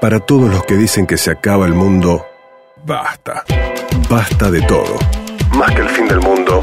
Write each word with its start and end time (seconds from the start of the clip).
Para 0.00 0.20
todos 0.20 0.50
los 0.50 0.64
que 0.64 0.74
dicen 0.74 1.06
que 1.06 1.16
se 1.16 1.30
acaba 1.30 1.66
el 1.66 1.74
mundo, 1.74 2.26
basta. 2.84 3.44
Basta 4.08 4.50
de 4.50 4.60
todo. 4.62 4.98
Más 5.54 5.74
que 5.74 5.80
el 5.82 5.88
fin 5.88 6.06
del 6.06 6.20
mundo, 6.20 6.60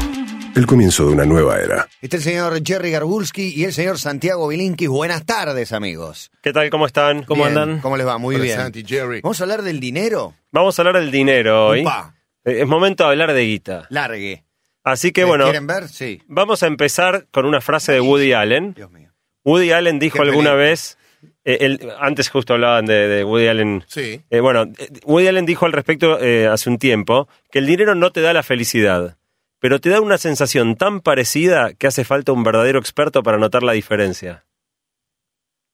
el 0.54 0.66
comienzo 0.66 1.06
de 1.06 1.12
una 1.12 1.24
nueva 1.24 1.58
era. 1.58 1.88
Este 2.00 2.16
es 2.16 2.26
el 2.26 2.32
señor 2.32 2.60
Jerry 2.64 2.90
Garbulski 2.92 3.52
y 3.54 3.64
el 3.64 3.72
señor 3.72 3.98
Santiago 3.98 4.48
Bilinkis. 4.48 4.88
Buenas 4.88 5.26
tardes, 5.26 5.72
amigos. 5.72 6.30
¿Qué 6.42 6.52
tal? 6.52 6.70
¿Cómo 6.70 6.86
están? 6.86 7.24
¿Cómo 7.24 7.44
Bien, 7.44 7.58
andan? 7.58 7.80
¿Cómo 7.80 7.96
les 7.96 8.06
va? 8.06 8.18
Muy 8.18 8.36
Hola, 8.36 8.44
bien. 8.44 8.56
Santi, 8.56 8.84
Jerry. 8.84 9.20
Vamos 9.22 9.40
a 9.40 9.44
hablar 9.44 9.62
del 9.62 9.80
dinero. 9.80 10.34
Vamos 10.52 10.78
a 10.78 10.82
hablar 10.82 11.00
del 11.02 11.10
dinero 11.10 11.66
hoy. 11.68 11.82
Upa, 11.82 12.14
Eh, 12.44 12.60
Es 12.62 12.66
momento 12.68 13.04
de 13.04 13.10
hablar 13.10 13.32
de 13.32 13.42
guita. 13.44 13.86
largue. 13.90 14.44
Así 14.84 15.12
que 15.12 15.22
¿Me 15.22 15.28
bueno, 15.30 15.44
¿Quieren 15.44 15.66
ver? 15.66 15.88
Sí. 15.88 16.22
vamos 16.26 16.62
a 16.62 16.66
empezar 16.66 17.26
con 17.32 17.46
una 17.46 17.60
frase 17.62 17.92
de 17.92 18.00
Woody 18.00 18.32
Allen. 18.34 18.74
Dios 18.74 18.90
mío. 18.90 19.10
Woody 19.44 19.72
Allen 19.72 19.98
dijo 19.98 20.16
Qué 20.18 20.22
alguna 20.22 20.50
película. 20.50 20.54
vez, 20.70 20.98
eh, 21.44 21.58
él- 21.60 21.92
antes 22.00 22.28
justo 22.30 22.54
hablaban 22.54 22.86
de, 22.86 23.08
de 23.08 23.24
Woody 23.24 23.48
Allen. 23.48 23.84
Sí. 23.86 24.22
Eh, 24.30 24.40
bueno, 24.40 24.62
eh, 24.78 24.88
Woody 25.04 25.28
Allen 25.28 25.46
dijo 25.46 25.66
al 25.66 25.72
respecto 25.72 26.18
eh, 26.20 26.46
hace 26.46 26.70
un 26.70 26.78
tiempo 26.78 27.28
que 27.50 27.58
el 27.58 27.66
dinero 27.66 27.94
no 27.94 28.12
te 28.12 28.20
da 28.20 28.32
la 28.32 28.42
felicidad, 28.42 29.16
pero 29.60 29.80
te 29.80 29.88
da 29.90 30.00
una 30.00 30.18
sensación 30.18 30.76
tan 30.76 31.00
parecida 31.00 31.72
que 31.74 31.86
hace 31.86 32.04
falta 32.04 32.32
un 32.32 32.42
verdadero 32.44 32.78
experto 32.78 33.22
para 33.22 33.38
notar 33.38 33.62
la 33.62 33.72
diferencia. 33.72 34.44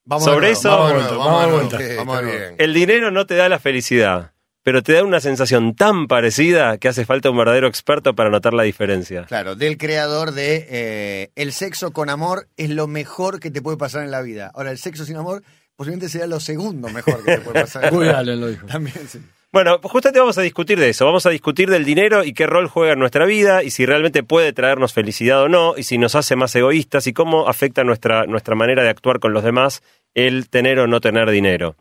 Vamos 0.05 0.25
Sobre 0.25 0.49
nuevo, 0.53 0.53
eso- 0.53 1.19
vamos 1.19 1.71
de 1.73 1.97
Vamos, 1.97 2.23
bien. 2.25 2.55
El 2.59 2.75
dinero 2.75 3.11
no 3.11 3.27
te 3.27 3.35
da 3.37 3.49
la 3.49 3.59
felicidad, 3.59 4.33
pero 4.63 4.83
te 4.83 4.93
da 4.95 5.05
una 5.05 5.21
sensación 5.21 5.75
tan 5.77 6.07
parecida 6.09 6.79
que 6.79 6.89
hace 6.89 7.05
falta 7.05 7.31
un 7.31 7.37
verdadero 7.37 7.69
experto 7.69 8.15
para 8.15 8.31
notar 8.31 8.55
la 8.55 8.63
diferencia. 8.65 9.25
Claro, 9.25 9.55
del 9.55 9.77
creador 9.79 10.33
de 10.33 10.67
eh, 10.69 11.31
El 11.37 11.53
sexo 11.53 11.93
con 11.93 12.11
amor 12.11 12.49
es 12.57 12.71
lo 12.71 12.87
mejor 12.87 13.41
que 13.41 13.51
te 13.51 13.63
puede 13.63 13.77
pasar 13.77 14.03
en 14.05 14.11
la 14.11 14.23
vida. 14.23 14.51
Ahora, 14.55 14.71
el 14.71 14.79
sexo 14.79 15.05
sin 15.05 15.17
amor 15.17 15.43
posiblemente 15.81 16.11
sea 16.11 16.27
lo 16.27 16.39
segundo 16.41 16.91
mejor 16.91 17.25
que 17.25 17.37
te 17.37 17.41
puede 17.41 17.63
pasar. 17.63 17.91
Woody. 17.91 18.11
Allen 18.11 18.39
lo 18.39 18.49
dijo. 18.49 18.67
También, 18.67 18.99
sí. 19.09 19.19
Bueno, 19.51 19.81
pues 19.81 19.91
justamente 19.91 20.21
vamos 20.21 20.37
a 20.37 20.43
discutir 20.43 20.79
de 20.79 20.91
eso. 20.91 21.07
Vamos 21.07 21.25
a 21.25 21.31
discutir 21.31 21.71
del 21.71 21.87
dinero 21.87 22.23
y 22.23 22.35
qué 22.35 22.47
rol 22.47 22.69
juega 22.69 22.93
en 22.93 22.99
nuestra 22.99 23.25
vida 23.25 23.63
y 23.63 23.71
si 23.71 23.87
realmente 23.87 24.23
puede 24.23 24.53
traernos 24.53 24.93
felicidad 24.93 25.43
o 25.43 25.49
no 25.49 25.79
y 25.79 25.85
si 25.85 25.97
nos 25.97 26.17
hace 26.17 26.37
más 26.37 26.55
egoístas 26.55 27.07
y 27.07 27.15
cómo 27.15 27.49
afecta 27.49 27.83
nuestra, 27.83 28.27
nuestra 28.27 28.55
manera 28.55 28.83
de 28.83 28.91
actuar 28.91 29.21
con 29.21 29.33
los 29.33 29.43
demás 29.43 29.83
el 30.13 30.51
tener 30.51 30.81
o 30.81 30.87
no 30.87 31.01
tener 31.01 31.31
dinero. 31.31 31.77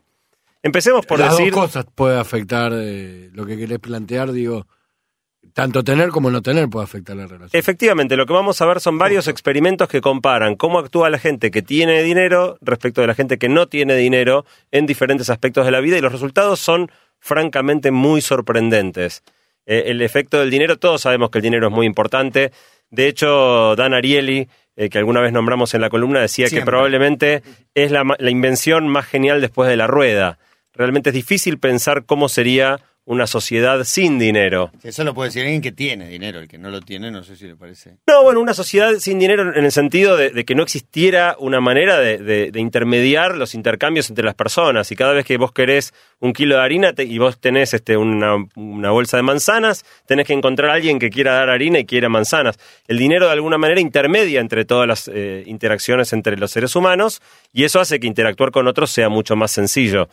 Empecemos 0.62 1.04
por 1.04 1.18
Las 1.18 1.36
decir... 1.36 1.52
dos 1.52 1.66
cosas 1.66 1.84
puede 1.94 2.18
afectar 2.18 2.72
eh, 2.74 3.28
lo 3.34 3.44
que 3.44 3.58
querés 3.58 3.80
plantear, 3.80 4.32
digo, 4.32 4.66
tanto 5.60 5.84
tener 5.84 6.08
como 6.08 6.30
no 6.30 6.40
tener 6.40 6.70
puede 6.70 6.84
afectar 6.84 7.14
la 7.14 7.26
relación. 7.26 7.50
Efectivamente, 7.52 8.16
lo 8.16 8.24
que 8.24 8.32
vamos 8.32 8.58
a 8.62 8.64
ver 8.64 8.80
son 8.80 8.96
varios 8.96 9.28
experimentos 9.28 9.88
que 9.88 10.00
comparan 10.00 10.56
cómo 10.56 10.78
actúa 10.78 11.10
la 11.10 11.18
gente 11.18 11.50
que 11.50 11.60
tiene 11.60 12.02
dinero 12.02 12.56
respecto 12.62 13.02
de 13.02 13.06
la 13.08 13.14
gente 13.14 13.36
que 13.36 13.50
no 13.50 13.68
tiene 13.68 13.94
dinero 13.94 14.46
en 14.70 14.86
diferentes 14.86 15.28
aspectos 15.28 15.66
de 15.66 15.70
la 15.70 15.80
vida 15.80 15.98
y 15.98 16.00
los 16.00 16.12
resultados 16.12 16.60
son 16.60 16.90
francamente 17.18 17.90
muy 17.90 18.22
sorprendentes. 18.22 19.22
Eh, 19.66 19.82
el 19.88 20.00
efecto 20.00 20.40
del 20.40 20.48
dinero, 20.48 20.78
todos 20.78 21.02
sabemos 21.02 21.28
que 21.28 21.40
el 21.40 21.42
dinero 21.42 21.66
es 21.66 21.72
muy 21.74 21.84
importante. 21.84 22.52
De 22.88 23.06
hecho, 23.06 23.76
Dan 23.76 23.92
Ariely, 23.92 24.48
eh, 24.76 24.88
que 24.88 24.96
alguna 24.96 25.20
vez 25.20 25.30
nombramos 25.30 25.74
en 25.74 25.82
la 25.82 25.90
columna, 25.90 26.20
decía 26.20 26.48
que 26.48 26.62
probablemente 26.62 27.42
es 27.74 27.90
la, 27.90 28.16
la 28.18 28.30
invención 28.30 28.88
más 28.88 29.04
genial 29.04 29.42
después 29.42 29.68
de 29.68 29.76
la 29.76 29.86
rueda. 29.86 30.38
Realmente 30.72 31.10
es 31.10 31.14
difícil 31.14 31.58
pensar 31.58 32.06
cómo 32.06 32.30
sería 32.30 32.80
una 33.06 33.26
sociedad 33.26 33.82
sin 33.84 34.18
dinero. 34.18 34.70
Eso 34.84 35.02
lo 35.02 35.14
puede 35.14 35.30
decir 35.30 35.42
alguien 35.42 35.62
que 35.62 35.72
tiene 35.72 36.08
dinero. 36.08 36.38
El 36.38 36.46
que 36.48 36.58
no 36.58 36.70
lo 36.70 36.80
tiene, 36.80 37.10
no 37.10 37.24
sé 37.24 37.34
si 37.34 37.46
le 37.46 37.56
parece. 37.56 37.96
No, 38.06 38.22
bueno, 38.22 38.40
una 38.40 38.54
sociedad 38.54 38.92
sin 38.98 39.18
dinero 39.18 39.52
en 39.54 39.64
el 39.64 39.72
sentido 39.72 40.16
de, 40.16 40.30
de 40.30 40.44
que 40.44 40.54
no 40.54 40.62
existiera 40.62 41.34
una 41.40 41.60
manera 41.60 41.98
de, 41.98 42.18
de- 42.18 42.50
de 42.52 42.60
intermediar 42.60 43.36
los 43.36 43.54
intercambios 43.54 44.10
entre 44.10 44.24
las 44.24 44.34
personas. 44.34 44.92
Y 44.92 44.96
cada 44.96 45.12
vez 45.12 45.24
que 45.24 45.38
vos 45.38 45.50
querés 45.52 45.92
un 46.20 46.32
kilo 46.32 46.56
de 46.56 46.62
harina 46.62 46.92
te- 46.92 47.04
y 47.04 47.18
vos 47.18 47.40
tenés 47.40 47.74
este, 47.74 47.96
una, 47.96 48.36
una 48.54 48.90
bolsa 48.90 49.16
de 49.16 49.22
manzanas, 49.24 49.84
tenés 50.06 50.26
que 50.26 50.32
encontrar 50.34 50.70
a 50.70 50.74
alguien 50.74 50.98
que 51.00 51.10
quiera 51.10 51.32
dar 51.32 51.48
harina 51.50 51.80
y 51.80 51.86
quiera 51.86 52.08
manzanas. 52.08 52.58
El 52.86 52.98
dinero 52.98 53.26
de 53.26 53.32
alguna 53.32 53.58
manera 53.58 53.80
intermedia 53.80 54.40
entre 54.40 54.64
todas 54.64 54.86
las 54.86 55.10
eh, 55.12 55.42
interacciones 55.46 56.12
entre 56.12 56.36
los 56.36 56.50
seres 56.52 56.76
humanos 56.76 57.20
y 57.52 57.64
eso 57.64 57.80
hace 57.80 57.98
que 57.98 58.06
interactuar 58.06 58.52
con 58.52 58.68
otros 58.68 58.90
sea 58.90 59.08
mucho 59.08 59.34
más 59.34 59.50
sencillo. 59.50 60.08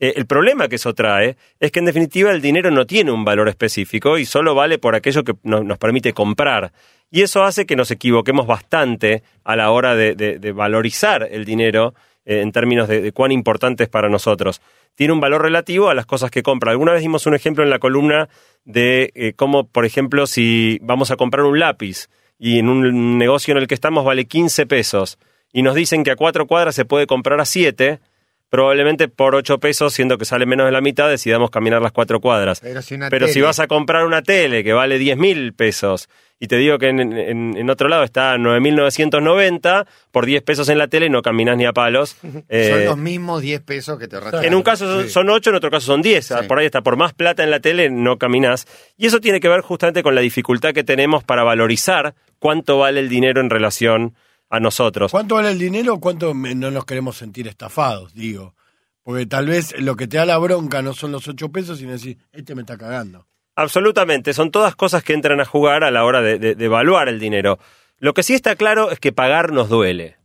Eh, 0.00 0.14
el 0.16 0.26
problema 0.26 0.66
que 0.68 0.76
eso 0.76 0.94
trae 0.94 1.36
es 1.60 1.70
que 1.70 1.78
en 1.78 1.84
definitiva 1.84 2.32
el 2.32 2.40
dinero 2.40 2.70
no 2.70 2.86
tiene 2.86 3.12
un 3.12 3.24
valor 3.24 3.48
específico 3.48 4.18
y 4.18 4.24
solo 4.24 4.54
vale 4.54 4.78
por 4.78 4.94
aquello 4.94 5.22
que 5.22 5.34
no- 5.44 5.62
nos 5.62 5.78
permite 5.78 6.12
comprar. 6.14 6.72
Y 7.10 7.22
eso 7.22 7.42
hace 7.44 7.66
que 7.66 7.76
nos 7.76 7.90
equivoquemos 7.90 8.46
bastante 8.46 9.22
a 9.44 9.56
la 9.56 9.70
hora 9.70 9.94
de, 9.94 10.52
valorizar 10.54 11.28
el 11.30 11.44
dinero 11.44 11.94
eh, 12.24 12.40
en 12.40 12.50
términos 12.52 12.88
de, 12.88 13.12
cuán 13.12 13.30
importante 13.32 13.84
es 13.84 13.88
para 13.90 14.08
nosotros. 14.08 14.60
Tiene 14.94 15.12
un 15.12 15.20
valor 15.20 15.42
relativo 15.42 15.90
a 15.90 15.94
las 15.94 16.06
cosas 16.06 16.30
que 16.30 16.42
compra. 16.42 16.70
Alguna 16.72 16.92
vez 16.92 17.02
dimos 17.02 17.26
un 17.26 17.34
ejemplo 17.34 17.62
en 17.62 17.70
la 17.70 17.78
columna 17.78 18.28
de 18.64 19.10
eh, 19.14 19.32
cómo, 19.34 19.66
por 19.66 19.84
ejemplo, 19.84 20.26
si 20.26 20.78
vamos 20.82 21.10
a 21.10 21.16
comprar 21.16 21.44
un 21.44 21.58
lápiz 21.58 22.08
y 22.38 22.58
en 22.58 22.68
un 22.68 23.18
negocio 23.18 23.52
en 23.52 23.58
el 23.58 23.66
que 23.66 23.74
estamos 23.74 24.04
vale 24.04 24.24
15 24.26 24.66
pesos 24.66 25.18
y 25.52 25.62
nos 25.62 25.74
dicen 25.74 26.04
que 26.04 26.10
a 26.12 26.16
cuatro 26.16 26.46
cuadras 26.46 26.74
se 26.74 26.84
puede 26.84 27.06
comprar 27.06 27.40
a 27.40 27.44
7, 27.44 27.98
probablemente 28.50 29.08
por 29.08 29.34
8 29.34 29.58
pesos, 29.58 29.94
siendo 29.94 30.18
que 30.18 30.24
sale 30.24 30.44
menos 30.44 30.66
de 30.66 30.72
la 30.72 30.80
mitad, 30.80 31.08
decidamos 31.08 31.50
caminar 31.50 31.80
las 31.80 31.92
cuatro 31.92 32.20
cuadras. 32.20 32.60
Pero 32.60 32.82
si, 33.28 33.40
vas 33.40 33.60
a 33.60 33.66
comprar 33.68 34.04
una 34.04 34.22
tele 34.22 34.62
que 34.64 34.72
vale 34.72 34.98
10 34.98 35.16
mil 35.16 35.52
pesos 35.54 36.08
y 36.40 36.48
te 36.48 36.56
digo 36.56 36.78
que 36.78 36.88
en, 36.88 37.00
en- 37.00 37.56
en 37.56 37.70
otro 37.70 37.88
lado 37.88 38.02
está 38.02 38.36
9.990, 38.36 39.86
por 40.10 40.26
10 40.26 40.42
pesos 40.42 40.68
en 40.68 40.78
la 40.78 40.88
tele 40.88 41.08
no 41.10 41.22
caminas 41.22 41.56
ni 41.56 41.64
a 41.66 41.72
palos. 41.72 42.16
Son 42.20 42.44
Eh, 42.48 42.84
los 42.86 42.96
mismos 42.98 43.42
10 43.42 43.60
pesos 43.60 43.98
que 43.98 44.08
te 44.08 44.16
ahorraste. 44.16 44.46
en 44.46 44.54
un 44.54 44.62
caso 44.62 44.86
son, 44.92 45.04
Sí. 45.04 45.10
son 45.10 45.28
8, 45.30 45.50
en 45.50 45.56
otro 45.56 45.70
caso 45.70 45.86
son 45.86 46.02
10. 46.02 46.26
Sí. 46.26 46.34
Por 46.48 46.58
ahí 46.58 46.66
está, 46.66 46.82
por 46.82 46.96
más 46.96 47.12
plata 47.12 47.44
en 47.44 47.50
la 47.50 47.60
tele 47.60 47.90
no 47.90 48.18
caminas. 48.18 48.66
Y 48.96 49.06
eso 49.06 49.20
tiene 49.20 49.40
que 49.40 49.48
ver 49.48 49.60
justamente 49.60 50.02
con 50.02 50.14
la 50.14 50.20
dificultad 50.20 50.72
que 50.72 50.84
tenemos 50.84 51.24
para 51.24 51.42
valorizar 51.44 52.14
cuánto 52.38 52.78
vale 52.78 53.00
el 53.00 53.08
dinero 53.08 53.40
en 53.40 53.50
relación 53.50 54.14
a 54.50 54.60
nosotros. 54.60 55.10
¿Cuánto 55.12 55.36
vale 55.36 55.50
el 55.52 55.58
dinero 55.58 55.94
o 55.94 56.00
cuánto 56.00 56.34
no 56.34 56.70
nos 56.70 56.84
queremos 56.84 57.16
sentir 57.16 57.48
estafados? 57.48 58.12
Digo. 58.14 58.54
Porque 59.02 59.24
tal 59.26 59.46
vez 59.46 59.74
lo 59.80 59.96
que 59.96 60.06
te 60.06 60.18
da 60.18 60.26
la 60.26 60.36
bronca 60.38 60.82
no 60.82 60.92
son 60.92 61.12
los 61.12 61.26
ocho 61.26 61.48
pesos, 61.50 61.78
sino 61.78 61.92
decir, 61.92 62.18
este 62.32 62.54
me 62.54 62.60
está 62.62 62.76
cagando. 62.76 63.26
Absolutamente, 63.56 64.34
son 64.34 64.50
todas 64.50 64.76
cosas 64.76 65.02
que 65.02 65.12
entran 65.14 65.40
a 65.40 65.44
jugar 65.44 65.84
a 65.84 65.90
la 65.90 66.04
hora 66.04 66.20
de, 66.20 66.38
de- 66.38 66.54
de 66.54 66.64
evaluar 66.64 67.08
el 67.08 67.18
dinero. 67.18 67.58
Lo 67.98 68.12
que 68.14 68.22
sí 68.22 68.34
está 68.34 68.56
claro 68.56 68.90
es 68.90 69.00
que 69.00 69.12
pagar 69.12 69.52
nos 69.52 69.68
duele. 69.68 70.16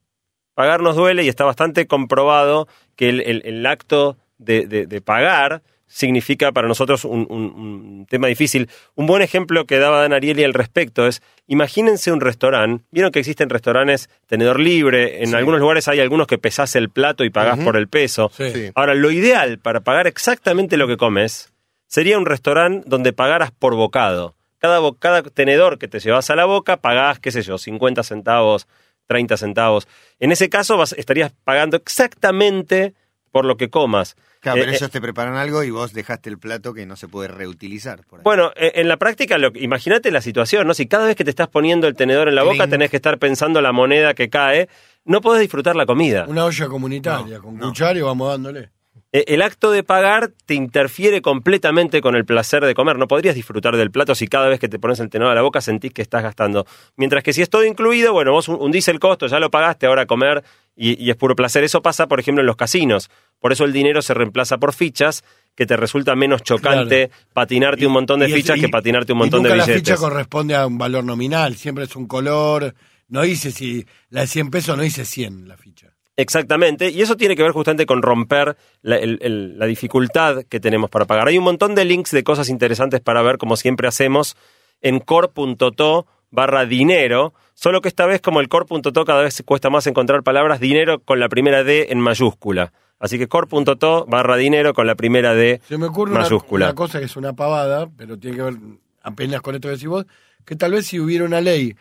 Pagar 0.54 0.82
nos 0.82 0.96
duele 0.96 1.24
y 1.24 1.30
está 1.30 1.44
bastante 1.46 1.88
comprobado 1.88 2.68
que 2.96 3.10
el, 3.10 3.22
el- 3.22 3.42
el 3.46 3.66
acto 3.66 4.18
de- 4.38 4.66
de 4.68 5.02
pagar 5.02 5.62
significa 5.88 6.52
para 6.52 6.68
nosotros 6.68 7.06
un, 7.06 7.28
un- 7.30 7.54
un 7.54 8.06
tema 8.10 8.28
difícil. 8.28 8.70
Un 8.96 9.06
buen 9.06 9.22
ejemplo 9.22 9.66
que 9.66 9.78
daba 9.78 10.02
Dan 10.02 10.14
Ariely 10.14 10.44
al 10.44 10.54
respecto 10.54 11.06
es, 11.08 11.22
imagínense 11.48 12.12
un 12.12 12.22
restaurante, 12.22 12.84
vieron 12.92 13.12
que 13.12 13.20
existen 13.20 13.50
restaurantes 13.50 14.10
tenedor 14.26 14.60
libre, 14.60 15.24
en 15.24 15.36
algunos 15.36 15.60
lugares 15.60 15.88
hay 15.88 16.00
algunos 16.00 16.28
que 16.28 16.38
pesás 16.38 16.76
el 16.76 16.90
plato 16.90 17.24
y 17.24 17.30
pagás 17.30 17.60
por 17.64 17.78
el 17.78 17.88
peso. 17.88 18.32
Sí. 18.36 18.52
Sí. 18.52 18.72
Ahora, 18.76 18.94
lo 18.96 19.12
ideal 19.12 19.60
para 19.60 19.82
pagar 19.82 20.08
exactamente 20.08 20.78
lo 20.78 20.88
que 20.88 20.98
comes 20.98 21.54
sería 21.88 22.18
un 22.18 22.26
restaurante 22.26 22.84
donde 22.88 23.14
pagaras 23.14 23.52
por 23.52 23.76
bocado. 23.76 24.36
Cada, 24.58 24.80
bo- 24.80 24.96
cada 24.96 25.22
tenedor 25.22 25.78
que 25.78 25.88
te 25.88 26.00
llevas 26.00 26.30
a 26.32 26.36
la 26.36 26.46
boca 26.46 26.78
pagás, 26.78 27.20
qué 27.20 27.32
sé 27.32 27.44
yo, 27.44 27.58
50 27.60 28.02
centavos, 28.04 28.68
30 29.08 29.38
centavos. 29.38 29.88
En 30.20 30.32
ese 30.32 30.50
caso 30.50 30.78
vas, 30.78 30.94
estarías 30.94 31.32
pagando 31.44 31.78
exactamente 31.78 32.96
por 33.36 33.44
lo 33.44 33.58
que 33.58 33.70
comas. 33.70 34.16
Claro, 34.40 34.60
pero 34.62 34.72
Eh, 34.72 34.76
ellos 34.78 34.90
te 34.90 35.02
preparan 35.02 35.36
algo 35.36 35.62
y 35.66 35.70
vos 35.70 35.92
dejaste 35.92 36.30
el 36.30 36.38
plato 36.38 36.74
que 36.74 36.86
no 36.86 36.96
se 36.96 37.10
puede 37.10 37.28
reutilizar. 37.28 38.06
Por. 38.06 38.24
Bueno, 38.24 38.54
eh, 38.56 38.72
en 38.76 38.88
la 38.88 38.96
práctica, 38.96 39.36
imagínate 39.56 40.10
la 40.10 40.22
situación, 40.22 40.66
¿no? 40.66 40.74
Si 40.74 40.86
cada 40.88 41.06
vez 41.06 41.18
que 41.18 41.26
te 41.26 41.32
estás 41.32 41.50
poniendo 41.50 41.86
el 41.90 41.96
tenedor 41.98 42.30
en 42.30 42.36
la 42.36 42.44
boca 42.44 42.60
Clink. 42.60 42.70
tenés 42.70 42.92
que 42.92 42.96
estar 42.96 43.20
pensando 43.20 43.60
la 43.60 43.74
moneda 43.74 44.14
que 44.14 44.30
cae, 44.30 44.70
no 45.04 45.20
podés 45.20 45.42
disfrutar 45.42 45.76
la 45.76 45.86
comida. 45.86 46.24
Una 46.30 46.46
olla 46.46 46.68
comunitaria, 46.70 47.40
con 47.40 47.58
no. 47.58 47.68
cuchara 47.68 48.00
y 48.00 48.02
vamos 48.04 48.30
dándole. 48.30 48.70
Eh, 49.12 49.26
El 49.28 49.42
acto 49.42 49.70
de 49.72 49.84
pagar 49.84 50.32
te 50.46 50.54
interfiere 50.54 51.22
completamente 51.22 52.00
con 52.00 52.16
el 52.16 52.24
placer 52.24 52.64
de 52.64 52.74
comer. 52.74 52.98
No 52.98 53.10
podrías 53.10 53.36
disfrutar 53.36 53.76
del 53.76 53.92
plato 53.92 54.16
si 54.16 54.28
cada 54.30 54.48
vez 54.48 54.62
que 54.62 54.70
te 54.70 54.80
pones 54.80 55.02
el 55.02 55.10
tenedor 55.10 55.34
a 55.34 55.36
la 55.36 55.42
boca 55.42 55.60
sentís 55.60 55.92
que 55.92 56.02
estás 56.02 56.24
gastando. 56.24 56.66
Mientras 56.96 57.22
que 57.22 57.34
si 57.34 57.42
es 57.42 57.50
todo 57.50 57.66
incluido, 57.66 58.14
bueno, 58.14 58.32
vos 58.32 58.48
hundís 58.48 58.88
el 58.88 59.00
costo, 59.02 59.28
ya 59.28 59.42
lo 59.42 59.52
pagaste, 59.52 59.88
ahora 59.88 60.06
comer 60.06 60.42
y, 60.76 61.02
y 61.04 61.10
es 61.10 61.16
puro 61.16 61.36
placer. 61.36 61.64
Eso 61.64 61.82
pasa, 61.82 62.08
por 62.08 62.20
ejemplo, 62.20 62.42
en 62.42 62.48
los 62.48 62.56
casinos. 62.56 63.10
Por 63.40 63.52
eso 63.52 63.64
el 63.66 63.74
dinero 63.74 64.02
se 64.02 64.14
reemplaza 64.14 64.58
por 64.58 64.74
fichas, 64.74 65.24
que 65.56 65.66
te 65.66 65.78
resulta 65.78 66.16
menos 66.16 66.44
chocante 66.44 67.12
patinarte 67.34 67.86
un 67.88 67.94
montón 67.94 68.20
de 68.20 68.28
fichas 68.30 68.58
y- 68.58 68.62
que 68.62 68.70
patinarte 68.70 69.14
un 69.14 69.20
y 69.20 69.22
montón 69.22 69.44
de 69.44 69.50
nunca 69.50 69.64
billetes. 69.66 69.88
la 69.90 69.96
ficha 69.96 70.08
corresponde 70.10 70.56
a 70.56 70.68
un 70.68 70.78
valor 70.78 71.04
nominal, 71.04 71.56
siempre 71.56 71.86
es 71.86 71.96
un 71.96 72.08
color. 72.08 72.74
No 73.08 73.22
dice 73.22 73.52
si 73.52 73.86
la 74.10 74.22
de 74.22 74.28
100 74.28 74.50
pesos, 74.50 74.76
no 74.76 74.84
dice 74.84 75.06
100 75.06 75.48
la 75.48 75.56
ficha. 75.58 75.94
Exactamente, 76.18 76.90
y 76.90 77.02
eso 77.02 77.18
tiene 77.18 77.36
que 77.36 77.44
ver 77.44 77.52
justamente 77.52 77.86
con 77.86 78.02
romper 78.02 78.56
la, 78.82 78.96
el- 78.98 79.20
el- 79.22 79.60
la 79.60 79.66
dificultad 79.66 80.44
que 80.50 80.60
tenemos 80.62 80.90
para 80.90 81.06
pagar. 81.06 81.28
Hay 81.28 81.38
un 81.38 81.44
montón 81.44 81.76
de 81.76 81.84
links 81.86 82.12
de 82.12 82.24
cosas 82.24 82.48
interesantes 82.50 83.02
para 83.02 83.22
ver, 83.22 83.38
como 83.38 83.58
siempre 83.58 83.88
hacemos, 83.88 84.36
en 84.82 85.00
core.to 85.00 86.08
barra 86.36 86.66
dinero, 86.66 87.34
solo 87.54 87.82
que 87.82 87.88
esta 87.88 88.06
vez 88.06 88.22
como 88.22 88.42
el 88.42 88.50
core.to 88.50 89.06
cada 89.06 89.24
vez 89.24 89.42
cuesta 89.46 89.70
más 89.70 89.88
encontrar 89.88 90.24
palabras, 90.24 90.60
dinero 90.60 91.00
con 91.00 91.20
la 91.20 91.30
primera 91.30 91.64
D 91.64 91.88
en 91.90 92.00
mayúscula. 92.00 92.74
Así 93.00 93.18
que 93.18 93.28
core.to 93.28 94.06
barra 94.08 94.38
dinero 94.38 94.74
con 94.74 94.88
la 94.88 94.96
primera 94.96 95.34
D 95.34 95.62
Se 95.68 95.78
me 95.78 95.88
ocurre 95.88 96.12
una, 96.12 96.22
mayúscula. 96.22 96.68
una 96.68 96.76
cosa 96.76 97.00
que 97.00 97.06
es 97.06 97.16
una 97.16 97.34
pavada, 97.34 97.90
pero 97.98 98.18
tiene 98.20 98.38
que 98.38 98.44
ver 98.44 98.54
apenas 99.02 99.42
con 99.42 99.56
esto 99.56 99.68
que 99.68 99.74
decís 99.74 99.88
vos, 99.88 100.06
que 100.46 100.56
tal 100.56 100.74
vez 100.74 100.86
si 100.88 101.00
hubiera 101.00 101.26
una 101.26 101.42
ley 101.42 101.76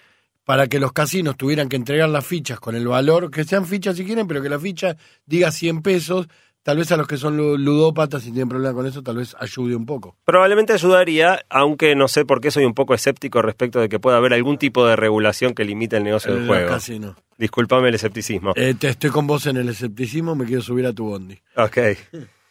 para 0.45 0.69
que 0.69 0.79
los 0.79 0.93
casinos 0.93 1.37
tuvieran 1.37 1.69
que 1.69 1.77
entregar 1.77 2.09
las 2.09 2.27
fichas 2.27 2.61
con 2.61 2.77
el 2.77 2.87
valor, 2.87 3.31
que 3.31 3.45
sean 3.45 3.67
fichas 3.67 3.97
si 3.97 4.05
quieren, 4.05 4.27
pero 4.27 4.43
que 4.43 4.49
la 4.49 4.59
ficha 4.59 4.97
diga 5.25 5.51
100 5.51 5.83
pesos, 5.83 6.29
tal 6.65 6.79
vez 6.79 6.91
a 6.91 6.97
los 6.97 7.07
que 7.07 7.17
son 7.17 7.37
lu- 7.37 7.57
ludópatas 7.57 8.23
y 8.27 8.33
tienen 8.33 8.49
problema 8.49 8.75
con 8.75 8.87
eso, 8.87 9.03
tal 9.03 9.19
vez 9.19 9.37
ayude 9.39 9.77
un 9.77 9.87
poco. 9.87 10.17
Probablemente 10.25 10.73
ayudaría, 10.73 11.45
aunque 11.49 11.95
no 11.95 12.09
sé 12.09 12.25
por 12.25 12.41
qué 12.41 12.51
soy 12.51 12.65
un 12.65 12.75
poco 12.75 12.95
escéptico 12.95 13.41
respecto 13.43 13.79
de 13.79 13.89
que 13.89 14.01
pueda 14.01 14.17
haber 14.17 14.33
algún 14.35 14.59
tipo 14.59 14.85
de 14.87 14.97
regulación 14.97 15.55
que 15.55 15.65
limite 15.65 15.97
el 15.99 16.03
negocio 16.05 16.35
del 16.35 16.45
Eh, 16.45 16.47
juego. 16.49 16.69
casino. 16.69 17.15
Disculpame 17.39 17.89
el 17.91 17.95
escepticismo. 17.95 18.53
Eh, 18.57 18.75
te 18.79 18.89
estoy 18.89 19.11
con 19.11 19.27
vos 19.27 19.47
en 19.47 19.57
el 19.59 19.69
escepticismo, 19.69 20.35
me 20.35 20.45
quiero 20.45 20.63
subir 20.63 20.87
a 20.87 20.93
tu 20.93 21.05
bondi. 21.05 21.39
Ok. 21.57 21.79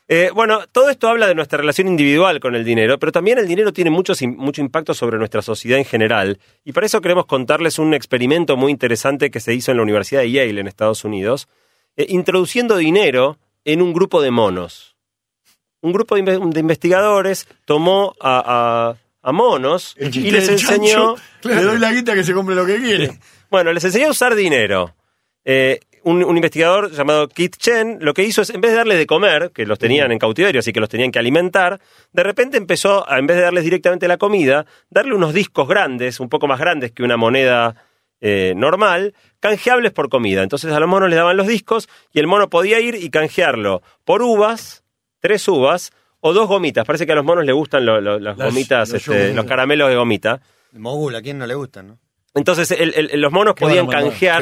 Eh, 0.10 0.30
bueno, 0.36 0.59
todo 0.71 0.89
esto 0.89 1.07
habla 1.07 1.27
de 1.27 1.33
nuestra 1.36 1.57
relación 1.57 1.88
individual 1.88 2.42
con 2.42 2.54
el 2.56 2.66
dinero, 2.66 3.00
pero 3.00 3.12
también 3.13 3.38
el 3.39 3.48
dinero 3.48 3.71
tiene 3.71 3.89
mucho, 3.89 4.13
mucho 4.36 4.62
impacto 4.62 4.94
sobre 4.94 5.18
nuestra 5.18 5.42
sociedad 5.42 5.80
en 5.80 5.86
general. 5.86 6.39
Y 6.66 6.74
para 6.74 6.86
eso 6.86 7.00
queremos 7.00 7.25
contarles 7.25 7.80
un 7.80 7.94
experimento 7.94 8.57
muy 8.57 8.71
interesante 8.71 9.31
que 9.31 9.39
se 9.39 9.54
hizo 9.54 9.71
en 9.71 9.77
la 9.77 9.83
Universidad 9.83 10.21
de 10.21 10.31
Yale 10.31 10.59
en 10.59 10.68
Estados 10.68 11.06
Unidos, 11.06 11.48
eh, 11.95 12.06
introduciendo 12.09 12.75
dinero 12.75 13.38
en 13.65 13.81
un 13.81 13.94
grupo 13.94 14.21
de 14.21 14.31
monos. 14.31 14.95
Un 15.81 15.92
grupo 15.92 16.15
de, 16.15 16.24
inve- 16.24 16.50
de 16.54 16.60
investigadores 16.60 17.48
tomó 17.65 18.15
a, 18.19 18.44
a- 18.92 18.95
a 19.25 19.31
monos 19.31 19.95
El 19.98 20.15
y 20.15 20.31
les 20.31 20.50
enseñó... 20.50 21.15
chancho, 21.15 21.15
Le 21.44 21.62
doy 21.63 21.80
la 21.80 21.92
guita 21.94 22.13
que 22.13 22.24
se 22.24 22.33
compre 22.33 22.56
lo 22.56 22.65
que 22.65 22.77
quiere. 22.77 23.19
Bueno, 23.50 23.71
les 23.71 23.83
enseñó 23.83 24.07
a 24.07 24.12
usar 24.12 24.36
dinero. 24.36 24.95
Eh, 25.45 25.80
un, 26.04 26.21
un 26.24 26.36
investigador 26.36 26.92
llamado 26.92 27.30
Keith 27.30 27.56
Chen 27.56 28.00
lo 28.01 28.13
que 28.13 28.24
hizo 28.24 28.42
es, 28.42 28.50
en 28.50 28.60
vez 28.60 28.71
de 28.71 28.77
darles 28.77 28.98
de 28.98 29.06
comer, 29.07 29.51
que 29.54 29.66
los 29.66 29.80
tenían 29.80 30.12
en 30.12 30.19
cautiverio, 30.19 30.59
así 30.59 30.74
que 30.74 30.81
los 30.81 30.89
tenían 30.89 31.12
que 31.12 31.19
alimentar, 31.19 31.80
de 32.12 32.24
repente 32.24 32.57
empezó, 32.57 33.09
a, 33.09 33.18
en 33.19 33.27
vez 33.27 33.38
de 33.38 33.44
darles 33.44 33.63
directamente 33.63 34.07
la 34.09 34.18
comida, 34.18 34.66
darle 34.89 35.16
unos 35.16 35.33
discos 35.33 35.68
grandes, 35.69 36.19
un 36.19 36.27
poco 36.27 36.45
más 36.48 36.59
grandes 36.59 36.92
que 36.92 37.04
una 37.04 37.16
moneda 37.16 37.75
eh, 38.25 38.53
normal, 38.55 39.13
canjeables 39.41 39.91
por 39.91 40.07
comida. 40.07 40.41
Entonces 40.43 40.71
a 40.71 40.79
los 40.79 40.87
monos 40.87 41.09
les 41.09 41.17
daban 41.17 41.35
los 41.35 41.45
discos 41.45 41.89
y 42.13 42.19
el 42.19 42.27
mono 42.27 42.49
podía 42.49 42.79
ir 42.79 42.95
y 42.95 43.09
canjearlo 43.09 43.81
por 44.05 44.21
uvas, 44.21 44.83
tres 45.19 45.45
uvas, 45.49 45.91
o 46.21 46.31
dos 46.31 46.47
gomitas. 46.47 46.85
Parece 46.85 47.05
que 47.05 47.11
a 47.11 47.15
los 47.15 47.25
monos 47.25 47.43
les 47.45 47.53
gustan 47.53 47.85
lo- 47.85 47.99
lo- 47.99 48.17
las 48.17 48.37
Las- 48.37 48.47
gomitas, 48.47 48.89
los 48.89 49.01
este, 49.01 49.33
los 49.33 49.45
caramelos 49.45 49.89
de 49.89 49.95
gomita. 49.97 50.39
Mogul, 50.71 51.13
¿a 51.17 51.21
quién 51.21 51.37
no 51.37 51.45
le 51.45 51.53
gusta, 51.53 51.83
no? 51.83 51.99
Entonces 52.33 52.71
el- 52.71 52.93
el- 52.95 53.19
los 53.21 53.31
monos 53.33 53.55
podían 53.55 53.85
canjear 54.09 54.41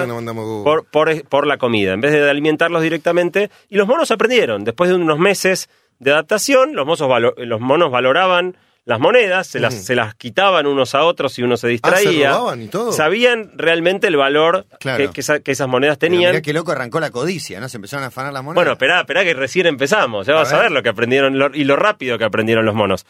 por, 0.63 0.85
por, 0.85 1.27
por 1.27 1.47
la 1.47 1.57
comida, 1.57 1.93
en 1.93 2.01
vez 2.01 2.11
de 2.13 2.29
alimentarlos 2.29 2.83
directamente. 2.83 3.49
Y 3.67 3.77
los 3.77 3.87
monos 3.87 4.11
aprendieron. 4.11 4.63
Después 4.63 4.91
de 4.91 4.95
unos 4.95 5.17
meses 5.17 5.69
de 5.99 6.11
adaptación, 6.11 6.75
los, 6.75 6.85
mozos 6.85 7.09
valo- 7.09 7.33
los 7.37 7.59
monos 7.59 7.89
valoraban 7.91 8.55
las 8.83 8.99
monedas, 8.99 9.45
se 9.47 9.59
las, 9.59 9.75
se 9.75 9.93
las 9.95 10.15
quitaban 10.15 10.65
unos 10.65 10.95
a 10.95 11.03
otros 11.03 11.37
y 11.37 11.43
uno 11.43 11.55
se 11.55 11.67
Ah, 11.67 11.69
¿se 11.69 11.71
distraía. 11.71 12.31
robaban 12.31 12.61
y 12.63 12.67
todo? 12.67 12.91
Sabían 12.91 13.51
realmente 13.55 14.07
el 14.07 14.17
valor 14.17 14.65
Claro. 14.79 14.97
que, 15.07 15.13
que 15.13 15.21
esa- 15.21 15.39
que 15.39 15.51
esas 15.51 15.67
monedas 15.67 15.99
tenían. 15.99 16.31
mirá 16.31 16.41
qué 16.41 16.51
loco 16.53 16.71
arrancó 16.71 16.99
la 16.99 17.11
codicia, 17.11 17.59
¿no? 17.59 17.69
Se 17.69 17.77
empezaron 17.77 18.03
a 18.03 18.07
afanar 18.07 18.33
las 18.33 18.43
monedas. 18.43 18.55
Bueno, 18.55 18.71
esperá, 18.71 19.01
esperá 19.01 19.23
que 19.23 19.33
recién 19.35 19.67
empezamos. 19.67 20.25
Ya 20.25 20.33
A 20.33 20.37
vas 20.37 20.51
a 20.53 20.59
ver. 20.59 20.71
lo 20.71 20.81
que 20.81 20.89
aprendieron 20.89 21.37
lo- 21.37 21.53
y 21.53 21.63
lo 21.63 21.75
rápido 21.75 22.17
que 22.17 22.23
aprendieron 22.25 22.65
los 22.65 22.73
monos. 22.73 23.05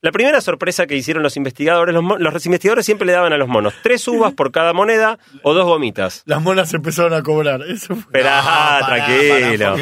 La 0.00 0.10
primera 0.10 0.40
sorpresa 0.40 0.88
que 0.88 0.96
hicieron 0.96 1.22
los 1.22 1.36
investigadores, 1.36 1.94
los, 1.94 2.02
los 2.18 2.46
investigadores 2.46 2.84
siempre 2.84 3.06
le 3.06 3.12
daban 3.12 3.32
a 3.32 3.36
los 3.36 3.46
monos 3.46 3.72
tres 3.84 4.08
uvas 4.08 4.32
por 4.32 4.50
cada 4.50 4.72
moneda 4.72 5.20
o 5.44 5.54
dos 5.54 5.64
gomitas. 5.64 6.24
Las 6.26 6.42
monas 6.42 6.74
empezaron 6.74 7.14
a 7.14 7.22
cobrar. 7.22 7.62
Eso 7.62 7.94
fue- 7.94 8.02
Esperá, 8.06 8.80
No, 8.80 8.86
tranquilo, 8.86 9.76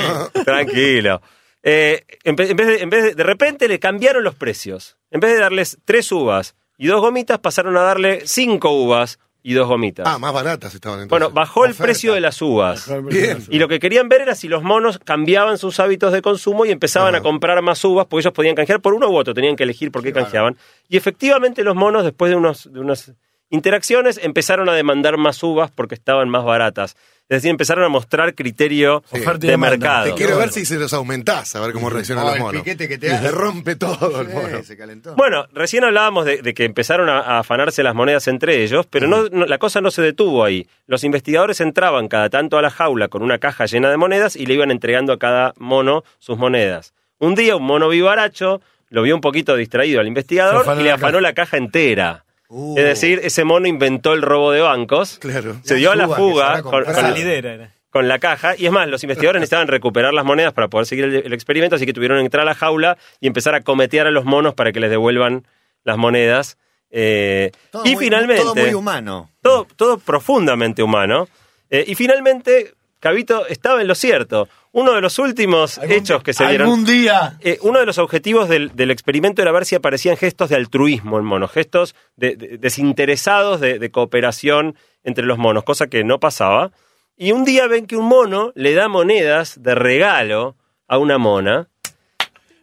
tranquilo. 0.45 1.23
Eh, 1.63 2.05
en, 2.25 2.37
vez 2.37 2.57
de, 2.57 2.81
en 2.81 2.91
vez 2.91 3.05
de, 3.05 3.15
de 3.15 3.23
repente 3.23 3.69
le 3.69 3.79
cambiaron 3.79 4.25
los 4.25 4.35
precios. 4.35 4.97
En 5.11 5.21
vez 5.21 5.33
de 5.33 5.39
darles 5.41 5.79
tres 5.85 6.11
uvas 6.13 6.55
y 6.79 6.87
dos 6.87 7.01
gomitas, 7.01 7.39
pasaron 7.39 7.77
a 7.77 7.83
darle 7.83 8.23
cinco 8.27 8.71
uvas 8.73 9.19
y 9.43 9.55
dos 9.55 9.69
gomitas. 9.69 10.07
Ah, 10.07 10.19
más 10.19 10.33
baratas 10.33 10.75
estaban 10.75 11.01
entonces. 11.01 11.11
bueno, 11.11 11.31
bajó 11.35 11.65
el 11.65 11.75
precio 11.75 12.15
de 12.15 12.21
las 12.21 12.41
uvas. 12.43 12.91
Bien. 13.05 13.43
Y 13.49 13.59
lo 13.59 13.69
que 13.69 13.79
querían 13.79 14.09
ver 14.09 14.23
era 14.23 14.35
si 14.35 14.49
los 14.49 14.63
monos 14.63 14.99
cambiaban 14.99 15.59
sus 15.59 15.81
hábitos 15.81 16.13
de 16.13 16.23
consumo 16.23 16.67
y 16.67 16.71
empezaban 16.71 17.15
a 17.15 17.23
comprar 17.23 17.61
más 17.63 17.83
uvas, 17.85 18.07
porque 18.07 18.23
ellos 18.23 18.35
podían 18.35 18.55
canjear 18.55 18.81
por 18.81 18.95
uno 18.95 19.09
u 19.09 19.17
otro, 19.17 19.33
tenían 19.33 19.57
que 19.57 19.63
elegir 19.63 19.91
por 19.91 20.03
qué 20.03 20.13
canjeaban. 20.13 20.57
Y 20.89 20.97
efectivamente 20.97 21.65
los 21.65 21.75
monos, 21.75 22.05
después 22.05 22.31
de, 22.31 22.37
unos, 22.37 22.71
de 22.71 22.81
unas 22.81 23.13
interacciones, 23.51 24.19
empezaron 24.23 24.69
a 24.69 24.75
demandar 24.75 25.17
más 25.19 25.43
uvas 25.43 25.71
porque 25.71 25.95
estaban 25.95 26.29
más 26.29 26.45
baratas. 26.45 26.97
Es 27.29 27.37
decir, 27.37 27.51
empezaron 27.51 27.85
a 27.85 27.89
mostrar 27.89 28.35
criterio 28.35 29.05
de 29.39 29.57
mercado. 29.57 30.07
Te 30.07 30.15
quiero 30.15 30.37
ver 30.37 30.51
si 30.51 30.65
se 30.65 30.77
los 30.81 30.93
aumentás, 30.93 31.55
a 31.55 31.61
ver 31.61 31.73
cómo 31.73 31.89
reaccionan 31.89 32.25
Oh, 32.25 32.27
los 32.29 32.37
el 32.37 32.43
monos. 32.43 32.63
piquete 32.63 32.89
que 32.89 32.99
te 32.99 33.07
Le 33.09 33.15
hace. 33.15 33.31
rompe 33.31 33.77
todo 33.77 34.21
el 34.23 34.27
Sí, 34.27 34.33
mono. 34.33 34.63
se 34.65 34.77
calentó. 34.77 35.15
Bueno, 35.15 35.47
recién 35.53 35.85
hablábamos 35.85 36.25
de, 36.25 36.43
de 36.43 36.55
que 36.55 36.65
empezaron 36.65 37.09
a, 37.09 37.19
a 37.21 37.39
afanarse 37.39 37.85
las 37.85 37.95
monedas 37.95 38.27
entre 38.27 38.65
ellos, 38.65 38.87
pero 38.91 39.07
no, 39.07 39.29
no- 39.31 39.47
la 39.47 39.59
cosa 39.59 39.81
no 39.81 39.93
se 39.93 40.03
detuvo 40.03 40.43
ahí. 40.45 40.67
Los 40.89 41.05
investigadores 41.05 41.61
entraban 41.61 42.09
cada 42.09 42.31
tanto 42.31 42.59
a 42.59 42.63
la 42.63 42.71
jaula 42.71 43.07
con 43.07 43.23
una 43.23 43.39
caja 43.39 43.67
llena 43.67 43.91
de 43.91 43.97
monedas 43.97 44.35
y 44.35 44.47
le 44.47 44.55
iban 44.55 44.73
entregando 44.73 45.13
a 45.13 45.19
cada 45.21 45.53
mono 45.57 46.03
sus 46.19 46.37
monedas. 46.37 46.95
Un 47.21 47.37
día 47.37 47.55
un 47.55 47.63
mono 47.65 47.89
vivaracho 47.89 48.61
lo 48.89 49.03
vio 49.03 49.15
un 49.15 49.21
poquito 49.21 49.55
distraído 49.55 50.01
al 50.01 50.09
investigador 50.09 50.67
y 50.81 50.83
le 50.83 50.89
la 50.89 50.95
afanó 50.97 51.19
caja. 51.19 51.21
la 51.21 51.33
caja 51.35 51.57
entera. 51.59 52.25
Uh. 52.53 52.77
Es 52.77 52.85
decir, 52.85 53.21
ese 53.23 53.45
mono 53.45 53.67
inventó 53.69 54.13
el 54.13 54.23
robo 54.23 54.51
de 54.51 54.61
bancos, 54.61 55.19
Claro. 55.21 55.57
se 55.63 55.75
La 55.75 55.79
dio 55.79 55.93
a 55.93 55.97
la 55.97 56.09
fuga 56.09 56.63
con, 56.63 56.85
con- 56.85 56.95
Salidera 56.95 57.55
era. 57.55 57.73
con 57.91 58.09
la 58.09 58.19
caja. 58.19 58.55
Y 58.59 58.67
es 58.67 58.73
más, 58.73 58.89
los 58.89 59.03
investigadores 59.05 59.39
necesitaban 59.41 59.69
recuperar 59.69 60.13
las 60.13 60.25
monedas 60.25 60.53
para 60.53 60.67
poder 60.69 60.87
seguir 60.87 61.05
el, 61.05 61.15
el 61.27 61.33
experimento, 61.33 61.77
así 61.77 61.87
que 61.87 61.93
tuvieron 61.93 62.19
que 62.19 62.25
entrar 62.25 62.43
a 62.43 62.45
la 62.47 62.55
jaula 62.55 62.99
y 63.21 63.29
empezar 63.29 63.55
a 63.55 63.61
cometear 63.61 64.07
a 64.09 64.11
los 64.11 64.25
monos 64.25 64.55
para 64.55 64.73
que 64.73 64.81
les 64.81 64.91
devuelvan 64.91 65.47
las 65.85 65.97
monedas. 65.97 66.59
Eh, 66.91 67.53
Todo 67.71 67.85
y 67.87 67.95
muy- 67.95 68.05
finalmente. 68.05 68.43
Todo 68.43 68.55
muy 68.57 68.75
humano. 68.75 69.31
todo, 69.43 69.67
todo 69.77 69.99
profundamente 69.99 70.83
humano. 70.83 71.29
Eh, 71.71 71.85
y 71.87 71.95
finalmente, 71.95 72.75
Cabito 72.99 73.47
estaba 73.47 73.81
en 73.81 73.87
lo 73.87 73.95
cierto. 73.95 74.49
Uno 74.73 74.93
de 74.93 75.01
los 75.01 75.19
últimos 75.19 75.79
Algún- 75.79 75.97
hechos 75.97 76.23
que 76.23 76.33
se 76.33 76.47
dieron. 76.47 76.69
Algún 76.69 76.85
día. 76.85 77.37
Eh, 77.41 77.59
uno 77.63 77.81
de 77.81 77.87
los 77.87 77.99
objetivos 77.99 78.49
del, 78.49 78.75
del 78.77 78.91
experimento 78.93 79.43
era 79.43 79.51
ver 79.51 79.65
si 79.67 79.75
aparecían 79.75 80.17
gestos 80.17 80.49
de 80.49 80.57
altruismo 80.57 81.19
en 81.19 81.25
monos, 81.25 81.51
gestos 81.51 81.95
de- 82.17 82.37
de- 82.37 82.59
desinteresados 82.59 83.61
de, 83.61 83.79
de 83.81 83.91
cooperación 83.91 84.77
entre 85.03 85.25
los 85.25 85.39
monos, 85.39 85.65
cosa 85.65 85.89
que 85.89 86.05
no 86.05 86.21
pasaba. 86.21 86.71
Y 87.17 87.33
un 87.33 87.45
día 87.45 87.67
ven 87.67 87.87
que 87.87 87.97
un 87.97 88.07
mono 88.07 88.53
le 88.55 88.73
da 88.75 88.87
monedas 88.89 89.61
de 89.63 89.75
regalo 89.75 90.57
a 90.87 90.99
una 90.99 91.19
mona. 91.19 91.69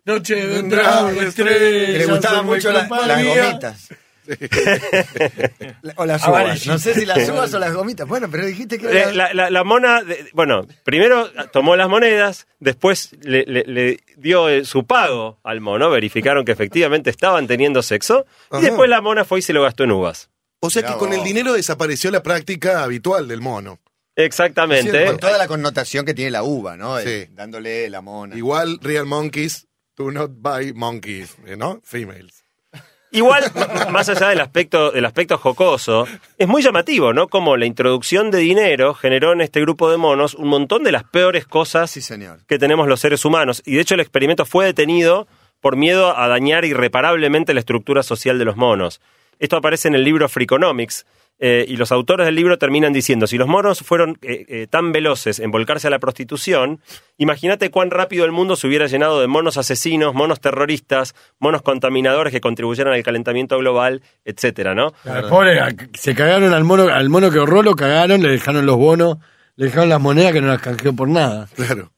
Noche 0.06 0.36
vendrá 0.48 1.12
estrella. 1.12 1.98
Le 1.98 2.06
gustaban 2.06 2.46
mucho 2.46 2.70
la- 2.72 2.80
las 2.80 2.88
compañía. 2.88 3.46
gomitas. 3.50 3.90
o 5.96 6.06
las 6.06 6.24
Amarilla. 6.24 6.52
uvas. 6.54 6.68
No 6.68 6.80
sé 6.80 6.94
si 6.94 7.06
las 7.06 7.28
uvas 7.30 7.54
o 7.54 7.60
las 7.60 7.74
gomitas. 7.74 8.08
Bueno, 8.08 8.28
pero 8.30 8.46
dijiste 8.46 8.78
que 8.78 8.88
Eh, 8.88 8.90
era- 9.02 9.14
La, 9.14 9.34
la- 9.34 9.50
la 9.50 9.64
mona, 9.64 10.02
de- 10.04 10.30
bueno, 10.34 10.68
primero 10.84 11.30
tomó 11.52 11.76
las 11.76 11.90
monedas, 11.90 12.48
después 12.60 13.12
le, 13.22 13.44
le- 13.46 13.64
le 13.66 14.00
dio 14.18 14.50
eh, 14.50 14.66
su 14.66 14.86
pago 14.86 15.40
al 15.44 15.62
mono, 15.62 15.90
verificaron 15.90 16.46
que 16.46 16.52
efectivamente 16.52 17.10
estaban 17.10 17.48
teniendo 17.48 17.82
sexo, 17.82 18.26
y 18.52 18.62
después 18.62 18.90
la 18.90 19.02
mona 19.02 19.26
fue 19.26 19.40
y 19.40 19.42
se 19.42 19.54
lo 19.54 19.62
gastó 19.64 19.84
en 19.84 19.92
uvas. 19.92 20.30
O 20.60 20.70
sea 20.70 20.84
que 20.84 20.94
con 20.96 21.14
el 21.14 21.24
dinero 21.24 21.54
desapareció 21.54 22.10
la 22.12 22.24
práctica 22.24 22.84
habitual 22.84 23.28
del 23.28 23.42
mono. 23.42 23.80
Exactamente. 24.16 25.06
con 25.06 25.20
toda 25.20 25.38
la 25.38 25.48
connotación 25.48 26.04
que 26.04 26.16
tiene 26.16 26.32
la 26.32 26.42
uva, 26.42 26.76
¿no? 26.76 27.00
Sí. 27.00 27.28
Dándole 27.32 27.88
la 27.92 28.02
mona. 28.02 28.36
Igual, 28.36 28.80
real 28.82 29.06
monkeys 29.06 29.68
do 29.96 30.12
not 30.12 30.32
buy 30.36 30.74
monkeys, 30.74 31.36
¿no? 31.58 31.80
Females. 31.84 32.44
Igual, 33.12 33.44
más 33.92 34.10
allá 34.10 34.28
del 34.30 34.42
aspecto, 34.42 34.92
del 34.92 35.06
aspecto 35.06 35.38
jocoso, 35.38 36.06
es 36.38 36.48
muy 36.48 36.62
llamativo, 36.62 37.14
¿no? 37.14 37.28
Como 37.30 37.56
la 37.56 37.66
introducción 37.66 38.32
de 38.32 38.40
dinero 38.40 38.94
generó 38.94 39.32
en 39.32 39.42
este 39.42 39.62
grupo 39.62 39.90
de 39.90 39.98
monos 39.98 40.36
un 40.36 40.50
montón 40.50 40.84
de 40.84 40.92
las 40.92 41.04
peores 41.06 41.46
cosas 41.46 41.90
Sí, 41.90 42.02
señor. 42.02 42.40
que 42.48 42.60
tenemos 42.60 42.88
los 42.88 43.00
seres 43.00 43.24
humanos. 43.24 43.64
Y 43.66 43.76
de 43.76 43.82
hecho 43.82 43.94
el 43.94 44.02
experimento 44.02 44.46
fue 44.46 44.66
detenido 44.66 45.28
por 45.62 45.78
miedo 45.78 46.18
a 46.18 46.28
dañar 46.28 46.66
irreparablemente 46.66 47.54
la 47.54 47.62
estructura 47.62 48.04
social 48.04 48.38
de 48.40 48.46
los 48.46 48.58
monos. 48.58 49.00
Esto 49.40 49.56
aparece 49.58 49.88
en 49.88 49.96
el 49.96 50.04
libro 50.04 50.28
Freakonomics. 50.28 51.06
Eh, 51.40 51.66
y 51.68 51.78
los 51.78 51.92
autores 51.92 52.26
del 52.26 52.36
libro 52.36 52.58
terminan 52.58 52.94
diciendo, 52.94 53.28
si 53.28 53.38
los 53.38 53.48
monos 53.48 53.82
fueron 53.82 54.18
eh, 54.22 54.46
eh, 54.48 54.68
tan 54.68 54.92
veloces 54.92 55.40
en 55.40 55.52
volcarse 55.52 55.88
a 55.88 55.90
la 55.92 56.00
prostitución, 56.00 56.82
imagínate 57.18 57.70
cuán 57.70 57.92
rápido 57.92 58.26
el 58.26 58.32
mundo 58.32 58.56
se 58.56 58.68
hubiera 58.68 58.88
llenado 58.88 59.22
de 59.22 59.28
monos 59.28 59.58
asesinos, 59.58 60.16
monos 60.16 60.40
terroristas, 60.40 61.14
monos 61.40 61.62
contaminadores 61.62 62.34
que 62.34 62.42
contribuyeran 62.42 62.94
al 62.94 63.04
calentamiento 63.04 63.58
global, 63.58 64.02
etcétera, 64.26 64.74
¿no? 64.74 64.94
Claro, 65.04 65.30
Pobre, 65.30 65.60
se 65.94 66.16
cagaron 66.16 66.54
al 66.54 66.64
mono, 66.64 66.88
al 66.88 67.10
mono 67.10 67.30
que 67.30 67.38
ahorró, 67.38 67.62
lo 67.62 67.76
cagaron, 67.76 68.24
le 68.24 68.30
dejaron 68.30 68.66
los 68.66 68.78
bonos, 68.78 69.18
le 69.56 69.66
dejaron 69.66 69.90
las 69.90 70.02
monedas 70.02 70.34
que 70.34 70.42
no 70.42 70.48
las 70.48 70.62
canjeó 70.62 70.96
por 70.96 71.08
nada. 71.08 71.48
Claro. 71.56 71.92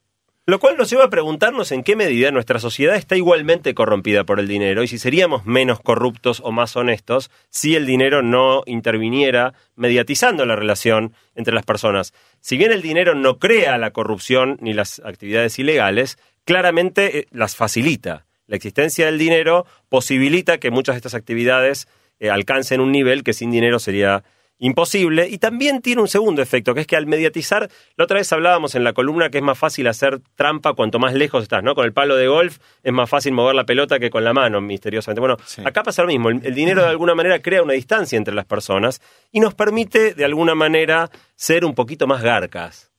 Lo 0.49 0.57
cual 0.57 0.77
nos 0.77 0.89
lleva 0.89 1.03
a 1.03 1.09
preguntarnos 1.11 1.71
en 1.71 1.83
qué 1.83 1.95
medida 1.95 2.31
nuestra 2.31 2.57
sociedad 2.57 2.95
está 2.95 3.15
igualmente 3.15 3.75
corrompida 3.75 4.23
por 4.23 4.39
el 4.39 4.47
dinero 4.47 4.81
y 4.81 4.87
si 4.87 4.97
seríamos 4.97 5.45
menos 5.45 5.79
corruptos 5.79 6.41
o 6.43 6.51
más 6.51 6.75
honestos 6.75 7.29
si 7.51 7.75
el 7.75 7.85
dinero 7.85 8.23
no 8.23 8.63
interviniera 8.65 9.53
mediatizando 9.75 10.47
la 10.47 10.55
relación 10.55 11.13
entre 11.35 11.53
las 11.53 11.65
personas. 11.65 12.15
Si 12.41 12.57
bien 12.57 12.71
el 12.71 12.81
dinero 12.81 13.13
no 13.13 13.37
crea 13.37 13.77
la 13.77 13.91
corrupción 13.91 14.57
ni 14.59 14.73
las 14.73 14.99
actividades 15.05 15.59
ilegales, 15.59 16.17
claramente 16.45 17.19
eh, 17.19 17.27
las 17.29 17.55
facilita. 17.55 18.25
La 18.47 18.55
existencia 18.55 19.05
del 19.05 19.19
dinero 19.19 19.67
posibilita 19.87 20.57
que 20.57 20.71
muchas 20.71 20.95
de 20.95 20.97
estas 20.97 21.13
actividades 21.13 21.87
eh, 22.19 22.31
alcancen 22.31 22.81
un 22.81 22.91
nivel 22.91 23.23
que 23.23 23.33
sin 23.33 23.51
dinero 23.51 23.77
sería 23.77 24.23
imposible. 24.59 25.27
Y 25.29 25.37
también 25.39 25.81
tiene 25.81 26.01
un 26.01 26.07
segundo 26.07 26.41
efecto, 26.41 26.73
que 26.75 26.81
es 26.81 26.87
que 26.87 26.95
al 26.95 27.07
mediatizar, 27.07 27.69
la 27.95 28.03
otra 28.03 28.17
vez 28.17 28.31
hablábamos 28.31 28.75
en 28.75 28.83
la 28.83 28.93
columna 28.93 29.29
que 29.29 29.39
es 29.39 29.43
más 29.43 29.57
fácil 29.57 29.87
hacer 29.87 30.19
trampa 30.35 30.73
cuanto 30.73 30.99
más 30.99 31.13
lejos 31.13 31.43
estás, 31.43 31.63
¿no? 31.63 31.73
Con 31.75 31.85
el 31.85 31.93
palo 31.93 32.15
de 32.15 32.27
golf 32.27 32.59
es 32.83 32.93
más 32.93 33.09
fácil 33.09 33.33
mover 33.33 33.55
la 33.55 33.65
pelota 33.65 33.99
que 33.99 34.09
con 34.09 34.23
la 34.23 34.33
mano, 34.33 34.61
misteriosamente. 34.61 35.19
Bueno, 35.21 35.37
acá 35.65 35.81
pasa 35.83 36.01
lo 36.03 36.09
mismo. 36.09 36.29
El, 36.29 36.45
el 36.45 36.53
dinero 36.53 36.81
de 36.83 36.89
alguna 36.89 37.15
manera 37.15 37.41
crea 37.41 37.63
una 37.63 37.73
distancia 37.73 38.17
entre 38.17 38.35
las 38.35 38.45
personas 38.45 39.01
y 39.31 39.39
nos 39.39 39.53
permite 39.55 40.13
de 40.13 40.25
alguna 40.25 40.55
manera 40.55 41.09
ser 41.35 41.65
un 41.65 41.73
poquito 41.73 42.05
más 42.05 42.21
garcas. 42.21 42.91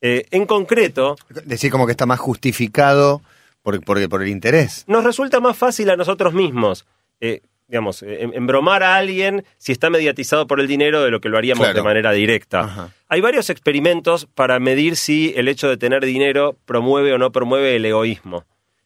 Eh, 0.00 0.26
en 0.30 0.46
concreto, 0.46 1.16
Decir 1.44 1.70
como 1.70 1.86
que 1.86 1.92
está 1.92 2.06
más 2.06 2.20
justificado 2.20 3.22
por, 3.62 3.82
por, 3.82 4.08
por 4.08 4.22
el 4.22 4.28
interés. 4.28 4.84
nos 4.86 5.04
resulta 5.04 5.40
más 5.40 5.56
fácil 5.56 5.90
a 5.90 5.96
nosotros 5.96 6.34
mismos, 6.34 6.86
eh, 7.20 7.40
digamos, 7.68 8.02
eh, 8.02 8.22
em- 8.22 8.32
embromar 8.34 8.82
a 8.82 8.96
alguien 8.96 9.44
si 9.58 9.72
está 9.72 9.90
mediatizado 9.90 10.46
por 10.46 10.60
el 10.60 10.66
dinero 10.66 11.02
de 11.02 11.10
lo 11.10 11.20
que 11.20 11.28
lo 11.28 11.36
haríamos 11.38 11.64
Claro. 11.64 11.76
de 11.78 11.82
manera 11.82 12.12
directa. 12.12 12.60
Ajá. 12.60 12.90
Hay 13.08 13.20
varios 13.20 13.50
experimentos 13.50 14.26
para 14.34 14.58
medir 14.60 14.96
si 14.96 15.32
el 15.36 15.48
hecho 15.48 15.68
de 15.68 15.76
tener 15.76 16.04
dinero 16.04 16.56
promueve 16.64 17.12
o 17.12 17.18
no 17.18 17.32
promueve 17.32 17.76
el 17.76 17.84
egoísmo. 17.84 18.44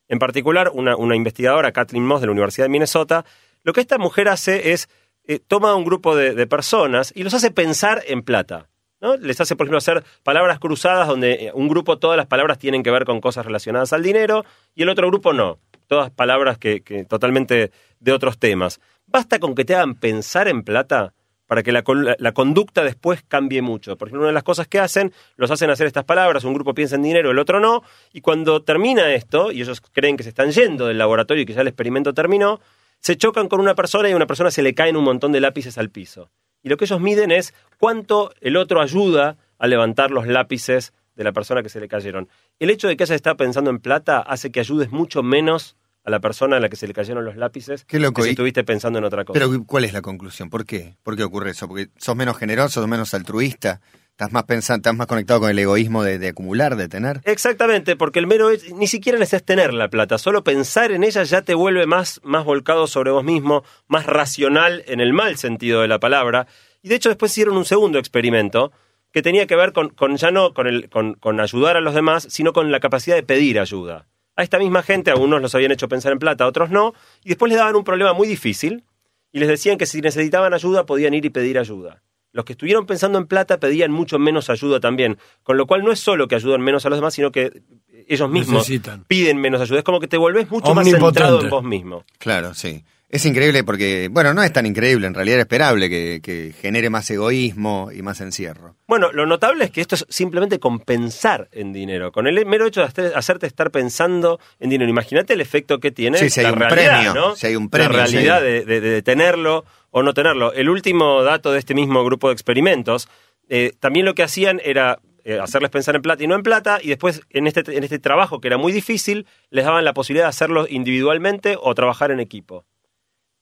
En 0.09 0.19
particular, 0.19 0.71
una, 0.75 0.97
una 0.97 1.15
investigadora, 1.15 1.73
Kathleen 1.73 2.05
Moss, 2.05 2.21
de 2.21 2.27
la 2.27 2.33
Universidad 2.33 2.65
de 2.67 2.71
Minnesota, 2.71 3.25
lo 3.63 3.73
que 3.73 3.81
esta 3.81 3.99
mujer 3.99 4.29
hace 4.29 4.73
es 4.73 4.89
eh, 5.29 5.39
toma 5.47 5.71
a 5.71 5.75
un 5.77 5.85
grupo 5.85 6.17
de, 6.17 6.35
de 6.35 6.47
personas 6.47 7.13
y 7.15 7.23
los 7.23 7.35
hace 7.35 7.51
pensar 7.51 8.03
en 8.09 8.23
plata. 8.23 8.69
¿no? 9.01 9.17
Les 9.17 9.41
hace, 9.41 9.55
por 9.57 9.67
ejemplo, 9.67 9.79
hacer 9.79 10.03
palabras 10.23 10.59
cruzadas 10.59 11.07
donde 11.07 11.33
eh, 11.47 11.51
un 11.55 11.69
grupo 11.69 11.99
todas 11.99 12.17
las 12.17 12.27
palabras 12.27 12.59
tienen 12.59 12.83
que 12.83 12.91
ver 12.91 13.05
con 13.05 13.21
cosas 13.21 13.47
relacionadas 13.47 13.93
al 13.93 14.03
dinero 14.03 14.45
y 14.75 14.83
el 14.83 14.89
otro 14.89 15.07
grupo 15.09 15.33
no. 15.33 15.59
Todas 15.87 16.11
palabras 16.11 16.59
que, 16.59 16.81
que 16.83 17.05
totalmente 17.05 17.71
de 18.01 18.13
otros 18.13 18.39
temas. 18.39 18.81
Basta 19.07 19.39
con 19.39 19.55
que 19.55 19.65
te 19.65 19.75
hagan 19.75 19.95
pensar 19.95 20.49
en 20.49 20.63
plata 20.63 21.15
para 21.47 21.63
que 21.63 21.73
la, 21.73 21.83
la 22.19 22.33
conducta 22.33 22.85
después 22.85 23.23
cambie 23.27 23.61
mucho. 23.61 23.97
Por 23.99 24.09
ejemplo, 24.09 24.21
una 24.21 24.29
de 24.29 24.35
las 24.35 24.45
cosas 24.45 24.69
que 24.69 24.79
hacen, 24.79 25.13
los 25.37 25.51
hacen 25.51 25.69
hacer 25.71 25.87
estas 25.87 26.05
palabras, 26.05 26.45
un 26.45 26.55
grupo 26.55 26.75
piensa 26.75 26.95
en 26.95 27.03
dinero, 27.03 27.33
el 27.33 27.41
otro 27.41 27.59
no, 27.59 27.83
y 28.13 28.21
cuando 28.21 28.63
termina 28.63 29.13
esto, 29.13 29.51
y 29.51 29.61
ellos 29.61 29.81
creen 29.81 30.17
que 30.17 30.23
se 30.23 30.29
están 30.29 30.53
yendo 30.53 30.87
del 30.87 30.99
laboratorio 30.99 31.43
y 31.43 31.47
que 31.47 31.53
ya 31.53 31.63
el 31.63 31.69
experimento 31.69 32.15
terminó, 32.15 32.61
se 33.01 33.17
chocan 33.17 33.49
con 33.49 33.61
una 33.61 33.75
persona 33.75 34.09
y 34.09 34.13
a 34.13 34.17
una 34.17 34.29
persona 34.29 34.53
se 34.53 34.63
le 34.63 34.75
caen 34.75 34.97
un 34.97 35.03
montón 35.03 35.33
de 35.33 35.41
lápices 35.41 35.77
al 35.77 35.91
piso. 35.91 36.31
Y 36.63 36.69
lo 36.69 36.77
que 36.77 36.85
ellos 36.85 37.01
miden 37.01 37.33
es 37.33 37.53
cuánto 37.79 38.33
el 38.41 38.57
otro 38.57 38.81
ayuda 38.81 39.37
a 39.59 39.67
levantar 39.67 40.11
los 40.11 40.29
lápices 40.29 40.93
de 41.17 41.25
la 41.25 41.33
persona 41.33 41.63
que 41.63 41.69
se 41.69 41.81
le 41.81 41.89
cayeron. 41.89 42.29
El 42.59 42.71
hecho 42.71 42.87
de 42.87 42.97
que 42.97 43.05
ella 43.05 43.15
está 43.15 43.37
pensando 43.37 43.71
en 43.71 43.81
plata 43.81 44.21
hace 44.21 44.53
que 44.53 44.61
ayudes 44.61 44.93
mucho 44.93 45.23
menos 45.23 45.77
a 46.05 46.11
la 46.11 46.21
persona 46.21 46.57
a 46.57 46.61
la 46.61 46.69
que 46.69 46.77
se 46.77 46.87
le 46.87 46.95
cayeron 46.95 47.25
los 47.25 47.37
lápices 47.37 47.85
Qué 47.85 47.99
loco, 47.99 48.23
que 48.23 48.23
si 48.23 48.31
estuviste 48.31 48.65
pensando 48.65 48.99
en 48.99 49.05
otra 49.05 49.25
cosa. 49.25 49.39
Pero 49.39 49.65
¿cuál 49.65 49.85
es 49.85 49.93
la 49.93 50.03
conclusión? 50.03 50.51
¿Por 50.51 50.65
qué? 50.65 50.97
¿Por 51.03 51.17
qué 51.17 51.25
ocurre 51.25 51.51
eso? 51.51 51.69
¿Porque 51.69 51.89
sos 51.97 52.17
menos 52.17 52.37
generoso, 52.37 52.81
sos 52.81 52.89
menos 52.89 53.13
altruista? 53.15 53.81
¿Estás 54.11 54.33
más 54.33 54.45
pensando, 54.45 54.81
estás 54.81 54.97
más 54.97 55.07
conectado 55.07 55.41
con 55.41 55.51
el 55.51 55.59
egoísmo 55.59 56.03
de, 56.03 56.19
de 56.19 56.29
acumular, 56.29 56.77
de 56.77 56.89
tener? 56.89 57.23
Exactamente, 57.25 57.97
porque 57.97 58.19
el 58.19 58.27
mero 58.27 58.51
ni 58.75 58.87
siquiera 58.87 59.19
necesitas 59.19 59.45
tener 59.45 59.73
la 59.73 59.89
plata, 59.89 60.19
solo 60.19 60.45
pensar 60.45 60.93
en 60.93 61.05
ella 61.05 61.23
ya 61.23 61.41
te 61.41 61.55
vuelve 61.55 61.87
más, 61.87 62.21
más 62.23 62.45
volcado 62.45 62.87
sobre 62.87 63.11
vos 63.11 63.25
mismo, 63.25 63.65
más 63.89 64.05
racional 64.05 64.85
en 64.87 65.01
el 65.01 65.15
mal 65.15 65.39
sentido 65.39 65.81
de 65.81 65.89
la 65.89 66.01
palabra. 66.01 66.47
Y 66.83 66.91
de 66.91 66.97
hecho 66.97 67.09
después 67.09 67.33
hicieron 67.33 67.57
un 67.57 67.65
segundo 67.65 67.99
experimento 67.99 68.73
que 69.11 69.23
tenía 69.23 69.47
que 69.47 69.57
ver 69.57 69.73
con, 69.73 69.89
con 69.89 70.17
ya 70.17 70.31
no 70.31 70.53
con, 70.53 70.67
el, 70.67 70.91
con, 70.91 71.15
con 71.15 71.41
ayudar 71.41 71.79
a 71.79 71.81
los 71.81 71.95
demás, 71.95 72.27
sino 72.29 72.53
con 72.53 72.71
la 72.71 72.81
capacidad 72.81 73.17
de 73.17 73.23
pedir 73.23 73.59
ayuda. 73.59 74.07
A 74.41 74.43
esta 74.43 74.59
misma 74.59 74.83
gente, 74.83 75.11
algunos 75.11 75.43
los 75.43 75.55
habían 75.55 75.71
hecho 75.71 75.87
pensar 75.87 76.13
en 76.13 76.19
plata, 76.19 76.47
otros 76.47 76.71
no, 76.71 76.95
y 77.23 77.29
después 77.29 77.51
les 77.51 77.59
daban 77.59 77.77
un 77.77 77.85
problema 77.85 78.15
muy 78.15 78.27
difícil 78.27 78.85
y 79.33 79.39
les 79.39 79.51
decían 79.51 79.77
que 79.77 79.85
si 79.85 80.01
necesitaban 80.01 80.55
ayuda 80.55 80.87
podían 80.87 81.13
ir 81.13 81.27
y 81.27 81.29
pedir 81.29 81.59
ayuda. 81.59 82.01
Los 82.33 82.47
que 82.47 82.53
estuvieron 82.55 82.87
pensando 82.87 83.19
en 83.19 83.27
plata 83.27 83.61
pedían 83.61 83.93
mucho 83.93 84.19
menos 84.19 84.49
ayuda 84.49 84.81
también, 84.81 85.19
con 85.43 85.59
lo 85.59 85.67
cual 85.67 85.85
no 85.85 85.93
es 85.93 86.01
solo 86.01 86.27
que 86.27 86.37
ayudan 86.37 86.63
menos 86.63 86.87
a 86.87 86.89
los 86.89 86.97
demás, 86.97 87.13
sino 87.13 87.31
que 87.31 87.61
ellos 88.09 88.31
mismos 88.31 88.61
Necesitan. 88.67 89.05
piden 89.05 89.37
menos 89.37 89.61
ayuda. 89.61 89.81
Es 89.81 89.85
como 89.85 90.01
que 90.01 90.09
te 90.09 90.17
volvés 90.17 90.51
mucho 90.51 90.75
más 90.75 90.89
centrado 90.89 91.43
en 91.43 91.51
vos 91.51 91.63
mismo. 91.63 92.07
Claro, 92.17 92.55
sí. 92.55 92.83
Es 93.13 93.27
increíble 93.27 93.65
porque, 93.65 94.09
bueno, 94.09 94.33
no 94.35 94.43
es 94.45 94.53
tan 94.53 94.67
increíble, 94.67 95.09
en 95.09 95.15
realidad 95.15 95.35
era 95.35 95.43
esperable 95.43 95.91
que, 95.91 96.21
que 96.23 96.53
genere 96.53 96.91
más 96.91 97.11
egoísmo 97.11 97.91
y 97.93 98.03
más 98.03 98.21
encierro. 98.21 98.77
Bueno, 98.87 99.11
lo 99.11 99.27
notable 99.27 99.65
es 99.65 99.73
que 99.73 99.81
esto 99.81 99.97
es 99.97 100.07
simplemente 100.09 100.61
compensar 100.61 101.49
en 101.51 101.73
dinero. 101.73 102.13
Con 102.13 102.29
el 102.29 102.47
mero 102.47 102.67
hecho 102.67 102.83
de 102.83 102.87
hacer- 102.87 103.13
hacerte 103.17 103.49
estar 103.49 103.73
pensando 103.73 104.39
en 104.61 104.71
dinero. 104.71 104.89
Imagínate 104.89 105.33
el 105.35 105.41
efecto 105.41 105.81
que 105.81 105.91
tiene 105.91 106.19
Sí, 106.19 106.31
si 106.31 106.39
hay 106.39 106.53
un 106.53 106.61
realidad, 106.61 107.03
premio, 107.03 107.15
¿no? 107.15 107.35
si 107.35 107.49
hay 107.49 107.57
un 107.57 107.69
premio, 107.69 107.89
La 107.89 108.07
realidad 108.07 108.39
sí. 108.39 108.45
de, 108.45 108.65
de- 108.65 108.81
de 108.81 109.03
tenerlo 109.03 109.65
o 109.91 110.05
no 110.05 110.15
tenerlo. 110.15 110.53
El 110.53 110.69
último 110.69 111.25
dato 111.25 111.51
de 111.51 111.59
este 111.59 111.75
mismo 111.75 112.05
grupo 112.05 112.29
de 112.29 112.35
experimentos, 112.35 113.09
eh, 113.49 113.73
también 113.81 114.07
lo 114.07 114.15
que 114.15 114.23
hacían 114.23 114.61
era 114.65 115.01
eh, 115.25 115.39
hacerles 115.41 115.71
pensar 115.71 115.97
en 115.97 116.03
plata 116.03 116.23
y 116.23 116.29
no 116.29 116.37
en 116.37 116.45
plata, 116.45 116.79
y 116.81 116.89
después 116.89 117.23
en 117.31 117.49
este, 117.49 117.77
en 117.77 117.83
este 117.83 117.99
trabajo 117.99 118.41
que 118.41 118.47
era 118.47 118.57
muy 118.57 118.71
difícil, 118.73 119.27
les 119.51 119.65
daban 119.65 119.85
la 119.85 119.95
posibilidad 119.95 120.27
de 120.27 120.31
hacerlo 120.31 120.67
individualmente 120.69 121.57
o 121.61 121.75
trabajar 121.75 122.11
en 122.13 122.21
equipo. 122.21 122.65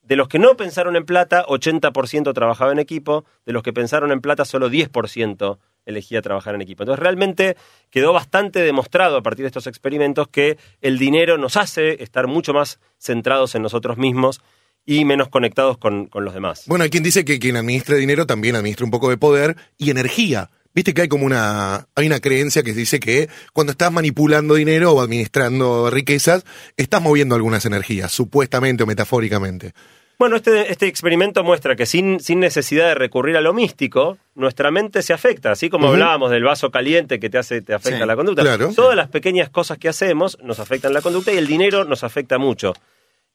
De 0.09 0.17
los 0.17 0.27
que 0.27 0.39
no 0.39 0.57
pensaron 0.57 0.97
en 0.97 1.05
plata, 1.05 1.45
80% 1.47 2.33
trabajaba 2.33 2.73
en 2.73 2.79
equipo. 2.79 3.27
De 3.45 3.53
los 3.53 3.63
que 3.63 3.75
pensaron 3.75 4.11
en 4.11 4.23
plata, 4.23 4.47
solo 4.47 4.71
10% 4.71 5.59
elegía 5.85 6.23
trabajar 6.23 6.55
en 6.55 6.63
equipo. 6.63 6.83
Entonces, 6.83 7.03
realmente 7.03 7.59
quedó 7.91 8.15
bastante 8.15 8.61
demostrado 8.61 9.19
a 9.19 9.23
partir 9.23 9.43
de 9.43 9.49
estos 9.49 9.67
experimentos 9.67 10.27
que 10.29 10.57
el 10.81 10.99
dinero 10.99 11.37
nos 11.37 11.59
hace 11.59 12.03
estar 12.03 12.27
mucho 12.27 12.55
más 12.55 12.81
centrados 12.99 13.55
en 13.55 13.61
nosotros 13.61 13.99
mismos 13.99 14.41
y 14.87 15.05
menos 15.05 15.29
conectados 15.29 15.77
con, 15.77 16.09
los 16.15 16.33
demás. 16.33 16.63
Bueno, 16.67 16.85
hay 16.85 16.91
quien 16.91 17.03
dice 17.03 17.27
que 17.27 17.39
quien 17.39 17.59
administra 17.59 17.97
dinero 17.97 18.27
también 18.27 18.57
administra 18.57 18.87
un 18.87 18.91
poco 18.91 19.11
de 19.11 19.19
poder 19.19 19.57
y 19.77 19.91
energía. 19.91 20.49
Viste 20.73 20.95
que 20.95 21.03
hay 21.03 21.09
como 21.09 21.27
una, 21.27 21.87
hay 21.95 22.07
una 22.07 22.21
creencia 22.21 22.63
que 22.63 22.73
dice 22.73 22.99
que 22.99 23.29
cuando 23.53 23.73
estás 23.73 23.93
manipulando 23.93 24.55
dinero 24.55 24.93
o 24.93 25.03
administrando 25.03 25.91
riquezas, 25.91 26.47
estás 26.79 27.03
moviendo 27.03 27.35
algunas 27.35 27.67
energías, 27.67 28.11
supuestamente 28.11 28.85
o 28.85 28.87
metafóricamente. 28.87 29.75
Bueno, 30.19 30.35
este, 30.37 30.73
este 30.73 30.87
experimento 30.89 31.45
muestra 31.45 31.77
que 31.77 31.87
sin, 31.87 32.19
sin 32.19 32.41
necesidad 32.41 32.89
de 32.89 32.95
recurrir 32.97 33.37
a 33.37 33.41
lo 33.41 33.55
místico, 33.55 34.19
nuestra 34.35 34.73
mente 34.73 35.03
se 35.03 35.13
afecta, 35.13 35.53
así 35.53 35.71
como 35.71 35.89
hablábamos 35.89 36.31
del 36.33 36.43
vaso 36.43 36.73
caliente 36.73 37.21
que 37.21 37.31
te 37.31 37.39
hace, 37.39 37.63
te 37.63 37.73
afecta 37.73 38.01
Sí, 38.01 38.07
la 38.07 38.17
conducta. 38.17 38.43
claro. 38.43 38.73
Todas 38.75 38.97
las 38.97 39.09
pequeñas 39.09 39.49
cosas 39.49 39.79
que 39.79 39.89
hacemos 39.89 40.37
nos 40.43 40.59
afectan 40.59 40.93
la 40.93 41.03
conducta 41.03 41.33
y 41.33 41.37
el 41.37 41.47
dinero 41.47 41.85
nos 41.85 42.03
afecta 42.03 42.37
mucho. 42.39 42.73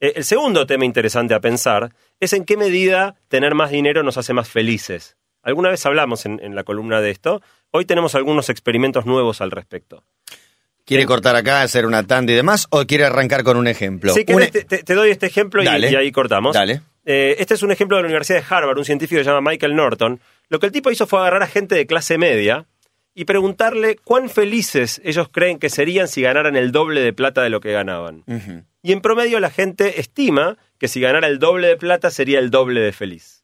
Eh, 0.01 0.11
el 0.17 0.25
segundo 0.25 0.65
tema 0.65 0.83
interesante 0.83 1.33
a 1.33 1.39
pensar 1.39 1.93
es 2.19 2.33
en 2.33 2.43
qué 2.43 2.57
medida 2.57 3.15
tener 3.29 3.55
más 3.55 3.71
dinero 3.71 4.03
nos 4.03 4.17
hace 4.17 4.33
más 4.33 4.49
felices. 4.49 5.15
Alguna 5.41 5.69
vez 5.69 5.85
hablamos 5.85 6.25
en, 6.25 6.41
en 6.43 6.53
la 6.53 6.63
columna 6.65 6.99
de 6.99 7.11
esto. 7.11 7.41
Hoy 7.71 7.85
tenemos 7.85 8.13
algunos 8.15 8.49
experimentos 8.49 9.05
nuevos 9.05 9.39
al 9.39 9.51
respecto. 9.51 10.03
¿Quiere 10.85 11.05
cortar 11.05 11.35
acá, 11.35 11.61
hacer 11.61 11.85
una 11.85 12.03
tanda 12.03 12.33
y 12.33 12.35
demás? 12.35 12.67
¿O 12.69 12.85
quiere 12.85 13.05
arrancar 13.05 13.43
con 13.43 13.57
un 13.57 13.67
ejemplo? 13.67 14.13
Un 14.13 14.23
querés, 14.23 14.53
e- 14.53 14.63
te, 14.63 14.93
doy 14.93 15.11
este 15.11 15.27
ejemplo 15.27 15.63
y, 15.63 15.67
ahí 15.67 16.11
cortamos. 16.11 16.53
Dale. 16.53 16.81
Eh, 17.05 17.35
este 17.39 17.53
es 17.53 17.63
un 17.63 17.71
ejemplo 17.71 17.97
de 17.97 18.03
la 18.03 18.07
Universidad 18.07 18.39
de 18.39 18.45
Harvard, 18.49 18.77
un 18.77 18.85
científico 18.85 19.19
que 19.19 19.23
se 19.23 19.29
llama 19.29 19.51
Michael 19.51 19.75
Norton. 19.75 20.19
Lo 20.49 20.59
que 20.59 20.65
el 20.65 20.71
tipo 20.71 20.91
hizo 20.91 21.07
fue 21.07 21.19
agarrar 21.19 21.43
a 21.43 21.47
gente 21.47 21.75
de 21.75 21.85
clase 21.85 22.17
media 22.17 22.65
y 23.15 23.25
preguntarle 23.25 23.97
cuán 24.03 24.29
felices 24.29 25.01
ellos 25.03 25.29
creen 25.29 25.59
que 25.59 25.69
serían 25.69 26.07
si 26.07 26.21
ganaran 26.21 26.55
el 26.55 26.71
doble 26.71 27.01
de 27.01 27.13
plata 27.13 27.43
de 27.43 27.49
lo 27.49 27.61
que 27.61 27.71
ganaban. 27.71 28.23
Y 28.81 28.91
en 28.91 29.01
promedio 29.01 29.39
la 29.39 29.49
gente 29.49 29.99
estima 29.99 30.57
que 30.77 30.87
si 30.87 30.99
ganara 30.99 31.27
el 31.27 31.39
doble 31.39 31.67
de 31.67 31.77
plata 31.77 32.11
sería 32.11 32.39
el 32.39 32.49
doble 32.49 32.81
de 32.81 32.91
feliz. 32.91 33.43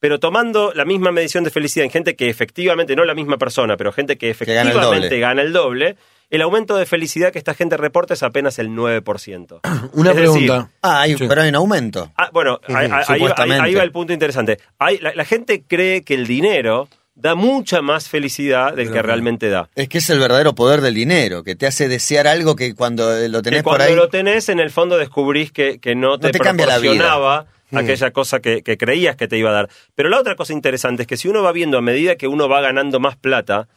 Pero 0.00 0.20
tomando 0.20 0.72
la 0.74 0.84
misma 0.84 1.10
medición 1.10 1.44
de 1.44 1.50
felicidad 1.50 1.84
en 1.84 1.90
gente 1.90 2.14
que 2.14 2.28
efectivamente, 2.28 2.94
no 2.94 3.04
la 3.04 3.14
misma 3.14 3.36
persona, 3.36 3.76
pero 3.76 3.92
gente 3.92 4.16
que 4.16 4.32
gana 4.32 4.62
el 4.62 4.68
efectivamente 4.68 5.18
gana 5.18 5.42
el 5.42 5.52
doble, 5.52 5.96
el 6.30 6.42
aumento 6.42 6.76
de 6.76 6.84
felicidad 6.86 7.32
que 7.32 7.38
esta 7.38 7.54
gente 7.54 7.76
reporta 7.76 8.14
es 8.14 8.22
apenas 8.22 8.58
el 8.58 8.68
9%. 8.70 9.60
Una 9.94 10.10
Es 10.10 10.16
decir, 10.16 10.32
pregunta. 10.46 10.70
Ah, 10.82 11.00
hay- 11.02 11.16
Sí. 11.16 11.24
pero 11.28 11.42
hay 11.42 11.48
un 11.48 11.54
aumento. 11.56 12.12
Ah, 12.16 12.30
bueno, 12.32 12.60
ahí, 12.68 12.74
ahí- 12.74 12.82
ahí 12.84 12.90
va- 12.90 12.98
ahí- 12.98 13.04
Supuestamente. 13.18 13.62
ahí 13.64 13.74
va 13.74 13.82
el 13.82 13.92
punto 13.92 14.12
interesante. 14.12 14.58
Hay- 14.78 14.98
la, 14.98 15.14
la 15.14 15.24
gente 15.24 15.64
cree 15.66 16.02
que 16.02 16.14
el 16.14 16.26
dinero 16.26 16.88
da 17.14 17.34
mucha 17.34 17.82
más 17.82 18.08
felicidad 18.08 18.74
del 18.74 18.92
que 18.92 19.02
realmente 19.02 19.48
da. 19.48 19.68
Es 19.74 19.88
que 19.88 19.98
es 19.98 20.08
el 20.10 20.20
verdadero 20.20 20.54
poder 20.54 20.80
del 20.82 20.94
dinero, 20.94 21.42
que 21.42 21.56
te 21.56 21.66
hace 21.66 21.88
desear 21.88 22.28
algo 22.28 22.54
que 22.54 22.74
cuando 22.76 23.10
lo 23.28 23.42
tenés 23.42 23.60
que 23.60 23.64
por 23.64 23.72
cuando 23.78 23.84
ahí... 23.92 23.96
lo 23.96 24.08
tenés, 24.08 24.48
en 24.50 24.60
el 24.60 24.70
fondo 24.70 24.96
descubrís 24.98 25.50
que, 25.50 25.80
que 25.80 25.96
no 25.96 26.18
te, 26.20 26.30
te 26.30 26.38
cambia 26.38 26.66
la 26.66 26.78
vida. 26.78 26.92
proporcionaba 26.92 27.46
Mm. 27.70 27.76
aquella 27.76 28.12
cosa 28.12 28.40
que, 28.40 28.62
que 28.62 28.78
creías 28.78 29.14
que 29.16 29.28
te 29.28 29.36
iba 29.36 29.50
a 29.50 29.52
dar. 29.52 29.68
Pero 29.94 30.08
la 30.08 30.18
otra 30.18 30.36
cosa 30.36 30.54
interesante 30.54 31.02
es 31.02 31.06
que 31.06 31.18
si 31.18 31.28
uno 31.28 31.42
va 31.42 31.52
viendo 31.52 31.76
a 31.76 31.82
medida 31.82 32.14
que 32.16 32.26
uno 32.26 32.48
va 32.48 32.62
ganando 32.62 32.98
más 32.98 33.16
plata, 33.16 33.68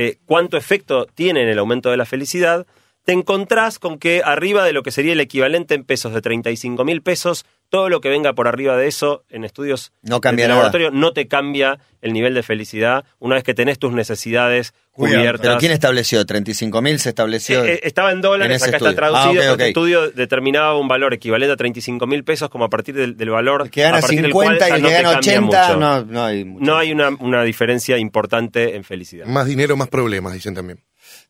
eh, 0.00 0.20
cuánto 0.26 0.56
efecto 0.56 1.06
tiene 1.06 1.42
en 1.42 1.48
el 1.48 1.58
aumento 1.58 1.90
de 1.90 1.96
la 1.96 2.06
felicidad, 2.06 2.68
te 3.02 3.10
encontrás 3.10 3.80
con 3.80 3.98
que 3.98 4.22
arriba 4.24 4.62
de 4.62 4.72
lo 4.72 4.84
que 4.84 4.92
sería 4.92 5.12
el 5.12 5.18
equivalente 5.18 5.74
en 5.74 5.82
pesos 5.82 6.14
de 6.14 6.22
35 6.22 6.84
mil 6.84 7.02
pesos, 7.02 7.44
todo 7.70 7.88
lo 7.88 8.00
que 8.00 8.08
venga 8.08 8.32
por 8.32 8.48
arriba 8.48 8.76
de 8.76 8.86
eso 8.86 9.24
en 9.28 9.44
estudios 9.44 9.92
No 10.02 10.20
cambia 10.20 10.44
de 10.44 10.48
nada. 10.48 10.58
laboratorio 10.60 10.90
no 10.90 11.12
te 11.12 11.28
cambia 11.28 11.78
el 12.00 12.12
nivel 12.12 12.32
de 12.34 12.42
felicidad 12.42 13.04
una 13.18 13.34
vez 13.34 13.44
que 13.44 13.54
tenés 13.54 13.78
tus 13.78 13.92
necesidades 13.92 14.72
Cubiertas. 14.92 15.40
¿Pero 15.42 15.58
quién 15.58 15.70
estableció? 15.70 16.26
¿35.000 16.26 16.96
se 16.98 17.10
estableció? 17.10 17.64
Eh, 17.64 17.74
eh, 17.74 17.80
estaba 17.84 18.10
en 18.10 18.20
dólares, 18.20 18.60
en 18.60 18.68
acá 18.68 18.76
está 18.78 18.88
estudio. 18.90 18.96
traducido, 18.96 19.42
Ah, 19.50 19.52
ok. 19.54 19.60
estudio 19.60 20.10
determinaba 20.10 20.76
un 20.76 20.88
valor 20.88 21.14
equivalente 21.14 21.52
a 21.52 21.56
35 21.56 22.04
mil 22.08 22.24
pesos 22.24 22.50
como 22.50 22.64
a 22.64 22.68
partir 22.68 22.96
del, 22.96 23.16
del 23.16 23.30
valor 23.30 23.62
El 23.62 23.70
que 23.70 23.82
gana 23.82 23.98
a 23.98 24.00
partir 24.00 24.22
del 24.22 24.32
cual 24.32 24.58
50 24.58 24.68
y 24.70 24.72
el 24.72 24.82
no 24.82 24.88
que 24.88 24.94
te 24.96 25.02
gana 25.02 25.12
cambia 25.14 25.38
80, 25.40 25.62
mucho. 25.68 25.76
no, 25.78 26.04
no 26.04 26.24
hay 26.24 26.44
mucho. 26.44 26.64
No 26.64 26.76
hay 26.76 26.90
una, 26.90 27.10
una 27.10 27.44
diferencia 27.44 27.96
importante 27.96 28.74
en 28.74 28.82
felicidad. 28.82 29.26
Más 29.26 29.46
dinero, 29.46 29.76
más 29.76 29.86
problemas, 29.86 30.32
dicen 30.32 30.54
también. 30.54 30.80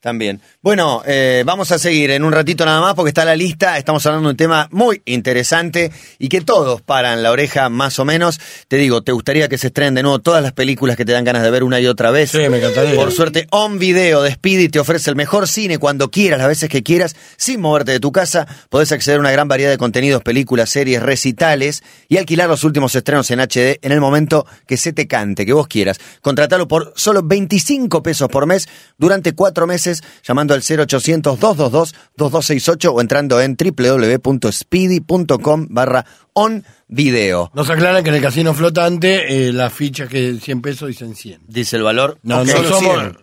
También. 0.01 0.41
Bueno, 0.63 1.03
eh, 1.07 1.43
vamos 1.45 1.73
a 1.73 1.79
seguir 1.79 2.13
en 2.13 2.23
un 2.23 2.31
ratito 2.31 2.65
nada 2.65 2.81
más 2.81 2.95
porque 2.95 3.09
está 3.09 3.25
la 3.25 3.35
lista. 3.35 3.79
Estamos 3.79 4.07
hablando 4.07 4.29
de 4.29 4.31
un 4.31 4.37
tema 4.37 4.69
muy 4.71 5.03
interesante 5.07 5.91
y 6.21 6.29
que 6.29 6.41
todos 6.41 6.83
paran 6.83 7.21
la 7.21 7.33
oreja 7.33 7.69
más 7.69 7.99
o 7.99 8.05
menos. 8.05 8.39
Te 8.69 8.77
digo, 8.77 9.03
¿te 9.03 9.11
gustaría 9.11 9.49
que 9.49 9.59
se 9.59 9.69
estrenen 9.69 9.95
de 9.95 10.05
nuevo 10.05 10.21
todas 10.21 10.41
las 10.41 10.53
películas 10.53 10.97
que 10.97 11.05
te 11.05 11.11
dan 11.11 11.25
ganas 11.25 11.43
de 11.43 11.51
ver 11.51 11.65
una 11.65 11.81
y 11.81 11.87
otra 11.89 12.13
vez? 12.13 12.31
Sí, 12.31 12.49
me 12.49 12.59
encantaría. 12.59 12.95
Por 12.95 13.11
suerte, 13.11 13.49
On 13.51 13.81
Video 13.81 14.23
de 14.23 14.31
Speedy 14.31 14.69
te 14.69 14.79
ofrece 14.79 15.11
el 15.11 15.17
mejor 15.17 15.49
cine 15.49 15.79
cuando 15.79 16.13
quieras, 16.13 16.39
las 16.39 16.49
veces 16.49 16.69
que 16.69 16.85
quieras, 16.85 17.17
sin 17.37 17.61
moverte 17.61 17.91
de 17.91 17.99
tu 17.99 18.13
casa. 18.13 18.47
Podés 18.69 18.93
acceder 18.93 19.17
a 19.17 19.21
una 19.21 19.33
gran 19.33 19.49
variedad 19.49 19.71
de 19.71 19.79
contenidos, 19.79 20.23
películas, 20.23 20.71
series, 20.71 21.03
recitales 21.03 21.83
y 22.09 22.19
alquilar 22.19 22.49
los 22.49 22.63
últimos 22.63 22.95
estrenos 22.95 23.29
en 23.33 23.41
HD 23.41 23.81
en 23.83 23.91
el 23.91 24.01
momento 24.01 24.47
que 24.65 24.77
se 24.77 24.93
te 24.93 25.09
cante, 25.09 25.45
que 25.45 25.53
vos 25.53 25.67
quieras. 25.67 25.99
Contratalo 26.21 26.69
por 26.69 26.93
solo 26.95 27.23
25 27.25 28.01
pesos 28.01 28.29
por 28.29 28.47
mes 28.47 28.69
durante 28.97 29.33
cuatro 29.33 29.67
meses 29.67 29.88
llamando 30.23 30.55
al 30.55 30.63
0800-222-2268 30.63 32.91
o 32.93 33.01
entrando 33.01 33.41
en 33.41 33.57
www.speedy.com 33.57 35.67
barra 35.71 36.05
on 36.35 36.65
video. 36.89 37.51
Nos 37.55 37.71
aclaran 37.71 38.03
que 38.05 38.11
en 38.11 38.17
el 38.17 38.23
casino 38.23 38.53
flotante 38.55 39.49
eh, 39.49 39.53
las 39.53 39.73
fichas 39.73 40.09
que 40.09 40.39
100 40.41 40.63
pesos 40.63 40.89
dicen 40.89 41.15
100. 41.15 41.41
Dice 41.47 41.77
el 41.77 41.83
valor. 41.83 42.19
No, 42.23 42.41
Ok. 42.41 42.47
no 42.47 42.53
Solo 42.53 42.69
somos... 42.69 42.99
100. 43.01 43.19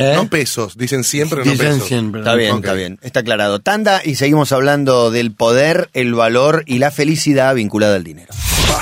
¿Eh? 0.00 0.12
No 0.14 0.30
pesos, 0.30 0.78
dicen 0.78 1.02
siempre 1.02 1.44
no 1.44 1.50
Dicen 1.50 1.72
pesos. 1.72 1.88
100, 1.88 2.12
perdón. 2.12 2.28
Está 2.28 2.36
bien, 2.36 2.54
está 2.56 2.72
bien. 2.74 2.98
Está 3.02 3.18
aclarado. 3.20 3.58
Tanda 3.58 4.00
y 4.04 4.14
seguimos 4.14 4.52
hablando 4.52 5.10
del 5.10 5.32
poder, 5.34 5.90
el 5.92 6.14
valor 6.14 6.62
y 6.66 6.78
la 6.78 6.92
felicidad 6.92 7.52
vinculada 7.56 7.96
al 7.96 8.04
dinero. 8.04 8.32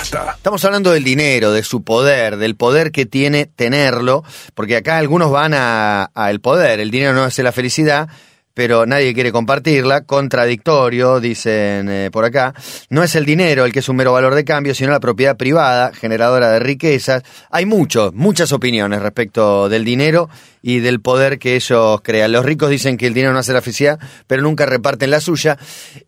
Estamos 0.03 0.65
hablando 0.65 0.93
del 0.93 1.05
dinero, 1.05 1.53
de 1.53 1.63
su 1.63 1.83
poder, 1.83 2.37
del 2.37 2.55
poder 2.55 2.93
que 2.93 3.07
tiene 3.07 3.47
tenerlo, 3.47 4.25
porque 4.55 4.77
acá 4.77 4.99
algunos 4.99 5.31
van 5.31 5.55
a, 5.55 6.11
a 6.15 6.31
el 6.31 6.41
poder. 6.41 6.81
El 6.81 6.91
dinero 6.91 7.13
no 7.15 7.25
hace 7.25 7.43
la 7.43 7.53
felicidad, 7.53 8.09
pero 8.57 8.87
nadie 8.87 9.13
quiere 9.13 9.33
compartirla. 9.33 10.05
Contradictorio, 10.05 11.21
dicen 11.21 11.91
eh, 11.91 12.09
por 12.11 12.25
acá. 12.25 12.55
No 12.89 13.03
es 13.03 13.15
el 13.15 13.27
dinero 13.27 13.67
el 13.67 13.73
que 13.73 13.81
es 13.81 13.89
un 13.91 13.97
mero 13.97 14.15
valor 14.15 14.35
de 14.35 14.47
cambio, 14.47 14.75
sino 14.75 14.93
la 14.93 14.99
propiedad 14.99 15.37
privada, 15.37 15.93
generadora 15.93 16.51
de 16.53 16.61
riquezas. 16.61 17.23
Hay 17.51 17.67
muchos, 17.67 18.15
muchas 18.15 18.53
opiniones 18.53 19.03
respecto 19.03 19.69
del 19.69 19.85
dinero 19.85 20.31
y 20.63 20.79
del 20.79 21.03
poder 21.03 21.39
que 21.39 21.55
ellos 21.55 22.01
crean. 22.01 22.33
Los 22.33 22.47
ricos 22.47 22.71
dicen 22.71 22.97
que 22.97 23.07
el 23.07 23.13
dinero 23.13 23.35
no 23.35 23.41
hace 23.41 23.53
la 23.53 23.61
felicidad, 23.61 23.99
pero 24.27 24.41
nunca 24.41 24.65
reparten 24.65 25.11
la 25.11 25.21
suya. 25.21 25.59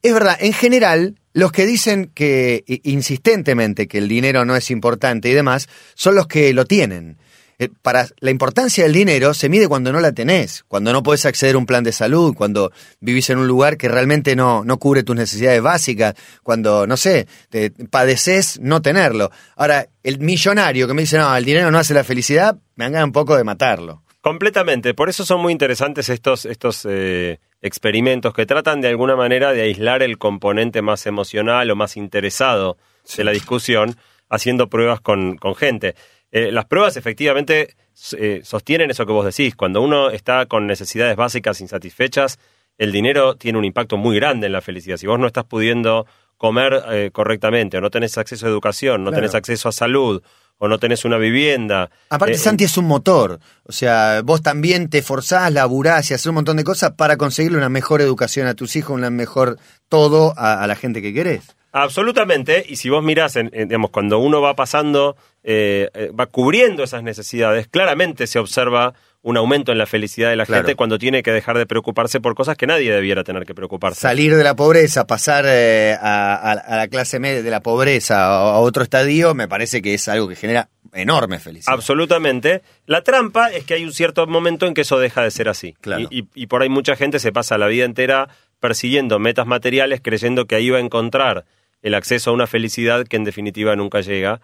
Es 0.02 0.14
verdad, 0.14 0.38
en 0.40 0.54
general, 0.54 1.16
los 1.34 1.52
que 1.52 1.66
dicen 1.66 2.10
que 2.14 2.64
insistentemente 2.84 3.86
que 3.88 3.98
el 3.98 4.08
dinero 4.08 4.46
no 4.46 4.56
es 4.56 4.70
importante 4.70 5.28
y 5.28 5.34
demás, 5.34 5.68
son 5.94 6.14
los 6.14 6.26
que 6.26 6.54
lo 6.54 6.64
tienen. 6.64 7.18
Eh, 7.58 7.68
Para 7.82 8.06
la 8.20 8.30
importancia 8.30 8.84
del 8.84 8.92
dinero 8.92 9.34
se 9.34 9.48
mide 9.48 9.66
cuando 9.66 9.92
no 9.92 10.00
la 10.00 10.12
tenés, 10.12 10.64
cuando 10.68 10.92
no 10.92 11.02
podés 11.02 11.26
acceder 11.26 11.56
a 11.56 11.58
un 11.58 11.66
plan 11.66 11.82
de 11.82 11.92
salud, 11.92 12.34
cuando 12.34 12.70
vivís 13.00 13.30
en 13.30 13.38
un 13.38 13.48
lugar 13.48 13.76
que 13.76 13.88
realmente 13.88 14.36
no, 14.36 14.64
no 14.64 14.78
cubre 14.78 15.02
tus 15.02 15.16
necesidades 15.16 15.60
básicas, 15.60 16.14
cuando, 16.44 16.86
no 16.86 16.96
sé, 16.96 17.26
te 17.50 17.70
padeces 17.70 18.60
no 18.60 18.80
tenerlo. 18.80 19.30
Ahora, 19.56 19.88
el 20.04 20.20
millonario 20.20 20.86
que 20.86 20.94
me 20.94 21.02
dice, 21.02 21.18
no, 21.18 21.36
el 21.36 21.44
dinero 21.44 21.70
no 21.70 21.78
hace 21.78 21.94
la 21.94 22.04
felicidad, 22.04 22.56
me 22.76 22.84
dan 22.84 22.92
ganas 22.92 23.06
un 23.06 23.12
poco 23.12 23.36
de 23.36 23.42
matarlo. 23.42 24.02
Completamente. 24.20 24.94
Por 24.94 25.08
eso 25.08 25.24
son 25.24 25.40
muy 25.40 25.52
interesantes 25.52 26.08
estos, 26.08 26.44
estos 26.44 26.86
eh, 26.88 27.40
experimentos 27.62 28.34
que 28.34 28.46
tratan 28.46 28.80
de 28.80 28.88
alguna 28.88 29.16
manera 29.16 29.52
de 29.52 29.62
aislar 29.62 30.02
el 30.02 30.18
componente 30.18 30.82
más 30.82 31.06
emocional 31.06 31.70
o 31.70 31.76
más 31.76 31.96
interesado 31.96 32.76
de 33.16 33.24
la 33.24 33.30
discusión, 33.30 33.96
haciendo 34.28 34.68
pruebas 34.68 35.00
con, 35.00 35.36
con 35.38 35.54
gente. 35.54 35.94
Eh, 36.30 36.52
las 36.52 36.66
pruebas 36.66 36.96
efectivamente 36.96 37.74
eh, 38.18 38.40
sostienen 38.44 38.90
eso 38.90 39.06
que 39.06 39.12
vos 39.12 39.24
decís. 39.24 39.54
Cuando 39.56 39.80
uno 39.80 40.10
está 40.10 40.46
con 40.46 40.66
necesidades 40.66 41.16
básicas 41.16 41.60
insatisfechas, 41.60 42.38
el 42.76 42.92
dinero 42.92 43.36
tiene 43.36 43.58
un 43.58 43.64
impacto 43.64 43.96
muy 43.96 44.16
grande 44.16 44.46
en 44.46 44.52
la 44.52 44.60
felicidad. 44.60 44.96
Si 44.98 45.06
vos 45.06 45.18
no 45.18 45.26
estás 45.26 45.44
pudiendo 45.44 46.06
comer 46.36 46.82
eh, 46.90 47.10
correctamente, 47.12 47.78
o 47.78 47.80
no 47.80 47.90
tenés 47.90 48.16
acceso 48.18 48.46
a 48.46 48.48
educación, 48.48 49.02
no 49.02 49.10
Claro. 49.10 49.22
tenés 49.22 49.34
acceso 49.34 49.68
a 49.68 49.72
salud, 49.72 50.22
o 50.60 50.68
no 50.68 50.78
tenés 50.78 51.04
una 51.04 51.18
vivienda. 51.18 51.90
Aparte, 52.10 52.34
eh, 52.34 52.38
Santi 52.38 52.64
es 52.64 52.76
un 52.76 52.84
motor. 52.86 53.40
O 53.64 53.72
sea, 53.72 54.22
vos 54.24 54.42
también 54.42 54.88
te 54.90 55.02
forzás, 55.02 55.52
laburás 55.52 56.10
y 56.10 56.14
haces 56.14 56.26
un 56.26 56.34
montón 56.36 56.56
de 56.56 56.64
cosas 56.64 56.92
para 56.92 57.16
conseguirle 57.16 57.58
una 57.58 57.68
mejor 57.68 58.00
educación 58.00 58.46
a 58.46 58.54
tus 58.54 58.76
hijos, 58.76 58.96
una 58.96 59.10
mejor 59.10 59.58
todo 59.88 60.34
a, 60.36 60.62
a 60.62 60.66
la 60.66 60.76
gente 60.76 61.00
que 61.02 61.12
querés. 61.14 61.56
Absolutamente, 61.72 62.64
y 62.68 62.76
si 62.76 62.88
vos 62.90 63.02
mirás, 63.02 63.36
en- 63.36 63.50
en, 63.52 63.68
digamos, 63.68 63.90
cuando 63.90 64.18
uno 64.18 64.40
va 64.40 64.54
pasando, 64.54 65.16
eh, 65.44 65.88
eh, 65.94 66.10
va 66.18 66.26
cubriendo 66.26 66.82
esas 66.82 67.02
necesidades, 67.02 67.68
claramente 67.68 68.26
se 68.26 68.38
observa 68.38 68.94
un 69.22 69.36
aumento 69.36 69.72
en 69.72 69.78
la 69.78 69.86
felicidad 69.86 70.30
de 70.30 70.36
la 70.36 70.46
Claro. 70.46 70.62
gente 70.62 70.76
cuando 70.76 70.98
tiene 70.98 71.22
que 71.22 71.32
dejar 71.32 71.58
de 71.58 71.66
preocuparse 71.66 72.20
por 72.20 72.34
cosas 72.34 72.56
que 72.56 72.66
nadie 72.66 72.92
debiera 72.92 73.24
tener 73.24 73.44
que 73.44 73.54
preocuparse. 73.54 74.00
Salir 74.00 74.34
de 74.36 74.44
la 74.44 74.54
pobreza, 74.54 75.06
pasar 75.06 75.44
eh, 75.48 75.96
a, 76.00 76.34
a- 76.34 76.52
a 76.52 76.76
la 76.76 76.88
clase 76.88 77.18
media 77.18 77.42
de 77.42 77.50
la 77.50 77.60
pobreza 77.60 78.26
a, 78.26 78.54
a 78.54 78.58
otro 78.60 78.82
estadio, 78.82 79.34
me 79.34 79.48
parece 79.48 79.82
que 79.82 79.92
es 79.94 80.08
algo 80.08 80.28
que 80.28 80.36
genera 80.36 80.68
enorme 80.94 81.38
felicidad. 81.40 81.74
Absolutamente. 81.74 82.62
La 82.86 83.02
trampa 83.02 83.48
es 83.48 83.64
que 83.64 83.74
hay 83.74 83.84
un 83.84 83.92
cierto 83.92 84.26
momento 84.26 84.66
en 84.66 84.74
que 84.74 84.82
eso 84.82 84.98
deja 84.98 85.22
de 85.22 85.30
ser 85.30 85.48
así. 85.48 85.74
Claro. 85.80 86.06
Y, 86.10 86.20
y- 86.20 86.28
y 86.34 86.46
por 86.46 86.62
ahí 86.62 86.68
mucha 86.68 86.96
gente 86.96 87.18
se 87.18 87.32
pasa 87.32 87.58
la 87.58 87.66
vida 87.66 87.84
entera 87.84 88.28
persiguiendo 88.60 89.18
metas 89.18 89.46
materiales, 89.46 90.00
creyendo 90.02 90.46
que 90.46 90.54
ahí 90.54 90.70
va 90.70 90.78
a 90.78 90.80
encontrar 90.80 91.44
el 91.82 91.94
acceso 91.94 92.30
a 92.30 92.34
una 92.34 92.46
felicidad 92.46 93.06
que 93.06 93.16
en 93.16 93.24
definitiva 93.24 93.76
nunca 93.76 94.00
llega 94.00 94.40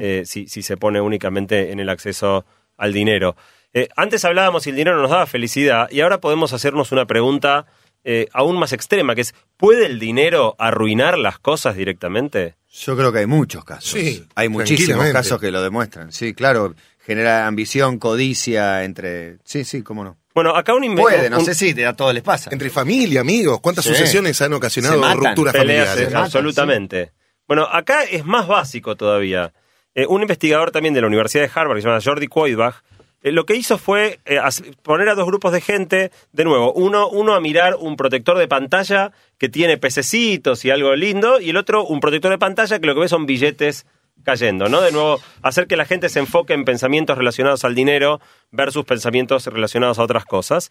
eh, 0.00 0.22
si, 0.24 0.48
si 0.48 0.62
se 0.62 0.76
pone 0.76 1.00
únicamente 1.00 1.72
en 1.72 1.80
el 1.80 1.88
acceso 1.88 2.44
al 2.76 2.92
dinero. 2.92 3.36
Eh, 3.74 3.88
antes 3.96 4.24
hablábamos 4.24 4.62
si 4.62 4.70
el 4.70 4.76
dinero 4.76 5.00
nos 5.00 5.10
daba 5.10 5.26
felicidad 5.26 5.90
y 5.90 6.00
ahora 6.00 6.20
podemos 6.20 6.52
hacernos 6.52 6.92
una 6.92 7.06
pregunta 7.06 7.66
eh, 8.04 8.28
aún 8.32 8.58
más 8.58 8.72
extrema, 8.72 9.14
que 9.14 9.22
es, 9.22 9.34
¿puede 9.56 9.86
el 9.86 9.98
dinero 9.98 10.56
arruinar 10.58 11.18
las 11.18 11.38
cosas 11.38 11.76
directamente? 11.76 12.54
Yo 12.70 12.96
creo 12.96 13.12
que 13.12 13.18
hay 13.18 13.26
muchos 13.26 13.64
casos. 13.64 13.90
Sí, 13.90 14.24
hay 14.34 14.48
muchísimos 14.48 15.06
casos 15.10 15.40
que 15.40 15.50
lo 15.50 15.62
demuestran. 15.62 16.12
Sí, 16.12 16.32
claro, 16.32 16.74
genera 16.98 17.46
ambición, 17.46 17.98
codicia 17.98 18.84
entre... 18.84 19.38
Sí, 19.44 19.64
sí, 19.64 19.82
cómo 19.82 20.04
no. 20.04 20.16
Bueno, 20.38 20.54
acá 20.54 20.72
un 20.72 20.84
inve- 20.84 21.00
Puede, 21.02 21.28
no 21.30 21.38
un- 21.40 21.44
sé 21.44 21.52
si 21.52 21.82
a 21.82 21.94
todos 21.94 22.14
les 22.14 22.22
pasa. 22.22 22.48
Entre 22.52 22.70
familia, 22.70 23.22
amigos, 23.22 23.58
¿cuántas 23.60 23.84
Sí. 23.84 23.90
sucesiones 23.90 24.40
han 24.40 24.52
ocasionado 24.52 25.00
matan, 25.00 25.18
rupturas 25.18 25.52
peleas, 25.52 25.88
familiares? 25.88 26.14
eh, 26.14 26.16
absolutamente. 26.16 27.12
Bueno, 27.48 27.64
acá 27.64 28.04
es 28.04 28.24
más 28.24 28.46
básico 28.46 28.94
todavía. 28.94 29.52
Eh, 29.96 30.06
un 30.08 30.22
investigador 30.22 30.70
también 30.70 30.94
de 30.94 31.00
la 31.00 31.08
Universidad 31.08 31.42
de 31.42 31.50
Harvard, 31.52 31.76
que 31.78 31.82
se 31.82 31.88
llama 31.88 32.00
Jordi 32.00 32.28
Koidbach, 32.28 32.76
eh, 33.24 33.32
lo 33.32 33.46
que 33.46 33.56
hizo 33.56 33.78
fue 33.78 34.20
eh, 34.26 34.38
poner 34.84 35.08
a 35.08 35.16
dos 35.16 35.26
grupos 35.26 35.50
de 35.52 35.60
gente, 35.60 36.12
de 36.30 36.44
nuevo, 36.44 36.72
uno, 36.72 37.08
uno 37.08 37.34
a 37.34 37.40
mirar 37.40 37.74
un 37.74 37.96
protector 37.96 38.38
de 38.38 38.46
pantalla 38.46 39.10
que 39.38 39.48
tiene 39.48 39.76
pececitos 39.76 40.64
y 40.64 40.70
algo 40.70 40.94
lindo, 40.94 41.40
y 41.40 41.50
el 41.50 41.56
otro 41.56 41.84
un 41.84 41.98
protector 41.98 42.30
de 42.30 42.38
pantalla 42.38 42.78
que 42.78 42.86
lo 42.86 42.94
que 42.94 43.00
ve 43.00 43.08
son 43.08 43.26
billetes 43.26 43.86
cayendo, 44.24 44.68
¿no? 44.68 44.80
De 44.80 44.92
nuevo, 44.92 45.20
hacer 45.42 45.66
que 45.66 45.76
la 45.76 45.84
gente 45.86 46.08
se 46.08 46.18
enfoque 46.18 46.52
en 46.54 46.64
pensamientos 46.64 47.16
relacionados 47.16 47.64
al 47.64 47.74
dinero 47.74 48.20
versus 48.50 48.84
pensamientos 48.84 49.46
relacionados 49.46 49.98
a 49.98 50.02
otras 50.02 50.24
cosas. 50.24 50.70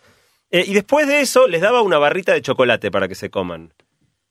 Eh, 0.51 0.63
y 0.67 0.73
después 0.73 1.07
de 1.07 1.21
eso 1.21 1.47
les 1.47 1.62
daba 1.62 1.81
una 1.81 1.97
barrita 1.97 2.33
de 2.33 2.41
chocolate 2.41 2.91
para 2.91 3.07
que 3.07 3.15
se 3.15 3.29
coman. 3.29 3.73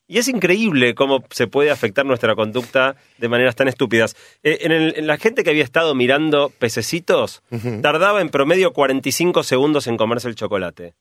Y 0.09 0.19
es 0.19 0.29
increíble 0.29 0.95
cómo 0.95 1.25
se 1.31 1.49
puede 1.49 1.71
afectar 1.73 2.07
nuestra 2.07 2.37
conducta 2.37 2.95
de 3.19 3.29
maneras 3.29 3.57
tan 3.57 3.67
estúpidas. 3.67 4.15
Eh, 4.45 4.59
en, 4.61 4.71
el- 4.71 4.95
en 4.97 5.07
la 5.09 5.17
gente 5.17 5.43
que 5.43 5.51
había 5.51 5.65
estado 5.65 5.95
mirando 5.97 6.53
pececitos, 6.61 7.43
tardaba 7.83 8.21
en 8.21 8.29
promedio 8.29 8.73
45 8.73 9.43
segundos 9.43 9.89
en 9.89 9.97
comerse 9.97 10.29
el 10.29 10.37
chocolate. 10.37 10.95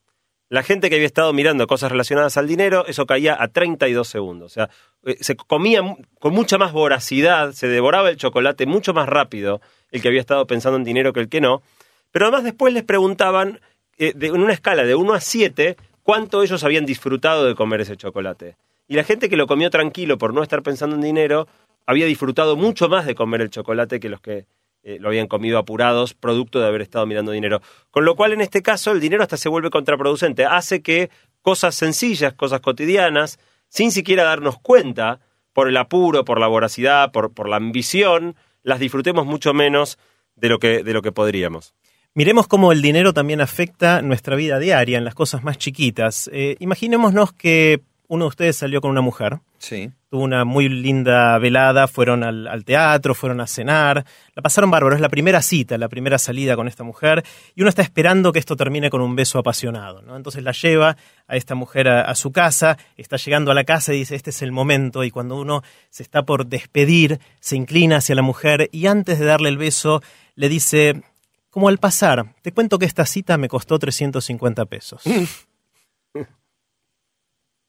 La 0.49 0.61
gente 0.61 0.89
que 0.89 0.95
había 0.95 1.07
estado 1.07 1.33
mirando 1.33 1.65
cosas 1.65 1.91
relacionadas 1.91 2.37
al 2.37 2.47
dinero, 2.47 2.85
eso 2.87 3.05
caía 3.05 3.35
a 3.41 3.47
32 3.47 4.07
segundos. 4.07 4.51
O 4.51 4.53
sea, 4.53 4.69
eh, 5.03 5.17
se 5.19 5.35
comía 5.35 5.81
con 6.19 6.33
mucha 6.33 6.57
más 6.57 6.71
voracidad, 6.71 7.53
se 7.53 7.67
devoraba 7.67 8.09
el 8.09 8.17
chocolate 8.17 8.65
mucho 8.65 8.93
más 8.93 9.09
rápido 9.09 9.61
el 9.91 10.01
que 10.01 10.07
había 10.07 10.19
estado 10.19 10.45
pensando 10.45 10.77
en 10.77 10.83
dinero 10.83 11.13
que 11.13 11.21
el 11.21 11.29
que 11.29 11.41
no. 11.41 11.63
Pero 12.11 12.25
además 12.25 12.43
después 12.43 12.73
les 12.73 12.83
preguntaban, 12.83 13.59
eh, 13.97 14.13
en 14.19 14.41
una 14.41 14.53
escala 14.53 14.83
de 14.83 14.93
1 14.93 15.13
a 15.13 15.19
7, 15.19 15.77
cuánto 16.03 16.43
ellos 16.43 16.63
habían 16.63 16.85
disfrutado 16.85 17.45
de 17.45 17.55
comer 17.55 17.81
ese 17.81 17.97
chocolate. 17.97 18.55
Y 18.87 18.95
la 18.95 19.03
gente 19.03 19.29
que 19.29 19.37
lo 19.37 19.47
comió 19.47 19.71
tranquilo 19.71 20.17
por 20.17 20.33
no 20.33 20.43
estar 20.43 20.61
pensando 20.61 20.95
en 20.95 21.01
dinero, 21.01 21.47
había 21.87 22.05
disfrutado 22.05 22.55
mucho 22.55 22.87
más 22.87 23.05
de 23.05 23.15
comer 23.15 23.41
el 23.41 23.49
chocolate 23.49 23.99
que 23.99 24.09
los 24.09 24.21
que 24.21 24.45
eh, 24.85 24.97
lo 25.01 25.09
habían 25.09 25.27
comido 25.27 25.57
apurados, 25.57 26.13
producto 26.13 26.59
de 26.61 26.67
haber 26.67 26.81
estado 26.81 27.05
mirando 27.05 27.31
dinero. 27.31 27.61
Con 27.91 28.05
lo 28.05 28.15
cual, 28.15 28.31
en 28.31 28.41
este 28.41 28.61
caso, 28.61 28.91
el 28.91 29.01
dinero 29.01 29.23
hasta 29.23 29.35
se 29.35 29.49
vuelve 29.49 29.71
contraproducente. 29.71 30.45
Hace 30.45 30.81
que 30.81 31.09
cosas 31.41 31.75
sencillas, 31.75 32.33
cosas 32.33 32.61
cotidianas, 32.61 33.39
sin 33.67 33.91
siquiera 33.91 34.23
darnos 34.23 34.59
cuenta, 34.59 35.19
por 35.53 35.69
el 35.69 35.77
apuro, 35.77 36.23
por 36.23 36.39
la 36.39 36.47
voracidad, 36.47 37.11
por, 37.11 37.33
por 37.33 37.49
la 37.49 37.55
ambición, 37.55 38.35
las 38.61 38.79
disfrutemos 38.79 39.25
mucho 39.25 39.53
menos 39.53 39.97
de 40.35 40.49
lo 40.49 40.59
que, 40.59 40.83
de 40.83 40.93
lo 40.93 41.01
que 41.01 41.11
podríamos. 41.11 41.73
Miremos 42.13 42.47
cómo 42.47 42.71
el 42.71 42.81
dinero 42.81 43.13
también 43.13 43.41
afecta 43.41 44.01
nuestra 44.01 44.35
vida 44.35 44.59
diaria 44.59 44.97
en 44.97 45.05
las 45.05 45.15
cosas 45.15 45.43
más 45.43 45.57
chiquitas. 45.57 46.29
Eh, 46.33 46.57
imaginémonos 46.59 47.33
que 47.33 47.81
uno 48.07 48.25
de 48.25 48.29
ustedes 48.29 48.57
salió 48.57 48.81
con 48.81 48.91
una 48.91 49.01
mujer, 49.01 49.39
Sí. 49.65 49.91
tuvo 50.09 50.21
una 50.23 50.45
muy 50.45 50.69
linda 50.69 51.39
velada, 51.39 51.87
fueron 51.87 52.23
al, 52.23 52.47
al 52.47 52.63
teatro, 52.63 53.15
fueron 53.15 53.41
a 53.41 53.47
cenar, 53.47 54.05
la 54.35 54.41
pasaron 54.43 54.69
bárbaro, 54.69 54.93
es 54.95 55.01
la 55.01 55.09
primera 55.09 55.41
cita, 55.41 55.75
la 55.79 55.89
primera 55.89 56.19
salida 56.19 56.55
con 56.55 56.67
esta 56.67 56.83
mujer, 56.83 57.23
y 57.55 57.61
uno 57.61 57.69
está 57.69 57.81
esperando 57.81 58.31
que 58.31 58.37
esto 58.37 58.55
termine 58.55 58.91
con 58.91 59.01
un 59.01 59.15
beso 59.15 59.39
apasionado. 59.39 60.03
¿no? 60.03 60.15
Entonces 60.15 60.43
la 60.43 60.51
lleva 60.51 60.97
a 61.27 61.35
esta 61.35 61.55
mujer 61.55 61.87
a, 61.87 62.01
a 62.01 62.13
su 62.13 62.31
casa, 62.31 62.77
está 62.95 63.17
llegando 63.17 63.49
a 63.49 63.55
la 63.55 63.63
casa 63.63 63.91
y 63.91 63.97
dice, 63.97 64.13
este 64.13 64.29
es 64.29 64.43
el 64.43 64.51
momento, 64.51 65.03
y 65.03 65.09
cuando 65.09 65.35
uno 65.35 65.63
se 65.89 66.03
está 66.03 66.23
por 66.23 66.45
despedir, 66.45 67.19
se 67.39 67.55
inclina 67.55 67.97
hacia 67.97 68.13
la 68.13 68.21
mujer 68.21 68.69
y 68.71 68.85
antes 68.85 69.17
de 69.17 69.25
darle 69.25 69.49
el 69.49 69.57
beso, 69.57 70.03
le 70.35 70.47
dice, 70.47 71.01
como 71.49 71.69
al 71.69 71.79
pasar, 71.79 72.35
te 72.43 72.51
cuento 72.51 72.77
que 72.77 72.85
esta 72.85 73.07
cita 73.07 73.39
me 73.39 73.47
costó 73.47 73.79
350 73.79 74.65
pesos. 74.65 75.01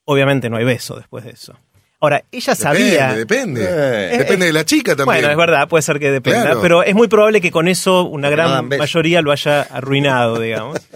Obviamente 0.04 0.48
no 0.50 0.56
hay 0.56 0.64
beso 0.64 0.96
después 0.96 1.24
de 1.24 1.30
eso. 1.30 1.58
Ahora, 1.98 2.22
ella 2.30 2.54
sabía... 2.54 3.14
Depende, 3.14 3.62
depende. 3.62 4.14
Eh, 4.14 4.18
depende 4.18 4.46
de 4.46 4.52
la 4.52 4.64
chica 4.64 4.94
también. 4.94 5.22
Bueno, 5.22 5.30
es 5.30 5.36
verdad, 5.36 5.68
puede 5.68 5.82
ser 5.82 5.98
que 5.98 6.10
dependa, 6.10 6.42
Claro. 6.42 6.60
pero 6.60 6.82
es 6.82 6.94
muy 6.94 7.08
probable 7.08 7.40
que 7.40 7.50
con 7.50 7.68
eso 7.68 8.04
una 8.04 8.28
Porque 8.28 8.42
gran 8.42 8.68
mayoría 8.68 9.22
lo 9.22 9.32
haya 9.32 9.62
arruinado, 9.62 10.40
digamos. 10.40 10.78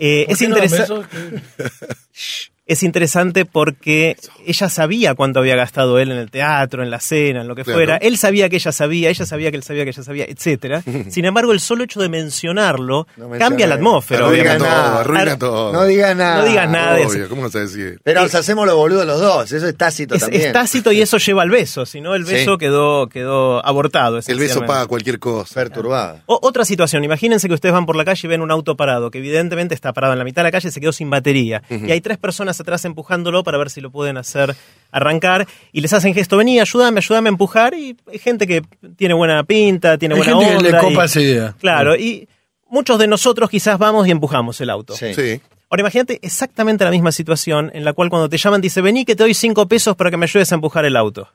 Eh, 0.00 0.26
¿Por 0.28 0.34
es, 0.34 0.48
no 0.48 0.56
es 2.68 2.82
interesante 2.84 3.44
porque 3.44 4.16
ella 4.46 4.68
sabía 4.68 5.14
cuánto 5.16 5.40
había 5.40 5.56
gastado 5.56 5.98
él 5.98 6.12
en 6.12 6.18
el 6.18 6.30
teatro, 6.30 6.82
en 6.84 6.90
la 6.90 7.00
cena, 7.00 7.40
en 7.40 7.48
lo 7.48 7.54
que 7.56 7.64
Claro. 7.64 7.78
fuera. 7.78 7.96
Él 7.96 8.16
sabía 8.18 8.48
que 8.48 8.56
ella 8.56 8.70
sabía, 8.72 9.10
ella 9.10 9.26
sabía 9.26 9.50
que 9.50 9.56
él 9.56 9.62
sabía 9.64 9.84
que 9.84 9.90
ella 9.90 10.02
sabía, 10.02 10.24
etcétera. 10.28 10.82
Sin 11.10 11.24
embargo, 11.24 11.52
el 11.52 11.60
solo 11.60 11.82
hecho 11.84 11.98
de 12.00 12.08
mencionarlo 12.08 13.06
No 13.16 13.28
menciona- 13.28 13.38
cambia 13.38 13.66
la 13.66 13.74
atmósfera, 13.76 14.20
No 14.20 14.30
diga 14.30 14.52
Arruina 14.52 14.64
obviamente. 14.64 14.68
todo, 14.76 14.88
nada. 14.90 15.00
arruina 15.00 15.32
Ar- 15.32 15.38
todo. 15.38 15.72
No 15.72 15.84
digas 15.84 16.16
nada. 16.16 16.38
No 16.38 16.44
digas 16.48 16.70
nada 16.70 16.94
de 16.94 17.02
eso. 17.02 17.10
Obvio, 17.12 17.28
¿cómo 17.28 17.42
no 17.42 17.48
se 17.50 17.60
decir? 17.60 18.00
Pero 18.04 18.22
nos 18.22 18.34
hacemos 18.34 18.66
los 18.66 18.76
boludos 18.76 19.06
los 19.06 19.20
dos. 19.20 19.50
Eso 19.52 19.66
es 19.66 19.76
tácito 19.76 20.14
Es, 20.14 20.20
también. 20.22 20.42
es 20.46 20.52
tácito 20.52 20.92
y 20.92 21.00
eso 21.00 21.16
lleva 21.26 21.42
al 21.42 21.50
beso, 21.50 21.86
si 21.86 22.00
no 22.00 22.14
el 22.14 22.26
Sí. 22.26 22.34
beso 22.34 22.58
quedó, 22.58 23.08
quedó 23.08 23.64
abortado. 23.64 24.20
El 24.26 24.38
beso 24.38 24.60
paga 24.66 24.86
cualquier 24.86 25.18
cosa. 25.18 25.54
Perturbada. 25.54 26.22
O- 26.26 26.38
otra 26.42 26.64
situación, 26.64 27.02
imagínense 27.04 27.48
que 27.48 27.54
ustedes 27.54 27.72
van 27.72 27.86
por 27.86 27.96
la 27.96 28.04
calle 28.04 28.20
y 28.24 28.28
ven 28.28 28.42
un 28.42 28.50
auto 28.50 28.76
parado, 28.76 29.10
que 29.10 29.18
evidentemente 29.18 29.74
está 29.74 29.92
parado 29.92 30.12
en 30.12 30.18
la 30.18 30.24
mitad 30.24 30.42
de 30.42 30.48
la 30.48 30.52
calle 30.52 30.68
y 30.68 30.72
se 30.72 30.80
quedó 30.80 30.92
sin 30.92 31.08
batería. 31.10 31.62
Y 31.70 31.90
hay 31.90 32.00
tres 32.00 32.18
personas 32.18 32.57
atrás 32.60 32.84
empujándolo 32.84 33.44
para 33.44 33.58
ver 33.58 33.70
si 33.70 33.80
lo 33.80 33.90
pueden 33.90 34.16
hacer 34.16 34.54
arrancar. 34.90 35.46
Y 35.72 35.80
les 35.80 35.92
hacen 35.92 36.14
gesto, 36.14 36.36
vení, 36.36 36.60
ayúdame, 36.60 36.98
ayúdame 36.98 37.28
a 37.28 37.32
empujar. 37.32 37.74
Y 37.74 37.96
hay 38.10 38.18
gente 38.18 38.46
que 38.46 38.62
tiene 38.96 39.14
buena 39.14 39.42
pinta, 39.44 39.98
tiene 39.98 40.14
Hay 40.14 40.20
buena 40.20 40.32
gente 40.34 40.46
que 40.50 40.56
onda. 40.76 40.82
le 40.82 40.94
y- 40.94 40.98
esa 41.04 41.20
idea. 41.20 41.54
Claro, 41.60 41.96
y 41.96 42.28
muchos 42.68 42.98
de 42.98 43.06
nosotros 43.06 43.48
quizás 43.50 43.78
vamos 43.78 44.06
y 44.08 44.10
empujamos 44.10 44.60
el 44.60 44.70
auto. 44.70 44.94
Sí. 44.94 45.14
Sí. 45.14 45.40
Ahora 45.70 45.82
imagínate 45.82 46.18
exactamente 46.22 46.82
la 46.84 46.90
misma 46.90 47.12
situación 47.12 47.70
en 47.74 47.84
la 47.84 47.92
cual 47.92 48.08
cuando 48.08 48.28
te 48.30 48.38
llaman 48.38 48.60
dice, 48.62 48.80
vení 48.80 49.04
que 49.04 49.14
te 49.14 49.22
doy 49.24 49.34
cinco 49.34 49.68
pesos 49.68 49.96
para 49.96 50.10
que 50.10 50.16
me 50.16 50.24
ayudes 50.24 50.50
a 50.50 50.54
empujar 50.54 50.86
el 50.86 50.96
auto. 50.96 51.28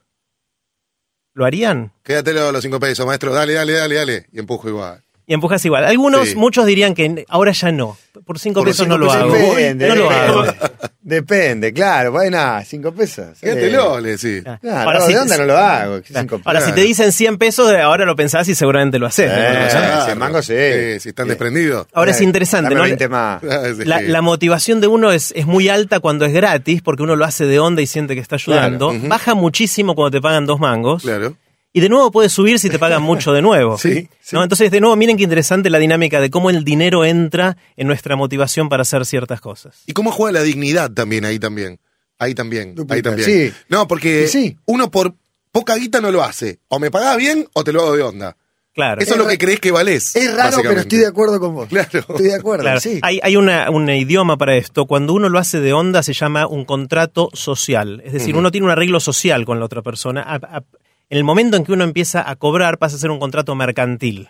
¿Lo 1.36 1.46
harían? 1.46 1.92
Quédatelo 2.04 2.52
los 2.52 2.64
cinco 2.64 2.80
pesos, 2.80 3.06
maestro. 3.06 3.32
Dale, 3.34 3.54
dale, 3.54 3.74
dale, 3.74 3.96
dale. 3.96 4.26
Y 4.32 4.40
empujo 4.40 4.70
igual. 4.70 5.03
Y 5.26 5.34
empujas 5.34 5.64
igual. 5.66 5.86
Algunos, 5.86 6.30
Sí. 6.30 6.36
muchos 6.36 6.66
dirían 6.66 6.94
que 6.94 7.26
ahora 7.30 7.52
ya 7.54 7.72
no. 7.72 7.98
Por 8.26 8.40
cinco 8.40 8.60
Por 8.60 8.68
pesos 8.70 8.86
cinco 8.86 8.98
no 8.98 9.06
lo 9.06 9.12
hago. 9.12 9.30
no. 9.30 9.34
Depende, 9.36 9.88
no 9.88 9.96
lo 9.96 10.10
hago. 10.10 10.44
depende. 11.02 11.74
Claro. 11.74 12.12
Bueno, 12.12 12.60
cinco 12.66 12.92
pesos. 12.94 13.40
Quédatelo, 13.40 14.00
le 14.00 14.18
decís. 14.18 14.44
Ah. 14.46 14.58
Claro, 14.62 14.80
Ahora, 14.90 15.00
no, 15.00 15.06
si- 15.06 15.14
¿de 15.14 15.20
dónde 15.20 15.38
no 15.38 15.46
lo 15.46 15.58
hago? 15.58 16.00
Cinco 16.06 16.42
Ahora, 16.46 16.62
si 16.62 16.72
te 16.74 16.82
dicen 16.82 17.12
100 17.12 17.38
pesos, 17.38 17.72
eh, 17.72 17.82
ahora 17.82 18.06
lo 18.06 18.16
pensás 18.16 18.48
y 18.50 18.56
seguramente 18.56 19.00
lo 19.00 19.08
haces. 19.08 19.30
Eh, 19.34 19.68
Claro. 19.72 20.04
ese 20.04 20.16
mango 20.16 20.42
sí. 20.42 20.54
Eh, 20.56 20.98
si 21.00 21.10
están 21.10 21.28
desprendidos. 21.28 21.88
Ahora 21.94 22.12
es 22.12 22.22
Eh, 22.22 22.24
interesante, 22.26 22.76
¿no? 22.76 22.82
20 22.84 23.08
más. 23.10 23.42
Ah. 23.50 23.62
La, 23.86 24.02
la 24.02 24.22
motivación 24.22 24.82
de 24.82 24.88
uno 24.88 25.12
es, 25.12 25.32
es 25.36 25.46
muy 25.46 25.70
alta 25.70 26.00
cuando 26.00 26.26
es 26.26 26.34
gratis, 26.34 26.82
porque 26.82 27.04
uno 27.04 27.16
lo 27.16 27.26
hace 27.26 27.46
de 27.46 27.60
onda 27.60 27.82
y 27.82 27.88
siente 27.88 28.14
que 28.16 28.22
está 28.22 28.36
ayudando. 28.36 28.90
Claro. 28.92 29.08
Baja 29.08 29.34
muchísimo 29.36 29.96
cuando 29.96 30.12
te 30.18 30.22
pagan 30.22 30.46
dos 30.46 30.60
mangos. 30.60 31.04
Claro. 31.04 31.36
Y 31.76 31.82
de 31.82 31.90
nuevo 31.90 32.12
puede 32.12 32.30
subir 32.30 32.60
si 32.60 32.70
te 32.70 32.78
pagan 32.80 33.02
mucho 33.04 33.34
de 33.34 33.42
nuevo. 33.42 33.78
Sí, 33.78 34.08
¿No? 34.32 34.44
Entonces, 34.44 34.70
de 34.72 34.80
nuevo, 34.80 34.96
miren 34.96 35.18
qué 35.18 35.24
interesante 35.24 35.70
la 35.72 35.80
dinámica 35.80 36.22
de 36.22 36.30
cómo 36.30 36.50
el 36.52 36.64
dinero 36.64 37.04
entra 37.04 37.58
en 37.76 37.88
nuestra 37.88 38.16
motivación 38.16 38.70
para 38.70 38.84
hacer 38.84 39.06
ciertas 39.06 39.42
cosas. 39.42 39.82
Y 39.88 39.94
cómo 39.94 40.12
juega 40.12 40.40
la 40.40 40.44
dignidad 40.44 40.92
también 40.92 41.26
ahí 41.26 41.40
también. 41.40 41.80
Ahí 42.20 42.36
también. 42.36 42.76
Duplica, 42.76 42.96
ahí 42.96 43.02
también. 43.02 43.28
sí. 43.52 43.54
No, 43.70 43.88
porque 43.88 44.28
sí. 44.28 44.56
uno 44.66 44.92
por 44.92 45.16
poca 45.52 45.76
guita 45.76 46.00
no 46.00 46.12
lo 46.12 46.24
hace. 46.24 46.60
O 46.68 46.80
me 46.80 46.92
pagás 46.92 47.18
bien 47.18 47.48
o 47.54 47.64
te 47.64 47.74
lo 47.74 47.82
hago 47.82 47.96
de 47.96 48.04
onda. 48.04 48.38
Claro. 48.76 49.02
Eso 49.02 49.14
es 49.14 49.18
lo 49.20 49.28
que 49.28 49.38
crees 49.38 49.60
que 49.60 49.72
valés. 49.72 50.16
Es 50.16 50.34
raro, 50.36 50.58
pero 50.64 50.80
estoy 50.80 50.98
de 51.00 51.06
acuerdo 51.08 51.40
con 51.40 51.54
vos. 51.54 51.68
Claro. 51.70 51.90
Estoy 52.00 52.26
de 52.26 52.34
acuerdo, 52.36 52.64
Claro, 52.64 52.80
sí. 52.80 53.00
hay, 53.04 53.20
hay 53.22 53.36
una, 53.36 53.70
un 53.70 53.88
idioma 53.90 54.36
para 54.38 54.56
esto. 54.56 54.86
Cuando 54.88 55.14
uno 55.14 55.30
lo 55.30 55.38
hace 55.38 55.60
de 55.60 55.74
onda 55.74 56.02
se 56.02 56.14
llama 56.14 56.48
un 56.48 56.66
contrato 56.66 57.30
social. 57.34 58.02
Es 58.06 58.14
decir, 58.14 58.36
uno 58.36 58.50
tiene 58.52 58.66
un 58.66 58.72
arreglo 58.72 59.00
social 59.00 59.46
con 59.46 59.60
la 59.60 59.66
otra 59.66 59.82
persona. 59.84 60.22
A- 60.24 60.36
a- 60.58 60.64
en 61.10 61.18
el 61.18 61.24
momento 61.24 61.58
en 61.58 61.64
que 61.66 61.72
uno 61.74 61.84
empieza 61.84 62.28
a 62.30 62.36
cobrar 62.36 62.78
pasa 62.80 62.96
a 62.96 63.00
ser 63.00 63.12
un 63.12 63.20
contrato 63.20 63.54
mercantil. 63.56 64.30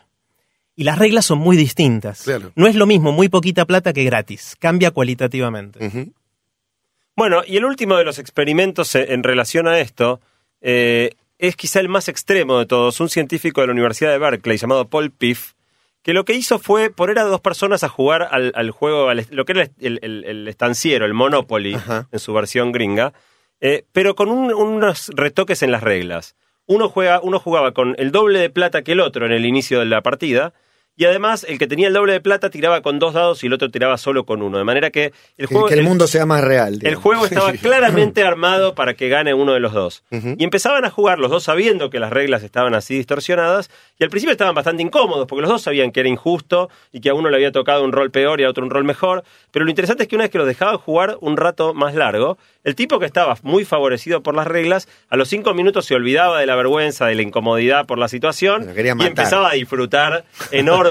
Y 0.76 0.84
las 0.86 0.98
reglas 0.98 1.26
son 1.26 1.38
muy 1.40 1.56
distintas. 1.56 2.24
Claro. 2.24 2.52
No 2.56 2.68
es 2.68 2.76
lo 2.76 2.86
mismo 2.88 3.12
muy 3.12 3.30
poquita 3.30 3.66
plata 3.66 3.94
que 3.94 4.04
gratis. 4.04 4.56
Cambia 4.60 4.92
cualitativamente. 4.92 6.12
Bueno, 7.16 7.44
y 7.46 7.58
el 7.58 7.66
último 7.66 7.96
de 7.96 8.04
los 8.04 8.18
experimentos 8.20 8.96
en, 8.96 9.12
en 9.12 9.24
relación 9.24 9.68
a 9.68 9.80
esto 9.80 10.20
eh, 10.62 11.12
es 11.38 11.56
quizá 11.56 11.80
el 11.80 11.90
más 11.90 12.08
extremo 12.08 12.58
de 12.58 12.66
todos, 12.66 13.00
un 13.00 13.10
científico 13.10 13.62
de 13.62 13.68
la 13.68 13.74
Universidad 13.74 14.12
de 14.12 14.18
Berkeley 14.18 14.58
llamado 14.58 14.88
Paul 14.88 15.12
Piff, 15.12 15.54
que 16.02 16.14
lo 16.14 16.26
que 16.26 16.34
hizo 16.34 16.58
fue 16.58 16.90
poner 16.90 17.20
a 17.20 17.24
dos 17.24 17.40
personas 17.40 17.84
a 17.84 17.90
jugar 17.90 18.28
al, 18.32 18.52
al 18.56 18.72
juego, 18.72 19.10
al- 19.10 19.28
lo 19.30 19.46
que 19.46 19.52
era 19.54 19.70
el, 19.80 20.00
el- 20.02 20.24
el 20.26 20.48
estanciero, 20.48 21.06
el 21.06 21.14
Monopoly, 21.14 21.76
Ajá. 21.76 22.08
en 22.12 22.20
su 22.20 22.34
versión 22.34 22.72
gringa, 22.72 23.14
eh, 23.62 23.86
pero 23.92 24.16
con 24.16 24.30
un- 24.30 24.54
unos 24.54 25.10
retoques 25.16 25.62
en 25.62 25.72
las 25.72 25.84
reglas. 25.84 26.36
Uno, 26.66 26.90
juega, 26.90 27.20
uno 27.22 27.40
jugaba 27.40 27.74
con 27.74 27.96
el 27.98 28.12
doble 28.12 28.40
de 28.40 28.50
plata 28.50 28.84
que 28.84 28.94
el 28.94 29.02
otro 29.02 29.26
en 29.26 29.34
el 29.34 29.46
inicio 29.46 29.80
de 29.80 29.86
la 29.86 30.02
partida, 30.02 30.54
y 30.96 31.06
además 31.06 31.46
el 31.50 31.58
que 31.58 31.68
tenía 31.68 31.88
el 31.88 31.94
doble 31.94 32.14
de 32.14 32.22
plata 32.22 32.50
tiraba 32.50 32.82
con 32.82 33.00
dos 33.00 33.14
dados 33.14 33.44
y 33.44 33.48
el 33.48 33.54
otro 33.54 33.70
tiraba 33.70 33.98
solo 33.98 34.26
con 34.26 34.42
uno, 34.42 34.58
de 34.58 34.64
manera 34.64 34.92
que 34.92 35.12
el 35.38 35.48
juego... 35.48 35.68
que 35.68 35.74
el 35.74 35.80
el- 35.80 35.86
mundo 35.86 36.06
sea 36.08 36.26
más 36.26 36.44
real. 36.44 36.80
el 36.84 36.96
juego 36.96 37.26
estaba 37.26 37.52
claramente 37.62 38.24
armado 38.24 38.76
para 38.76 38.94
que 38.94 39.10
gane 39.10 39.34
uno 39.34 39.54
de 39.54 39.60
los 39.60 39.74
dos. 39.74 40.04
Y 40.12 40.44
empezaban 40.44 40.86
a 40.86 40.90
jugar 40.90 41.18
los 41.20 41.32
dos 41.32 41.44
sabiendo 41.44 41.90
que 41.90 42.00
las 42.00 42.12
reglas 42.12 42.44
estaban 42.44 42.76
así 42.76 42.96
distorsionadas. 42.96 43.70
Y 43.98 44.04
al 44.04 44.10
principio 44.10 44.32
estaban 44.32 44.54
bastante 44.54 44.84
incómodos 44.84 45.26
porque 45.28 45.42
los 45.42 45.50
dos 45.50 45.62
sabían 45.64 45.92
que 45.92 46.02
era 46.02 46.10
injusto 46.10 46.70
y 46.92 47.02
que 47.02 47.10
a 47.10 47.14
uno 47.14 47.30
le 47.30 47.38
había 47.38 47.52
tocado 47.52 47.84
un 47.84 47.92
rol 47.92 48.12
peor 48.12 48.40
y 48.40 48.44
a 48.44 48.50
otro 48.50 48.64
un 48.64 48.70
rol 48.70 48.84
mejor. 48.84 49.24
Pero 49.52 49.66
lo 49.66 49.72
interesante 49.72 50.04
es 50.04 50.10
que 50.10 50.16
una 50.16 50.26
vez 50.26 50.32
que 50.32 50.38
los 50.38 50.48
dejaban 50.48 50.78
jugar 50.78 51.18
un 51.22 51.38
rato 51.38 51.74
más 51.74 51.96
largo, 51.96 52.38
el 52.64 52.76
tipo 52.76 53.00
que 53.00 53.06
estaba 53.06 53.36
muy 53.42 53.66
favorecido 53.66 54.22
por 54.22 54.36
las 54.36 54.48
reglas, 54.48 54.88
a 55.10 55.18
los 55.18 55.28
cinco 55.28 55.54
minutos 55.54 55.86
se 55.86 55.96
olvidaba 55.96 56.40
de 56.40 56.46
la 56.46 56.56
vergüenza, 56.56 57.08
de 57.08 57.16
la 57.16 57.22
incomodidad 57.24 57.86
por 57.86 57.98
la 57.98 58.08
situación 58.08 58.70
y 58.76 59.06
empezaba 59.06 59.50
a 59.50 59.54
disfrutar 59.54 60.24
enormemente 60.52 60.83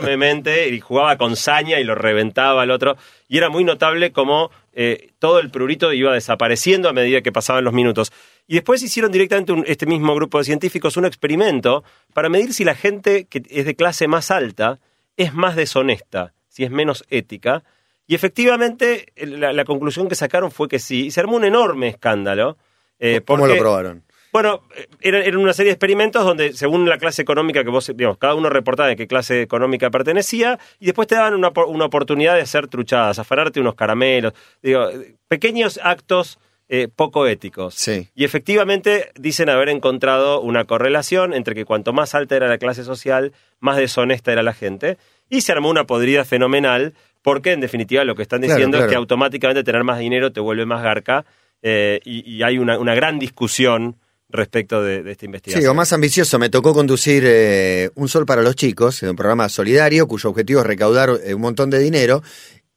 y 0.70 0.80
jugaba 0.80 1.16
con 1.18 1.36
saña 1.36 1.78
y 1.80 1.84
lo 1.84 1.94
reventaba 1.94 2.62
al 2.62 2.70
otro. 2.70 2.96
Y 3.28 3.38
era 3.38 3.48
muy 3.50 3.64
notable 3.64 4.12
cómo 4.12 4.50
eh, 4.72 5.10
todo 5.18 5.38
el 5.38 5.50
prurito 5.50 5.92
iba 5.92 6.12
desapareciendo 6.14 6.88
a 6.88 6.92
medida 6.92 7.20
que 7.20 7.32
pasaban 7.32 7.64
los 7.64 7.74
minutos. 7.74 8.12
Y 8.46 8.54
después 8.54 8.82
hicieron 8.82 9.12
directamente 9.12 9.52
un- 9.52 9.64
este 9.66 9.86
mismo 9.86 10.14
grupo 10.14 10.38
de 10.38 10.44
científicos 10.44 10.96
un 10.96 11.04
experimento 11.04 11.84
para 12.14 12.28
medir 12.28 12.54
si 12.54 12.64
la 12.64 12.74
gente 12.74 13.26
que 13.26 13.42
es 13.50 13.64
de 13.66 13.74
clase 13.76 14.08
más 14.08 14.30
alta 14.30 14.78
es 15.16 15.34
más 15.34 15.56
deshonesta, 15.56 16.32
si 16.48 16.64
es 16.64 16.70
menos 16.70 17.04
ética. 17.10 17.62
Y 18.06 18.14
efectivamente 18.14 19.12
la, 19.16 19.52
la 19.52 19.64
conclusión 19.64 20.08
que 20.08 20.14
sacaron 20.14 20.50
fue 20.50 20.68
que 20.68 20.78
sí. 20.78 21.06
Y 21.06 21.10
se 21.10 21.20
armó 21.20 21.36
un 21.36 21.44
enorme 21.44 21.88
escándalo. 21.88 22.56
eh, 22.98 23.20
¿Cómo 23.24 23.46
lo 23.46 23.52
probaron? 23.60 24.02
Bueno, 24.32 24.62
eh, 24.74 24.86
era, 25.00 25.22
era 25.22 25.38
una 25.38 25.52
serie 25.52 25.68
de 25.68 25.74
experimentos 25.74 26.24
donde, 26.24 26.54
según 26.54 26.88
la 26.88 26.98
clase 26.98 27.22
económica 27.22 27.62
que 27.62 27.70
vos, 27.70 27.92
digamos, 27.94 28.18
cada 28.18 28.34
uno 28.34 28.48
reportaba 28.48 28.88
de 28.88 28.96
qué 28.96 29.06
clase 29.06 29.42
económica 29.42 29.90
pertenecía, 29.90 30.58
y 30.80 30.86
después 30.86 31.06
te 31.06 31.14
daban 31.16 31.34
una, 31.34 31.52
una 31.66 31.84
oportunidad 31.84 32.34
de 32.34 32.40
hacer 32.40 32.66
truchadas, 32.68 33.18
afanarte 33.18 33.60
unos 33.60 33.74
caramelos, 33.74 34.32
digo, 34.62 34.88
pequeños 35.28 35.78
actos 35.82 36.38
eh, 36.68 36.88
poco 36.88 37.26
éticos. 37.26 37.74
Sí. 37.74 38.08
Y 38.14 38.24
efectivamente 38.24 39.10
dicen 39.16 39.50
haber 39.50 39.68
encontrado 39.68 40.40
una 40.40 40.64
correlación 40.64 41.34
entre 41.34 41.54
que 41.54 41.66
cuanto 41.66 41.92
más 41.92 42.14
alta 42.14 42.34
era 42.34 42.48
la 42.48 42.56
clase 42.56 42.84
social, 42.84 43.32
más 43.60 43.76
deshonesta 43.76 44.32
era 44.32 44.42
la 44.42 44.54
gente, 44.54 44.96
y 45.28 45.42
se 45.42 45.52
armó 45.52 45.68
una 45.68 45.84
podrida 45.84 46.24
fenomenal, 46.24 46.94
porque 47.20 47.52
en 47.52 47.60
definitiva 47.60 48.04
lo 48.04 48.14
que 48.14 48.22
están 48.22 48.40
Claro, 48.40 48.54
diciendo 48.54 48.78
es 48.78 48.86
que 48.86 48.96
automáticamente 48.96 49.62
tener 49.62 49.84
más 49.84 49.98
dinero 49.98 50.32
te 50.32 50.40
vuelve 50.40 50.64
más 50.64 50.82
garca, 50.82 51.26
eh, 51.60 52.00
y, 52.04 52.28
y 52.28 52.42
hay 52.42 52.56
una, 52.56 52.78
una 52.78 52.94
gran 52.94 53.18
discusión 53.18 53.96
respecto 54.32 54.82
de, 54.82 55.02
de 55.02 55.12
esta 55.12 55.26
investigación. 55.26 55.62
Sí, 55.62 55.66
o 55.66 55.74
más 55.74 55.92
ambicioso, 55.92 56.38
me 56.38 56.50
tocó 56.50 56.74
conducir 56.74 57.24
eh, 57.26 57.90
Un 57.94 58.08
Sol 58.08 58.26
para 58.26 58.42
los 58.42 58.56
Chicos, 58.56 59.02
un 59.02 59.16
programa 59.16 59.48
solidario 59.48 60.06
cuyo 60.08 60.30
objetivo 60.30 60.60
es 60.60 60.66
recaudar 60.66 61.10
eh, 61.24 61.34
un 61.34 61.40
montón 61.40 61.70
de 61.70 61.78
dinero. 61.78 62.22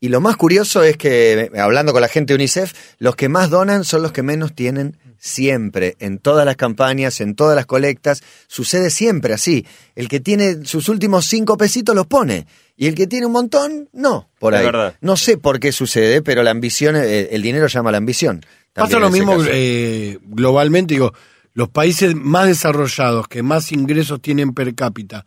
Y 0.02 0.10
lo 0.10 0.22
más 0.22 0.36
curioso 0.36 0.84
es 0.84 0.98
que, 0.98 1.50
hablando 1.58 1.92
con 1.92 2.02
la 2.02 2.10
gente 2.10 2.34
de 2.34 2.36
UNICEF, 2.36 2.74
los 3.00 3.16
que 3.16 3.30
más 3.30 3.50
donan 3.50 3.84
son 3.86 4.04
los 4.04 4.12
que 4.12 4.22
menos 4.22 4.54
tienen 4.54 4.98
siempre, 5.18 5.96
en 6.00 6.20
todas 6.20 6.46
las 6.46 6.58
campañas, 6.58 7.22
en 7.22 7.34
todas 7.34 7.56
las 7.56 7.66
colectas, 7.66 8.22
sucede 8.48 8.92
siempre 8.92 9.34
así. 9.34 9.66
El 9.96 10.08
que 10.08 10.20
tiene 10.20 10.66
sus 10.66 10.90
últimos 10.90 11.26
cinco 11.26 11.58
pesitos 11.58 11.96
los 11.96 12.06
pone, 12.06 12.46
y 12.78 12.88
el 12.88 12.94
que 12.94 13.08
tiene 13.08 13.26
un 13.26 13.32
montón, 13.32 13.90
no, 13.94 14.30
por 14.38 14.54
ahí. 14.54 14.66
verdad. 14.66 14.96
No 15.02 15.18
sé 15.18 15.38
por 15.38 15.60
qué 15.60 15.72
sucede, 15.72 16.22
pero 16.22 16.44
la 16.44 16.52
ambición, 16.52 16.96
eh, 16.98 17.30
el 17.32 17.42
dinero 17.42 17.66
llama 17.68 17.90
a 17.90 17.92
la 17.94 17.98
ambición. 17.98 18.46
Pasa 18.74 19.00
lo 19.00 19.10
mismo 19.10 19.38
eh, 19.48 20.20
globalmente, 20.22 20.94
digo, 20.94 21.14
los 21.56 21.70
países 21.70 22.14
más 22.16 22.46
desarrollados, 22.48 23.28
que 23.28 23.42
más 23.42 23.72
ingresos 23.72 24.22
tienen 24.22 24.54
per 24.54 24.76
cápita, 24.76 25.26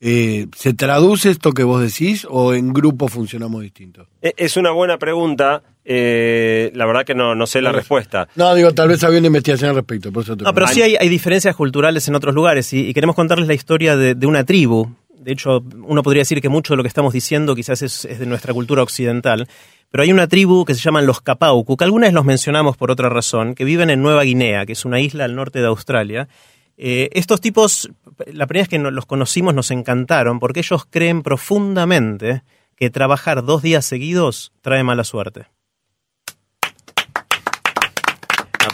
eh, 0.00 0.46
¿se 0.56 0.74
traduce 0.74 1.30
esto 1.30 1.52
que 1.52 1.64
vos 1.64 1.80
decís 1.82 2.24
o 2.30 2.54
en 2.54 2.72
grupo 2.72 3.08
funcionamos 3.08 3.62
distinto? 3.62 4.06
E- 4.22 4.34
Es 4.36 4.56
una 4.56 4.70
buena 4.70 4.98
pregunta. 4.98 5.62
eh, 5.90 6.70
la 6.74 6.84
verdad 6.86 7.04
que 7.04 7.14
no, 7.14 7.34
no 7.34 7.46
sé 7.46 7.62
la 7.62 7.72
respuesta. 7.72 8.28
No, 8.36 8.54
digo, 8.54 8.72
tal 8.74 8.88
vez 8.88 9.02
había 9.02 9.18
una 9.18 9.28
investigación 9.28 9.70
al 9.70 9.76
respecto, 9.76 10.12
por 10.12 10.22
eso 10.22 10.36
te 10.36 10.44
No, 10.44 10.52
pero 10.52 10.66
sí 10.68 10.82
hay, 10.82 10.96
hay 10.96 11.08
diferencias 11.08 11.56
culturales 11.56 12.06
en 12.08 12.14
otros 12.14 12.34
lugares 12.34 12.70
y, 12.74 12.88
y 12.88 12.92
queremos 12.94 13.16
contarles 13.16 13.48
la 13.48 13.54
historia 13.54 13.96
de, 13.96 14.14
de 14.14 14.26
una 14.26 14.44
tribu. 14.44 14.88
De 15.18 15.32
hecho, 15.32 15.62
uno 15.84 16.02
podría 16.02 16.20
decir 16.20 16.40
que 16.40 16.48
mucho 16.48 16.72
de 16.72 16.78
lo 16.78 16.82
que 16.82 16.88
estamos 16.88 17.12
diciendo 17.12 17.54
quizás 17.54 17.82
es, 17.82 18.18
de 18.18 18.26
nuestra 18.26 18.54
cultura 18.54 18.82
occidental, 18.82 19.48
pero 19.90 20.02
hay 20.02 20.12
una 20.12 20.28
tribu 20.28 20.64
que 20.64 20.74
se 20.74 20.80
llaman 20.80 21.06
los 21.06 21.20
Kapauku, 21.20 21.76
que 21.76 21.84
algunas 21.84 22.12
los 22.12 22.24
mencionamos 22.24 22.76
por 22.76 22.90
otra 22.90 23.08
razón, 23.08 23.54
que 23.54 23.64
viven 23.64 23.90
en 23.90 24.02
Nueva 24.02 24.22
Guinea, 24.22 24.66
que 24.66 24.72
es 24.72 24.84
una 24.84 25.00
isla 25.00 25.24
al 25.24 25.34
norte 25.34 25.60
de 25.60 25.66
Australia. 25.66 26.28
Eh, 26.76 27.08
estos 27.12 27.40
tipos, 27.40 27.90
la 28.32 28.46
primera 28.46 28.62
vez 28.62 28.68
que 28.68 28.78
los 28.78 29.06
conocimos 29.06 29.54
nos 29.54 29.70
encantaron 29.70 30.38
porque 30.38 30.60
ellos 30.60 30.86
creen 30.88 31.22
profundamente 31.22 32.42
que 32.76 32.90
trabajar 32.90 33.44
dos 33.44 33.62
días 33.62 33.84
seguidos 33.84 34.52
trae 34.62 34.84
mala 34.84 35.04
suerte. 35.04 35.46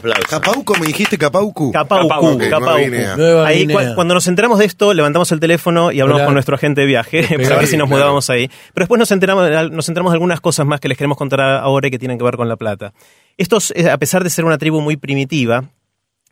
Aplausos. 0.04 0.26
Capauco, 0.28 0.74
me 0.78 0.86
dijiste 0.86 1.16
Capaucu. 1.16 1.72
Capaucu, 1.72 2.08
Capaucu, 2.08 2.26
ok, 2.28 2.38
Nueva 2.38 2.58
Capaucu. 2.60 2.80
Guinea. 2.84 3.16
Nueva 3.16 3.46
Ahí, 3.46 3.66
Guinea. 3.66 3.94
cuando 3.94 4.14
nos 4.14 4.26
enteramos 4.26 4.58
de 4.58 4.66
esto, 4.66 4.92
levantamos 4.92 5.32
el 5.32 5.40
teléfono 5.40 5.92
y 5.92 6.00
hablamos 6.00 6.24
con 6.24 6.34
nuestro 6.34 6.54
agente 6.56 6.82
de 6.82 6.86
viaje 6.86 7.22
para 7.42 7.56
ver 7.56 7.66
si 7.66 7.76
nos 7.76 7.86
claro. 7.86 7.88
mudábamos 7.88 8.28
ahí. 8.30 8.48
Pero 8.74 8.84
después 8.84 8.98
nos 8.98 9.10
enteramos, 9.10 9.48
nos 9.70 9.88
enteramos 9.88 10.12
de 10.12 10.16
algunas 10.16 10.40
cosas 10.40 10.66
más 10.66 10.80
que 10.80 10.88
les 10.88 10.98
queremos 10.98 11.16
contar 11.16 11.40
ahora 11.40 11.88
y 11.88 11.90
que 11.90 11.98
tienen 11.98 12.18
que 12.18 12.24
ver 12.24 12.36
con 12.36 12.48
la 12.48 12.56
plata. 12.56 12.92
Estos, 13.36 13.72
eh, 13.76 13.90
a 13.90 13.96
pesar 13.98 14.22
de 14.22 14.30
ser 14.30 14.44
una 14.44 14.58
tribu 14.58 14.80
muy 14.80 14.96
primitiva, 14.96 15.64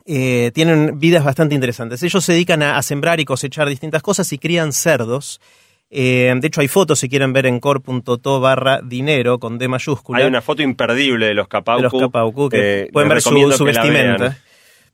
eh, 0.04 0.50
tienen 0.54 0.98
vidas 0.98 1.24
bastante 1.24 1.54
interesantes. 1.54 2.02
Ellos 2.02 2.24
se 2.24 2.32
dedican 2.32 2.62
a, 2.62 2.76
a 2.76 2.82
sembrar 2.82 3.20
y 3.20 3.24
cosechar 3.24 3.68
distintas 3.68 4.02
cosas 4.02 4.32
y 4.32 4.38
crían 4.38 4.72
cerdos. 4.72 5.40
Eh, 5.94 6.32
de 6.34 6.46
hecho, 6.48 6.62
hay 6.62 6.68
fotos, 6.68 7.00
si 7.00 7.08
quieren 7.10 7.34
ver 7.34 7.44
en 7.44 7.60
core.to 7.60 8.40
barra 8.40 8.80
dinero 8.82 9.38
con 9.38 9.58
D 9.58 9.68
mayúscula. 9.68 10.20
Hay 10.20 10.24
una 10.24 10.40
foto 10.40 10.62
imperdible 10.62 11.26
de 11.26 11.34
los 11.34 11.48
Capaucu. 11.48 11.82
de 11.82 11.82
los 11.82 11.92
Capaucu, 12.08 12.48
que 12.48 12.80
eh, 12.84 12.88
pueden 12.90 13.10
ver 13.10 13.20
su, 13.20 13.28
su 13.52 13.64
vestimenta. 13.64 14.38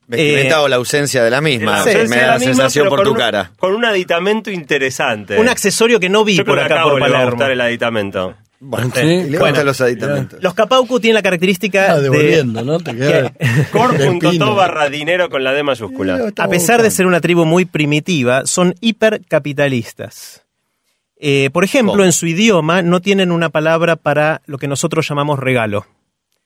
Vestimenta 0.09 0.57
Eh, 0.57 0.63
o 0.63 0.69
la 0.69 0.77
ausencia 0.77 1.23
de 1.23 1.31
la 1.31 1.41
misma. 1.41 1.85
Sí, 1.85 1.91
me 2.09 2.17
da 2.17 2.27
la, 2.27 2.39
misma, 2.39 2.55
sensación 2.55 2.89
por 2.89 3.03
tu 3.05 3.11
un- 3.13 3.17
cara. 3.17 3.53
Con 3.59 3.75
un 3.75 3.85
aditamento 3.85 4.51
interesante. 4.51 5.39
Un 5.39 5.49
accesorio 5.49 6.01
que 6.01 6.09
no 6.09 6.25
vi 6.25 6.35
Yo 6.35 6.45
por 6.45 6.59
acá 6.59 6.83
por 6.83 6.95
Cabo 6.95 6.95
le 6.99 7.01
va 7.03 7.07
a 7.07 7.11
Palermo. 7.11 7.31
gustar 7.33 7.51
el 7.53 7.61
aditamento. 7.61 8.35
Bueno, 8.61 8.91
Sí. 8.93 9.37
Bueno. 9.39 9.63
los 9.63 9.81
aditamentos. 9.81 10.43
Los 10.43 10.55
Capaucu 10.55 10.99
tienen 10.99 11.15
la 11.15 11.23
característica 11.23 11.93
Ah, 11.93 11.97
de, 11.99 12.03
devolviendo, 12.03 12.65
¿no? 12.65 12.81
Te 12.81 12.97
queda 12.97 13.33
de 13.39 14.39
barra 14.39 14.89
dinero 14.89 15.31
con 15.31 15.45
la 15.45 15.53
D 15.53 15.63
mayúscula. 15.63 16.19
a 16.37 16.49
pesar 16.49 16.83
de 16.83 16.91
ser 16.91 17.07
una 17.07 17.21
tribu 17.21 17.45
muy 17.45 17.67
primitiva, 17.67 18.47
son 18.47 18.75
hipercapitalistas. 18.81 20.43
Eh, 21.21 21.51
por 21.53 21.65
ejemplo, 21.65 21.93
¿Cómo? 21.95 22.05
en 22.05 22.13
su 22.13 22.27
idioma 22.27 22.83
no 22.83 23.01
tienen 23.01 23.33
una 23.33 23.49
palabra 23.49 23.97
para 23.97 24.41
lo 24.47 24.57
que 24.59 24.69
nosotros 24.69 25.09
llamamos 25.09 25.39
regalo. 25.39 25.87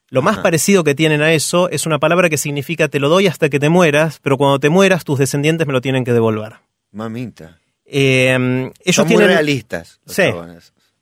Lo 0.08 0.22
más 0.22 0.34
Ajá. 0.34 0.42
parecido 0.42 0.84
que 0.84 0.94
tienen 0.94 1.22
a 1.22 1.32
eso 1.32 1.68
es 1.70 1.86
una 1.86 1.98
palabra 1.98 2.28
que 2.30 2.36
significa 2.38 2.88
te 2.88 3.00
lo 3.00 3.08
doy 3.08 3.26
hasta 3.26 3.48
que 3.48 3.58
te 3.58 3.68
mueras, 3.68 4.18
pero 4.22 4.36
cuando 4.38 4.58
te 4.60 4.68
mueras 4.70 5.04
tus 5.04 5.18
descendientes 5.18 5.66
me 5.66 5.72
lo 5.72 5.80
tienen 5.80 6.04
que 6.04 6.12
devolver. 6.12 6.54
Mamita. 6.92 7.58
Eh, 7.86 8.70
ellos 8.84 8.96
Son 8.96 9.06
muy 9.06 9.16
tienen, 9.16 9.28
realistas. 9.28 10.00
los 10.06 10.14
Sí. 10.16 10.22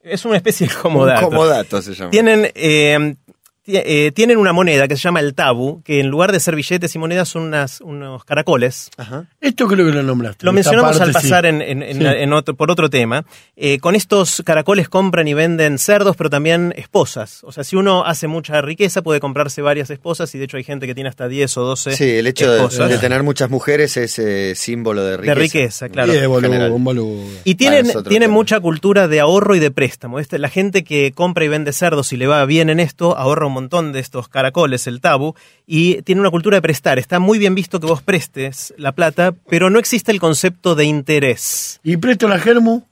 Es 0.02 0.24
una 0.24 0.36
especie 0.36 0.66
de 0.66 0.74
Un 0.74 0.80
comodato. 0.80 1.28
comodato 1.28 1.82
se 1.82 1.94
llama. 1.94 2.10
Tienen, 2.10 2.50
eh, 2.54 3.14
ti- 3.26 3.29
eh, 3.74 4.12
tienen 4.12 4.38
una 4.38 4.52
moneda 4.52 4.88
que 4.88 4.96
se 4.96 5.02
llama 5.02 5.20
el 5.20 5.34
tabu, 5.34 5.82
que 5.82 6.00
en 6.00 6.08
lugar 6.08 6.32
de 6.32 6.40
ser 6.40 6.56
billetes 6.56 6.94
y 6.94 6.98
monedas 6.98 7.28
son 7.28 7.42
unas, 7.42 7.80
unos 7.80 8.24
caracoles. 8.24 8.90
Ajá. 8.96 9.24
Esto 9.40 9.66
creo 9.66 9.86
que 9.86 9.92
lo 9.92 10.02
nombraste. 10.02 10.44
Lo 10.46 10.52
mencionamos 10.52 10.98
parte 10.98 11.04
al 11.04 11.12
pasar 11.12 11.44
sí. 11.44 11.48
en, 11.48 11.62
en- 11.62 11.82
en- 11.82 11.98
Sí. 12.00 12.04
en 12.06 12.32
otro, 12.32 12.54
por 12.54 12.70
otro 12.70 12.88
tema. 12.90 13.24
Eh, 13.56 13.78
con 13.78 13.94
estos 13.94 14.42
caracoles 14.44 14.88
compran 14.88 15.28
y 15.28 15.34
venden 15.34 15.78
cerdos, 15.78 16.16
pero 16.16 16.30
también 16.30 16.72
esposas. 16.76 17.44
O 17.44 17.52
sea, 17.52 17.64
si 17.64 17.76
uno 17.76 18.04
hace 18.04 18.26
mucha 18.26 18.60
riqueza, 18.62 19.02
puede 19.02 19.20
comprarse 19.20 19.60
varias 19.62 19.90
esposas 19.90 20.34
y 20.34 20.38
de 20.38 20.44
hecho 20.44 20.56
hay 20.56 20.64
gente 20.64 20.86
que 20.86 20.94
tiene 20.94 21.08
hasta 21.10 21.28
10 21.28 21.56
o 21.58 21.62
12 21.62 21.96
Sí, 21.96 22.04
el 22.10 22.26
hecho 22.26 22.50
de, 22.68 22.98
tener 22.98 23.22
muchas 23.22 23.50
mujeres 23.50 23.96
es 23.96 24.18
eh, 24.18 24.54
símbolo 24.56 25.04
de 25.04 25.16
riqueza. 25.16 25.34
De 25.34 25.40
riqueza, 25.40 25.88
claro. 25.88 26.14
Y 26.14 26.26
boludo, 26.26 26.50
general. 26.50 26.72
un 26.72 26.84
boludo. 26.84 27.22
Y 27.44 27.54
tienen, 27.56 28.30
mucha 28.30 28.60
cultura 28.60 29.08
de 29.08 29.20
ahorro 29.20 29.54
y 29.54 29.58
de 29.58 29.70
préstamo. 29.70 30.18
Este, 30.20 30.38
la 30.38 30.48
gente 30.48 30.84
que 30.84 31.12
compra 31.12 31.44
y 31.44 31.48
vende 31.48 31.72
cerdos 31.72 32.12
y 32.12 32.16
le 32.16 32.26
va 32.26 32.44
bien 32.46 32.70
en 32.70 32.80
esto, 32.80 33.16
ahorra 33.16 33.46
un 33.46 33.54
montón 33.60 33.92
de 33.92 34.00
estos 34.00 34.28
caracoles, 34.28 34.86
el 34.86 35.00
tabu, 35.00 35.34
y 35.66 36.02
tiene 36.02 36.20
una 36.20 36.30
cultura 36.30 36.56
de 36.56 36.62
prestar. 36.62 36.98
Está 36.98 37.18
muy 37.18 37.38
bien 37.38 37.54
visto 37.54 37.78
que 37.80 37.86
vos 37.86 38.02
prestes 38.02 38.74
la 38.76 38.92
plata, 38.92 39.32
pero 39.48 39.70
no 39.70 39.78
existe 39.78 40.12
el 40.12 40.20
concepto 40.20 40.74
de 40.74 40.84
interés. 40.84 41.80
¿Y 41.82 41.96
presto 41.98 42.26
la 42.28 42.38
germu? 42.38 42.82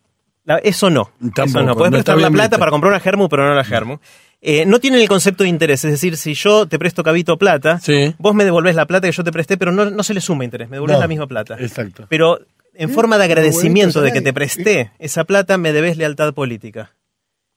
La- 0.44 0.58
eso 0.58 0.88
no. 0.90 1.10
Tampoco, 1.34 1.42
eso 1.44 1.62
no. 1.62 1.74
Puedes 1.74 1.90
no 1.92 1.96
prestar 1.96 2.16
la 2.18 2.30
plata 2.30 2.48
visto. 2.48 2.58
para 2.58 2.70
comprar 2.70 2.90
una 2.92 3.00
germu, 3.00 3.28
pero 3.28 3.46
no 3.46 3.54
la 3.54 3.64
germu. 3.64 3.98
Eh, 4.40 4.64
no 4.66 4.78
tienen 4.78 5.00
el 5.00 5.08
concepto 5.08 5.42
de 5.42 5.48
interés. 5.50 5.84
Es 5.84 5.90
decir, 5.90 6.16
si 6.16 6.32
yo 6.34 6.66
te 6.66 6.78
presto 6.78 7.02
cabito 7.02 7.36
plata, 7.38 7.80
Sí. 7.80 8.14
vos 8.18 8.34
me 8.34 8.44
devolvés 8.44 8.74
la 8.76 8.86
plata 8.86 9.08
que 9.08 9.12
yo 9.12 9.24
te 9.24 9.32
presté, 9.32 9.56
pero 9.56 9.72
no, 9.72 9.90
no 9.90 10.02
se 10.04 10.14
le 10.14 10.20
suma 10.20 10.44
interés. 10.44 10.68
Me 10.70 10.76
devolvés 10.76 10.96
No, 10.96 11.00
la 11.00 11.08
misma 11.08 11.26
plata. 11.26 11.56
Exacto. 11.58 12.06
Pero 12.08 12.38
en 12.74 12.90
forma 12.90 13.18
de 13.18 13.24
agradecimiento 13.24 14.00
de 14.00 14.12
que 14.12 14.20
te 14.20 14.32
presté 14.32 14.92
esa 15.00 15.24
plata, 15.24 15.58
me 15.58 15.72
debes 15.72 15.96
lealtad 15.96 16.32
política. 16.34 16.92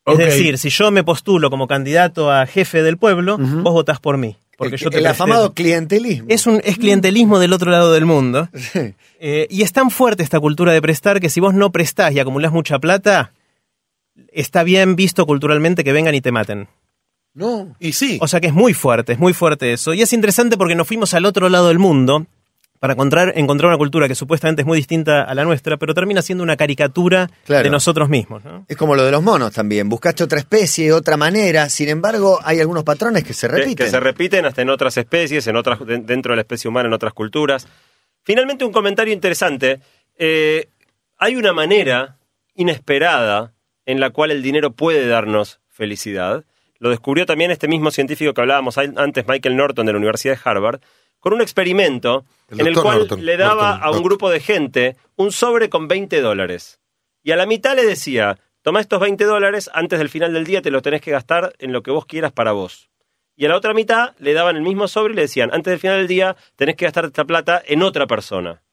Es 0.05 0.17
decir, 0.17 0.57
si 0.57 0.69
yo 0.69 0.89
me 0.91 1.03
postulo 1.03 1.49
como 1.49 1.67
candidato 1.67 2.31
a 2.31 2.45
jefe 2.45 2.81
del 2.83 2.97
pueblo, 2.97 3.37
vos 3.37 3.73
votás 3.73 3.99
por 3.99 4.17
mí. 4.17 4.35
Porque 4.57 4.75
el, 4.75 4.81
yo 4.81 4.89
te 4.89 4.97
el 4.97 5.03
presté- 5.03 5.09
afamado 5.11 5.53
clientelismo. 5.53 6.27
Es 6.29 6.45
un 6.47 6.61
es 6.63 6.77
clientelismo 6.77 7.39
del 7.39 7.53
otro 7.53 7.71
lado 7.71 7.91
del 7.93 8.05
mundo. 8.05 8.47
Sí. 8.55 8.93
Eh, 9.19 9.47
y 9.49 9.61
es 9.63 9.71
tan 9.71 9.91
fuerte 9.91 10.23
esta 10.23 10.39
cultura 10.39 10.71
de 10.73 10.81
prestar 10.81 11.19
que 11.19 11.29
si 11.29 11.39
vos 11.39 11.53
no 11.53 11.71
prestás 11.71 12.13
y 12.13 12.19
acumulás 12.19 12.51
mucha 12.51 12.79
plata, 12.79 13.31
está 14.31 14.63
bien 14.63 14.95
visto 14.95 15.25
culturalmente 15.25 15.83
que 15.83 15.91
vengan 15.93 16.15
y 16.15 16.21
te 16.21 16.31
maten. 16.31 16.67
No. 17.33 17.75
Y 17.79 17.93
sí. 17.93 18.17
O 18.21 18.27
sea 18.27 18.39
que 18.41 18.47
es 18.47 18.53
muy 18.53 18.73
fuerte, 18.73 19.13
es 19.13 19.19
muy 19.19 19.33
fuerte 19.33 19.71
eso. 19.73 19.93
Y 19.93 20.01
es 20.01 20.11
interesante 20.13 20.57
porque 20.57 20.75
nos 20.75 20.87
fuimos 20.87 21.13
al 21.13 21.25
otro 21.25 21.49
lado 21.49 21.67
del 21.69 21.79
mundo 21.79 22.25
para 22.81 22.93
encontrar, 22.93 23.33
encontrar 23.35 23.67
una 23.69 23.77
cultura 23.77 24.07
que 24.07 24.15
supuestamente 24.15 24.63
es 24.63 24.65
muy 24.65 24.75
distinta 24.75 25.21
a 25.21 25.35
la 25.35 25.43
nuestra, 25.43 25.77
pero 25.77 25.93
termina 25.93 26.23
siendo 26.23 26.43
una 26.43 26.57
caricatura 26.57 27.29
Claro. 27.45 27.63
de 27.63 27.69
nosotros 27.69 28.09
mismos. 28.09 28.43
¿no? 28.43 28.65
Es 28.67 28.75
como 28.75 28.95
lo 28.95 29.05
de 29.05 29.11
los 29.11 29.21
monos 29.21 29.53
también. 29.53 29.87
Buscaste 29.87 30.23
otra 30.23 30.39
especie, 30.39 30.91
otra 30.91 31.15
manera. 31.15 31.69
Sin 31.69 31.89
embargo, 31.89 32.39
hay 32.43 32.59
algunos 32.59 32.83
patrones 32.83 33.23
que 33.23 33.33
se 33.35 33.47
repiten. 33.47 33.85
Que, 33.85 33.91
se 33.91 33.99
repiten 33.99 34.45
hasta 34.47 34.63
en 34.63 34.71
otras 34.71 34.97
especies, 34.97 35.45
en 35.45 35.57
otras, 35.57 35.85
de- 35.85 35.99
dentro 35.99 36.31
de 36.31 36.37
la 36.37 36.41
especie 36.41 36.67
humana, 36.69 36.87
en 36.87 36.93
otras 36.93 37.13
culturas. 37.13 37.67
Finalmente, 38.23 38.65
un 38.65 38.71
comentario 38.71 39.13
interesante. 39.13 39.79
Eh, 40.17 40.67
hay 41.19 41.35
una 41.35 41.53
manera 41.53 42.17
inesperada 42.55 43.53
en 43.85 43.99
la 43.99 44.09
cual 44.09 44.31
el 44.31 44.41
dinero 44.41 44.71
puede 44.71 45.07
darnos 45.07 45.59
felicidad. 45.69 46.45
Lo 46.79 46.89
descubrió 46.89 47.27
también 47.27 47.51
este 47.51 47.67
mismo 47.67 47.91
científico 47.91 48.33
que 48.33 48.41
hablábamos 48.41 48.77
an- 48.79 48.95
antes, 48.97 49.27
Michael 49.27 49.55
Norton, 49.55 49.85
de 49.85 49.91
la 49.91 49.97
Universidad 49.99 50.33
de 50.35 50.41
Harvard, 50.43 50.79
con 51.21 51.33
un 51.33 51.41
experimento 51.41 52.25
El 52.49 52.59
en 52.59 52.67
el 52.67 52.73
cual 52.75 52.99
Norton, 52.99 53.25
le 53.25 53.37
daba 53.37 53.69
Norton, 53.69 53.83
a 53.83 53.87
un 53.87 53.91
Norton. 53.93 54.03
grupo 54.03 54.29
de 54.29 54.39
gente 54.41 54.97
un 55.15 55.31
sobre 55.31 55.69
con 55.69 55.87
20 55.87 56.19
dólares. 56.19 56.81
Y 57.23 57.31
a 57.31 57.37
la 57.37 57.45
mitad 57.45 57.75
le 57.75 57.85
decía, 57.85 58.39
toma 58.61 58.81
estos 58.81 58.99
20 58.99 59.23
dólares, 59.23 59.69
antes 59.73 59.99
del 59.99 60.09
final 60.09 60.33
del 60.33 60.45
día 60.45 60.61
te 60.61 60.71
los 60.71 60.81
tenés 60.81 60.99
que 60.99 61.11
gastar 61.11 61.53
en 61.59 61.71
lo 61.71 61.83
que 61.83 61.91
vos 61.91 62.05
quieras 62.05 62.33
para 62.33 62.51
vos. 62.51 62.89
Y 63.37 63.45
a 63.45 63.49
la 63.49 63.55
otra 63.55 63.73
mitad 63.73 64.15
le 64.17 64.33
daban 64.33 64.55
el 64.55 64.63
mismo 64.63 64.87
sobre 64.87 65.13
y 65.13 65.15
le 65.15 65.21
decían, 65.23 65.51
antes 65.53 65.71
del 65.71 65.79
final 65.79 65.99
del 65.99 66.07
día 66.07 66.35
tenés 66.55 66.75
que 66.75 66.85
gastar 66.85 67.05
esta 67.05 67.23
plata 67.23 67.61
en 67.65 67.83
otra 67.83 68.07
persona. 68.07 68.63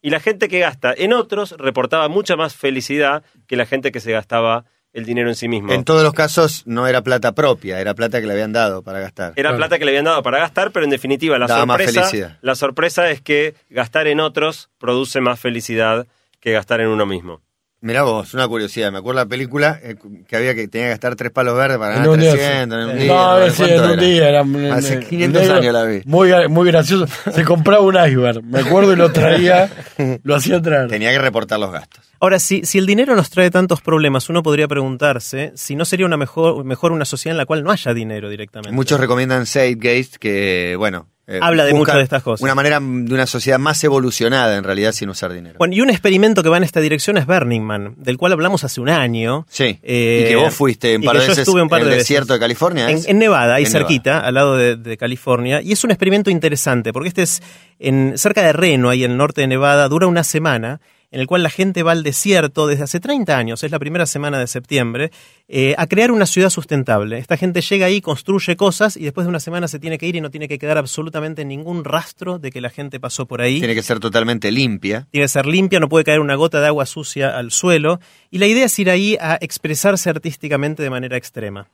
Y 0.00 0.10
la 0.10 0.20
gente 0.20 0.48
que 0.48 0.60
gasta 0.60 0.94
en 0.96 1.12
otros 1.12 1.52
reportaba 1.58 2.08
mucha 2.08 2.36
más 2.36 2.54
felicidad 2.54 3.24
que 3.48 3.56
la 3.56 3.66
gente 3.66 3.90
que 3.90 4.00
se 4.00 4.12
gastaba 4.12 4.64
el 4.92 5.04
dinero 5.04 5.28
en 5.28 5.34
sí 5.34 5.48
mismo. 5.48 5.72
En 5.72 5.84
todos 5.84 6.02
los 6.02 6.12
casos 6.12 6.62
no 6.66 6.86
era 6.86 7.02
plata 7.02 7.32
propia, 7.32 7.80
era 7.80 7.94
plata 7.94 8.20
que 8.20 8.26
le 8.26 8.32
habían 8.32 8.52
dado 8.52 8.82
para 8.82 9.00
gastar. 9.00 9.32
Era 9.36 9.56
plata 9.56 9.78
que 9.78 9.84
le 9.84 9.92
habían 9.92 10.04
dado 10.04 10.22
para 10.22 10.38
gastar, 10.38 10.70
pero 10.72 10.84
en 10.84 10.90
definitiva 10.90 11.38
la 11.38 11.46
Daba 11.46 11.78
sorpresa, 11.78 12.38
la 12.40 12.54
sorpresa 12.54 13.10
es 13.10 13.20
que 13.20 13.54
gastar 13.70 14.06
en 14.06 14.20
otros 14.20 14.70
produce 14.78 15.20
más 15.20 15.38
felicidad 15.38 16.06
que 16.40 16.52
gastar 16.52 16.80
en 16.80 16.88
uno 16.88 17.06
mismo. 17.06 17.40
Mirá 17.80 18.02
vos, 18.02 18.34
una 18.34 18.48
curiosidad. 18.48 18.90
Me 18.90 18.98
acuerdo 18.98 19.20
la 19.20 19.26
película 19.26 19.78
eh, 19.80 19.94
que 20.26 20.34
había 20.36 20.52
que 20.56 20.66
tenía 20.66 20.86
que 20.88 20.90
gastar 20.90 21.14
tres 21.14 21.30
palos 21.30 21.56
verdes 21.56 21.78
para 21.78 21.92
En 21.94 21.98
ganar 22.02 22.10
un 22.14 22.20
día, 22.20 22.32
300 22.32 22.78
en 22.78 22.88
un 22.90 22.98
día. 22.98 23.06
No, 23.06 23.54
cuánto 23.56 23.84
en 23.84 23.90
un 23.90 23.98
día. 24.00 24.28
Era, 24.28 24.74
Hace 24.74 24.94
en- 24.94 25.02
500 25.06 25.42
negro, 25.42 25.56
años 25.58 25.72
la 25.72 25.84
vi. 25.84 26.00
Muy, 26.04 26.48
muy 26.48 26.66
gracioso. 26.66 27.06
Se 27.32 27.44
compraba 27.44 27.82
un 27.84 27.94
iceberg, 27.94 28.42
me 28.42 28.58
acuerdo, 28.60 28.92
y 28.92 28.96
lo 28.96 29.12
traía, 29.12 29.70
lo 30.24 30.34
hacía 30.34 30.60
traer. 30.60 30.88
Tenía 30.88 31.12
que 31.12 31.18
reportar 31.20 31.60
los 31.60 31.70
gastos. 31.70 32.04
Ahora, 32.20 32.40
si, 32.40 32.64
si 32.64 32.78
el 32.78 32.86
dinero 32.86 33.14
nos 33.14 33.30
trae 33.30 33.48
tantos 33.52 33.80
problemas, 33.80 34.28
uno 34.28 34.42
podría 34.42 34.66
preguntarse 34.66 35.52
si 35.54 35.76
no 35.76 35.84
sería 35.84 36.04
una 36.04 36.16
mejor, 36.16 36.64
mejor 36.64 36.90
una 36.90 37.04
sociedad 37.04 37.34
en 37.34 37.38
la 37.38 37.46
cual 37.46 37.62
no 37.62 37.70
haya 37.70 37.94
dinero 37.94 38.28
directamente. 38.28 38.72
Muchos 38.72 38.98
recomiendan 38.98 39.46
Zeitgeist, 39.46 40.16
que, 40.16 40.74
bueno. 40.76 41.06
Eh, 41.28 41.38
Habla 41.42 41.64
de 41.66 41.74
muchas 41.74 41.96
de 41.96 42.02
estas 42.02 42.22
cosas. 42.22 42.42
Una 42.42 42.54
manera 42.54 42.80
de 42.80 43.14
una 43.14 43.26
sociedad 43.26 43.58
más 43.58 43.84
evolucionada, 43.84 44.56
en 44.56 44.64
realidad, 44.64 44.92
sin 44.92 45.10
usar 45.10 45.32
dinero. 45.32 45.56
Bueno, 45.58 45.74
y 45.74 45.82
un 45.82 45.90
experimento 45.90 46.42
que 46.42 46.48
va 46.48 46.56
en 46.56 46.64
esta 46.64 46.80
dirección 46.80 47.18
es 47.18 47.26
Burning 47.26 47.60
Man, 47.60 47.94
del 47.98 48.16
cual 48.16 48.32
hablamos 48.32 48.64
hace 48.64 48.80
un 48.80 48.88
año. 48.88 49.46
sí. 49.50 49.78
Eh, 49.82 50.24
y 50.24 50.28
que 50.30 50.36
vos 50.36 50.54
fuiste 50.54 50.96
un 50.96 51.02
par 51.02 51.16
de 51.16 51.20
yo 51.22 51.28
veces 51.28 51.38
estuve 51.46 51.60
un 51.62 51.68
par 51.68 51.80
en 51.80 51.84
de 51.86 51.90
el 51.92 51.96
veces. 51.98 52.08
desierto 52.08 52.32
de 52.32 52.40
California. 52.40 52.90
En, 52.90 53.18
Nevada, 53.18 53.56
ahí 53.56 53.64
En 53.64 53.70
cerquita, 53.70 54.20
al 54.20 54.34
lado 54.34 54.56
de, 54.56 54.76
de 54.76 54.96
California. 54.96 55.60
Y 55.60 55.72
es 55.72 55.84
un 55.84 55.90
experimento 55.90 56.30
interesante, 56.30 56.92
porque 56.92 57.08
este 57.08 57.22
es 57.22 57.42
en, 57.78 58.14
cerca 58.16 58.42
de 58.42 58.52
Reno, 58.52 58.88
ahí 58.88 59.04
en 59.04 59.10
el 59.12 59.16
norte 59.18 59.42
de 59.42 59.48
Nevada, 59.48 59.88
dura 59.88 60.06
una 60.06 60.24
semana, 60.24 60.80
en 61.10 61.20
el 61.20 61.26
cual 61.26 61.42
la 61.42 61.48
gente 61.50 61.82
va 61.82 61.92
al 61.92 62.02
desierto 62.02 62.66
desde 62.66 62.84
hace 62.84 63.00
30 63.00 63.36
años, 63.38 63.62
es 63.64 63.70
la 63.70 63.78
primera 63.78 64.04
semana 64.04 64.38
de 64.38 64.46
septiembre, 64.46 65.10
eh, 65.48 65.74
a 65.78 65.86
crear 65.86 66.10
una 66.10 66.26
ciudad 66.26 66.50
sustentable. 66.50 67.16
Esta 67.18 67.36
gente 67.38 67.62
llega 67.62 67.86
ahí, 67.86 68.00
construye 68.02 68.56
cosas 68.56 68.96
y 68.96 69.04
después 69.04 69.24
de 69.24 69.30
una 69.30 69.40
semana 69.40 69.68
se 69.68 69.78
tiene 69.78 69.96
que 69.96 70.06
ir 70.06 70.16
y 70.16 70.20
no 70.20 70.30
tiene 70.30 70.48
que 70.48 70.58
quedar 70.58 70.76
absolutamente 70.76 71.44
ningún 71.46 71.84
rastro 71.84 72.38
de 72.38 72.50
que 72.50 72.60
la 72.60 72.68
gente 72.70 73.00
pasó 73.00 73.26
por 73.26 73.40
ahí. 73.40 73.58
Tiene 73.58 73.74
que 73.74 73.82
ser 73.82 74.00
totalmente 74.00 74.52
limpia. 74.52 75.06
Tiene 75.10 75.24
que 75.24 75.28
ser 75.28 75.46
limpia, 75.46 75.80
no 75.80 75.88
puede 75.88 76.04
caer 76.04 76.20
una 76.20 76.34
gota 76.34 76.60
de 76.60 76.66
agua 76.66 76.84
sucia 76.84 77.36
al 77.36 77.52
suelo. 77.52 78.00
Y 78.30 78.36
la 78.38 78.46
idea 78.46 78.66
es 78.66 78.78
ir 78.78 78.90
ahí 78.90 79.16
a 79.20 79.38
expresarse 79.40 80.10
artísticamente 80.10 80.82
de 80.82 80.90
manera 80.90 81.16
extrema. 81.16 81.68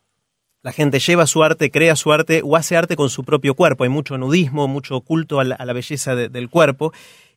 La 0.62 0.72
gente 0.72 0.98
lleva 1.00 1.26
su 1.26 1.42
arte, 1.42 1.70
crea 1.70 1.94
su 1.96 2.12
arte 2.12 2.40
o 2.42 2.56
hace 2.56 2.76
arte 2.76 2.96
con 2.96 3.10
su 3.10 3.22
propio 3.24 3.54
cuerpo. 3.54 3.84
Hay 3.84 3.90
mucho 3.90 4.16
nudismo, 4.16 4.66
mucho 4.68 5.00
culto 5.02 5.38
a 5.40 5.44
la, 5.44 5.56
a 5.56 5.64
la 5.66 5.72
belleza 5.74 6.14
de- 6.14 6.28
del 6.30 6.48
cuerpo. 6.48 6.92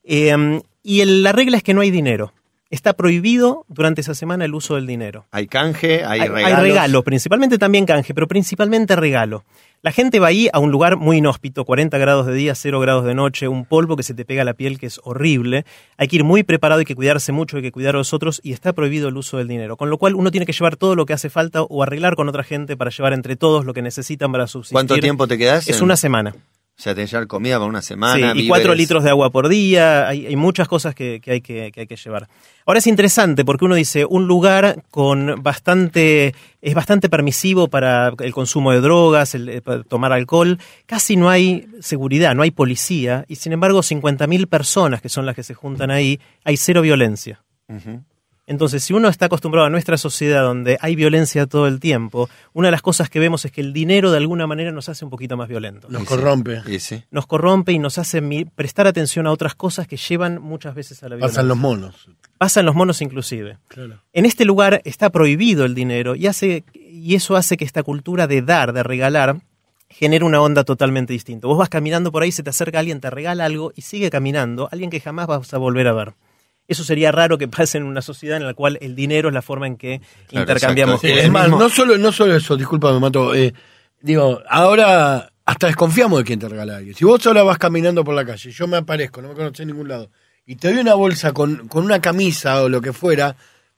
Eh, 0.08 0.62
y 0.84 1.02
el- 1.02 1.22
la 1.24 1.32
regla 1.34 1.58
es 1.58 1.64
que 1.64 1.74
no 1.74 1.82
hay 1.82 1.92
dinero. 1.92 2.34
Está 2.70 2.94
prohibido 2.94 3.64
durante 3.70 4.02
esa 4.02 4.14
semana 4.14 4.44
el 4.44 4.54
uso 4.54 4.76
del 4.76 4.88
dinero. 4.88 5.26
Hay 5.32 5.48
canje, 5.48 6.04
hay, 6.04 6.20
Hay, 6.20 6.28
regalos. 6.28 6.58
hay 6.60 6.64
regalo, 6.64 7.04
principalmente 7.04 7.58
también 7.58 7.86
canje, 7.86 8.14
pero 8.14 8.28
principalmente 8.28 8.96
regalo. 8.98 9.46
La 9.84 9.92
gente 9.94 10.20
va 10.20 10.28
ahí 10.28 10.50
a 10.52 10.60
un 10.60 10.70
lugar 10.72 10.98
muy 10.98 11.18
inhóspito, 11.18 11.64
40 11.64 11.98
grados 11.98 12.26
de 12.26 12.34
día, 12.34 12.56
0 12.56 12.80
grados 12.82 13.06
de 13.06 13.14
noche, 13.14 13.48
un 13.48 13.64
polvo 13.64 13.96
que 13.96 14.04
se 14.04 14.14
te 14.14 14.26
pega 14.26 14.42
a 14.42 14.46
la 14.46 14.54
piel 14.54 14.80
que 14.80 14.88
es 14.88 15.00
horrible. 15.06 15.66
Hay 15.98 16.10
que 16.10 16.18
ir 16.18 16.24
muy 16.26 16.44
preparado, 16.44 16.80
hay 16.80 16.86
que 16.86 16.96
cuidarse 16.96 17.32
mucho, 17.32 17.56
hay 17.58 17.64
que 17.64 17.72
cuidar 17.72 17.96
a 17.96 18.00
los 18.00 18.14
otros 18.14 18.42
y 18.44 18.52
está 18.52 18.74
prohibido 18.74 19.08
el 19.08 19.16
uso 19.16 19.38
del 19.38 19.48
dinero. 19.48 19.78
Con 19.78 19.90
lo 19.90 19.98
cual 19.98 20.16
uno 20.16 20.32
tiene 20.32 20.46
que 20.46 20.52
llevar 20.52 20.76
todo 20.76 20.96
lo 20.96 21.06
que 21.06 21.14
hace 21.14 21.30
falta 21.30 21.62
o 21.62 21.84
arreglar 21.84 22.16
con 22.16 22.28
otra 22.28 22.44
gente 22.44 22.76
para 22.76 22.90
llevar 22.92 23.14
entre 23.14 23.38
todos 23.38 23.64
lo 23.66 23.74
que 23.74 23.82
necesitan 23.82 24.32
para 24.32 24.48
subsistir. 24.48 24.74
¿Cuánto 24.74 24.98
tiempo 24.98 25.26
te 25.28 25.38
quedás? 25.38 25.70
Es 25.70 25.80
una 25.80 25.96
semana. 25.96 26.36
O 26.80 26.82
sea, 26.82 26.94
tenés 26.94 27.10
que 27.10 27.16
llevar 27.16 27.28
comida 27.28 27.56
para 27.58 27.66
una 27.66 27.82
Sí, 27.82 27.88
semana. 27.88 28.34
y 28.36 28.48
cuatro 28.48 28.76
litros 28.76 29.04
de 29.04 29.10
agua 29.10 29.32
por 29.32 29.50
día, 29.50 30.08
hay, 30.08 30.28
hay 30.28 30.36
muchas 30.36 30.68
cosas 30.68 30.94
que, 30.94 31.20
que 31.20 31.32
hay 31.32 31.42
que, 31.42 31.72
que 31.72 31.80
hay 31.82 31.88
que 31.88 31.96
llevar. 31.96 32.28
Ahora 32.68 32.78
es 32.78 32.86
interesante 32.86 33.44
porque 33.44 33.66
uno 33.66 33.74
dice, 33.74 34.06
un 34.06 34.28
lugar 34.28 34.84
con 34.92 35.42
bastante, 35.42 36.36
es 36.62 36.74
bastante 36.76 37.10
permisivo 37.10 37.68
para 37.68 38.12
el 38.20 38.32
consumo 38.32 38.72
de 38.74 38.82
drogas, 38.82 39.34
el, 39.34 39.50
eh, 39.50 39.62
tomar 39.90 40.14
alcohol, 40.14 40.60
casi 40.86 41.16
no 41.16 41.30
hay 41.32 41.66
seguridad, 41.80 42.36
no 42.36 42.44
hay 42.44 42.52
policía, 42.52 43.26
y 43.28 43.38
sin 43.38 43.54
embargo 43.54 43.80
50.000 43.82 44.46
personas 44.48 45.02
que 45.02 45.10
son 45.10 45.26
las 45.26 45.34
que 45.36 45.42
se 45.42 45.56
juntan 45.56 45.90
ahí, 45.90 46.20
hay 46.44 46.58
cero 46.58 46.84
violencia. 46.84 47.42
Ujú. 47.70 48.04
Entonces, 48.48 48.82
si 48.82 48.94
uno 48.94 49.10
está 49.10 49.26
acostumbrado 49.26 49.68
a 49.68 49.70
nuestra 49.70 49.98
sociedad 49.98 50.42
donde 50.42 50.78
hay 50.80 50.96
violencia 50.96 51.48
todo 51.48 51.68
el 51.68 51.82
tiempo, 51.82 52.30
una 52.54 52.70
de 52.70 52.72
las 52.72 52.82
cosas 52.82 53.10
que 53.10 53.20
vemos 53.20 53.44
es 53.44 53.52
que 53.52 53.60
el 53.60 53.74
dinero 53.74 54.10
de 54.10 54.18
alguna 54.18 54.48
manera 54.48 54.72
nos 54.72 54.88
hace 54.88 55.04
un 55.04 55.12
poquito 55.12 55.36
más 55.36 55.50
violentos 55.50 55.92
Nos 55.92 56.06
corrompe. 56.06 56.62
Y 56.66 56.80
sí. 56.80 57.04
nos 57.12 57.28
corrompe 57.28 57.74
y 57.74 57.80
nos 57.80 57.98
hace 57.98 58.22
prestar 58.56 58.88
atención 58.88 59.28
a 59.28 59.32
otras 59.32 59.54
cosas 59.54 59.86
que 59.86 59.98
llevan 59.98 60.42
muchas 60.42 60.74
veces 60.76 61.04
a 61.04 61.10
la 61.10 61.18
violencia. 61.18 61.36
Pasan 61.36 61.48
los 61.50 61.58
monos. 61.58 62.10
Pasan 62.38 62.66
los 62.66 62.74
monos 62.74 63.02
inclusive. 63.02 63.58
Claro. 63.68 64.02
En 64.14 64.26
este 64.26 64.46
lugar 64.46 64.82
está 64.86 65.10
prohibido 65.10 65.66
el 65.66 65.76
dinero 65.76 66.16
y, 66.16 66.28
hace, 66.28 66.64
y 66.74 67.16
eso 67.16 67.36
hace 67.36 67.58
que 67.58 67.66
esta 67.66 67.84
cultura 67.84 68.28
de 68.28 68.42
dar, 68.42 68.72
de 68.72 68.82
regalar, 68.82 69.42
genere 69.90 70.24
una 70.24 70.40
onda 70.40 70.64
totalmente 70.64 71.12
distinta. 71.12 71.48
Vos 71.48 71.58
vas 71.58 71.68
caminando 71.68 72.14
por 72.14 72.24
ahí, 72.24 72.32
se 72.32 72.44
te 72.44 72.50
acerca 72.50 72.80
alguien, 72.80 73.02
te 73.02 73.10
regala 73.10 73.44
algo 73.44 73.74
y 73.76 73.82
sigue 73.82 74.10
caminando, 74.10 74.70
alguien 74.72 74.90
que 74.90 75.02
jamás 75.02 75.28
vas 75.28 75.54
a 75.54 75.58
volver 75.58 75.88
a 75.90 75.94
ver. 75.94 76.14
Eso 76.68 76.84
sería 76.84 77.12
raro 77.12 77.38
que 77.38 77.48
pase 77.48 77.78
en 77.78 77.86
una 77.86 78.02
sociedad 78.02 78.38
en 78.38 78.46
la 78.46 78.54
cual 78.54 78.78
el 78.82 78.96
dinero 78.96 79.30
es 79.30 79.34
la 79.34 79.42
forma 79.42 79.68
en 79.68 79.78
que 79.78 80.02
Claro, 80.28 80.44
intercambiamos 80.44 81.04
es 81.04 81.30
más, 81.32 81.50
no 81.50 81.70
solo, 81.70 81.98
no 81.98 82.12
solo 82.12 82.36
eso, 82.36 82.58
disculpa, 82.58 82.92
me 82.92 83.00
mato. 83.00 83.34
eh, 83.34 83.54
digo, 84.02 84.42
ahora 84.50 85.32
hasta 85.46 85.68
desconfiamos 85.68 86.20
de 86.20 86.26
quién 86.26 86.40
te 86.40 86.50
regala 86.50 86.74
a 86.74 86.78
alguien. 86.78 86.94
Si 86.94 87.06
vos 87.06 87.26
ahora 87.26 87.44
vas 87.44 87.58
caminando 87.58 88.04
por 88.04 88.14
la 88.16 88.26
calle, 88.26 88.52
yo 88.52 88.68
me 88.68 88.78
aparezco, 88.78 89.22
no 89.22 89.30
me 89.30 89.34
conoces 89.36 89.62
en 89.62 89.68
ningún 89.70 89.88
lado, 89.88 90.10
y 90.46 90.58
te 90.58 90.70
doy 90.72 90.80
una 90.82 90.94
bolsa 90.94 91.32
con, 91.32 91.68
con 91.70 91.86
una 91.86 92.02
camisa 92.02 92.62
o 92.64 92.68
lo 92.70 92.82
que 92.82 92.92
fuera, 92.92 93.36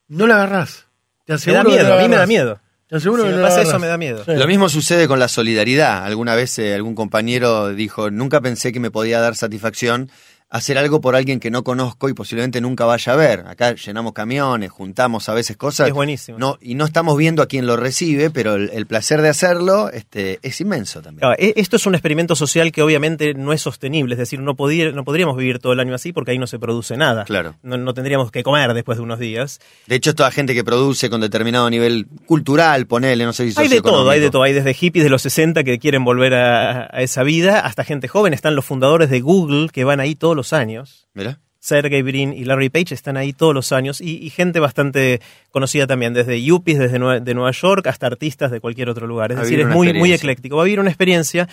no 0.07 0.25
la 0.25 0.35
agarrás. 0.35 0.87
Te 1.25 1.33
Me 1.33 1.35
aseguro 1.35 1.57
da 1.57 1.63
que 1.63 1.69
no 1.69 1.75
miedo, 1.83 1.89
la 1.95 1.99
a 1.99 2.03
mí 2.03 2.09
me 2.09 2.15
da 2.17 2.25
miedo. 2.25 2.59
Te 2.87 2.95
aseguro 2.95 3.21
Si 3.21 3.27
que 3.27 3.31
me 3.35 3.37
no 3.37 3.43
la 3.43 3.49
pasa 3.49 3.61
eso, 3.61 3.77
me 3.77 3.85
da 3.85 3.97
miedo. 3.99 4.25
Sí. 4.25 4.31
Lo 4.35 4.47
mismo 4.47 4.67
sucede 4.67 5.07
con 5.07 5.19
la 5.19 5.27
solidaridad. 5.27 6.03
Alguna 6.05 6.33
vez 6.33 6.57
eh, 6.57 6.73
algún 6.73 6.95
compañero 6.95 7.69
dijo, 7.69 8.09
nunca 8.09 8.41
pensé 8.41 8.71
que 8.71 8.79
me 8.79 8.89
podía 8.89 9.19
dar 9.19 9.35
satisfacción 9.35 10.09
hacer 10.51 10.77
algo 10.79 10.99
por 10.99 11.15
alguien 11.15 11.39
que 11.39 11.51
no 11.51 11.63
conozco 11.63 12.09
y 12.09 12.13
posiblemente 12.13 12.59
nunca 12.59 12.85
vaya 12.85 13.13
a 13.13 13.15
ver. 13.15 13.43
Acá 13.47 13.75
llenamos 13.75 14.13
camiones, 14.13 14.71
juntamos 14.71 15.29
a 15.29 15.33
veces 15.35 15.55
cosas. 15.57 15.87
Es 15.87 15.93
buenísimo. 15.93 16.39
No, 16.39 16.57
y 16.59 16.73
no 16.75 16.85
estamos 16.85 17.15
viendo 17.17 17.43
a 17.43 17.45
quién 17.45 17.67
lo 17.67 17.77
recibe, 17.77 18.31
pero 18.31 18.55
el, 18.55 18.71
el 18.73 18.87
placer 18.87 19.21
de 19.21 19.29
hacerlo 19.29 19.91
este, 19.91 20.39
es 20.41 20.59
inmenso 20.59 21.01
también. 21.01 21.19
Claro, 21.19 21.35
e- 21.37 21.53
esto 21.57 21.75
es 21.75 21.85
un 21.85 21.93
experimento 21.93 22.35
social 22.35 22.71
que 22.71 22.81
obviamente 22.81 23.33
no 23.35 23.53
es 23.53 23.61
sostenible, 23.61 24.15
es 24.15 24.19
decir, 24.19 24.39
no, 24.39 24.55
podía- 24.55 24.91
no 24.91 25.03
podríamos 25.03 25.37
vivir 25.37 25.59
todo 25.59 25.73
el 25.73 25.79
año 25.79 25.93
así 25.93 26.13
porque 26.13 26.31
ahí 26.31 26.39
no 26.39 26.47
se 26.47 26.57
produce 26.57 26.97
nada. 26.97 27.25
Claro. 27.25 27.55
No, 27.61 27.77
no 27.77 27.93
tendríamos 27.93 28.31
que 28.31 28.41
comer 28.41 28.73
después 28.73 28.97
de 28.97 29.03
unos 29.03 29.19
días. 29.19 29.59
De 29.85 29.95
hecho, 29.95 30.09
es 30.09 30.15
toda 30.15 30.31
gente 30.31 30.55
que 30.55 30.63
produce 30.63 31.09
con 31.11 31.21
determinado 31.21 31.69
nivel 31.69 32.07
cultural, 32.25 32.87
ponele, 32.87 33.23
no 33.25 33.33
sé 33.33 33.51
si 33.51 33.59
Hay 33.59 33.67
de 33.67 33.81
todo, 33.81 34.09
hay 34.09 34.19
de 34.19 34.31
todo. 34.31 34.43
Hay 34.43 34.53
desde 34.53 34.73
hippies 34.73 35.03
de 35.03 35.09
los 35.11 35.21
60 35.21 35.63
que 35.63 35.77
quieren 35.77 36.03
volver 36.03 36.33
a, 36.33 36.85
a 36.91 37.01
esa 37.01 37.21
vida, 37.21 37.59
hasta 37.59 37.83
gente 37.83 38.07
joven. 38.07 38.33
Están 38.33 38.55
los 38.55 38.65
fundadores 38.65 39.11
de 39.11 39.19
Google 39.21 39.69
que 39.71 39.83
van 39.83 39.99
ahí 39.99 40.15
todos 40.15 40.38
los 40.39 40.53
años. 40.53 41.07
Mirá. 41.13 41.39
Sergey 41.61 42.01
Brin 42.01 42.31
y 42.33 42.45
Larry 42.45 42.69
Page 42.69 42.93
están 42.93 43.17
ahí 43.17 43.33
todos 43.33 43.53
los 43.53 43.73
años 43.73 43.99
y, 43.99 44.17
y 44.25 44.29
gente 44.29 44.61
bastante 44.61 45.19
conocida 45.51 45.87
también, 45.87 46.13
desde 46.13 46.41
yuppies 46.41 46.79
desde 46.79 46.97
Nue- 46.99 47.21
de 47.21 47.33
Nueva 47.33 47.51
York 47.51 47.85
hasta 47.87 48.07
artistas 48.07 48.49
de 48.49 48.61
cualquier 48.61 48.87
otro 48.89 49.07
lugar. 49.07 49.33
Es 49.33 49.39
decir, 49.39 49.59
es 49.59 49.67
muy, 49.67 49.93
muy 49.93 50.13
ecléctico. 50.13 50.55
Va 50.55 50.61
a 50.61 50.65
vivir 50.65 50.79
una 50.79 50.89
experiencia 50.89 51.49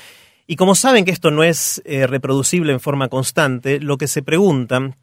y 0.46 0.54
como 0.54 0.76
saben 0.76 1.04
que 1.04 1.10
esto 1.10 1.32
no 1.32 1.42
es 1.42 1.82
eh, 1.84 2.06
reproducible 2.06 2.72
en 2.72 2.78
forma 2.78 3.08
constante, 3.08 3.80
lo 3.80 3.98
que 3.98 4.06
se 4.06 4.22
preguntan 4.22 4.94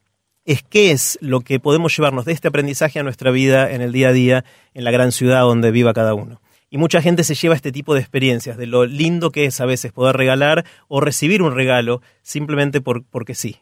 es 0.46 0.64
qué 0.64 0.92
es 0.92 1.18
lo 1.22 1.42
que 1.42 1.60
podemos 1.60 1.96
llevarnos 1.96 2.24
de 2.24 2.32
este 2.32 2.48
aprendizaje 2.48 3.00
a 3.00 3.04
nuestra 3.04 3.30
vida 3.32 3.72
en 3.72 3.82
el 3.82 3.92
día 3.92 4.08
a 4.08 4.14
día, 4.14 4.46
en 4.74 4.86
la 4.86 4.92
gran 4.92 5.12
ciudad 5.12 5.42
donde 5.42 5.72
viva 5.72 5.94
cada 5.94 6.14
uno. 6.14 6.42
Y 6.70 6.78
mucha 6.78 7.02
gente 7.02 7.26
se 7.26 7.36
lleva 7.36 7.56
este 7.56 7.74
tipo 7.74 7.94
de 7.94 8.00
experiencias, 8.00 8.58
de 8.58 8.68
lo 8.68 8.86
lindo 8.86 9.32
que 9.32 9.46
es 9.46 9.60
a 9.62 9.66
veces 9.66 9.92
poder 9.92 10.16
regalar 10.16 10.64
o 10.88 11.02
recibir 11.02 11.42
un 11.42 11.54
regalo 11.54 12.02
simplemente 12.22 12.80
por, 12.82 13.04
porque 13.04 13.36
sí. 13.36 13.58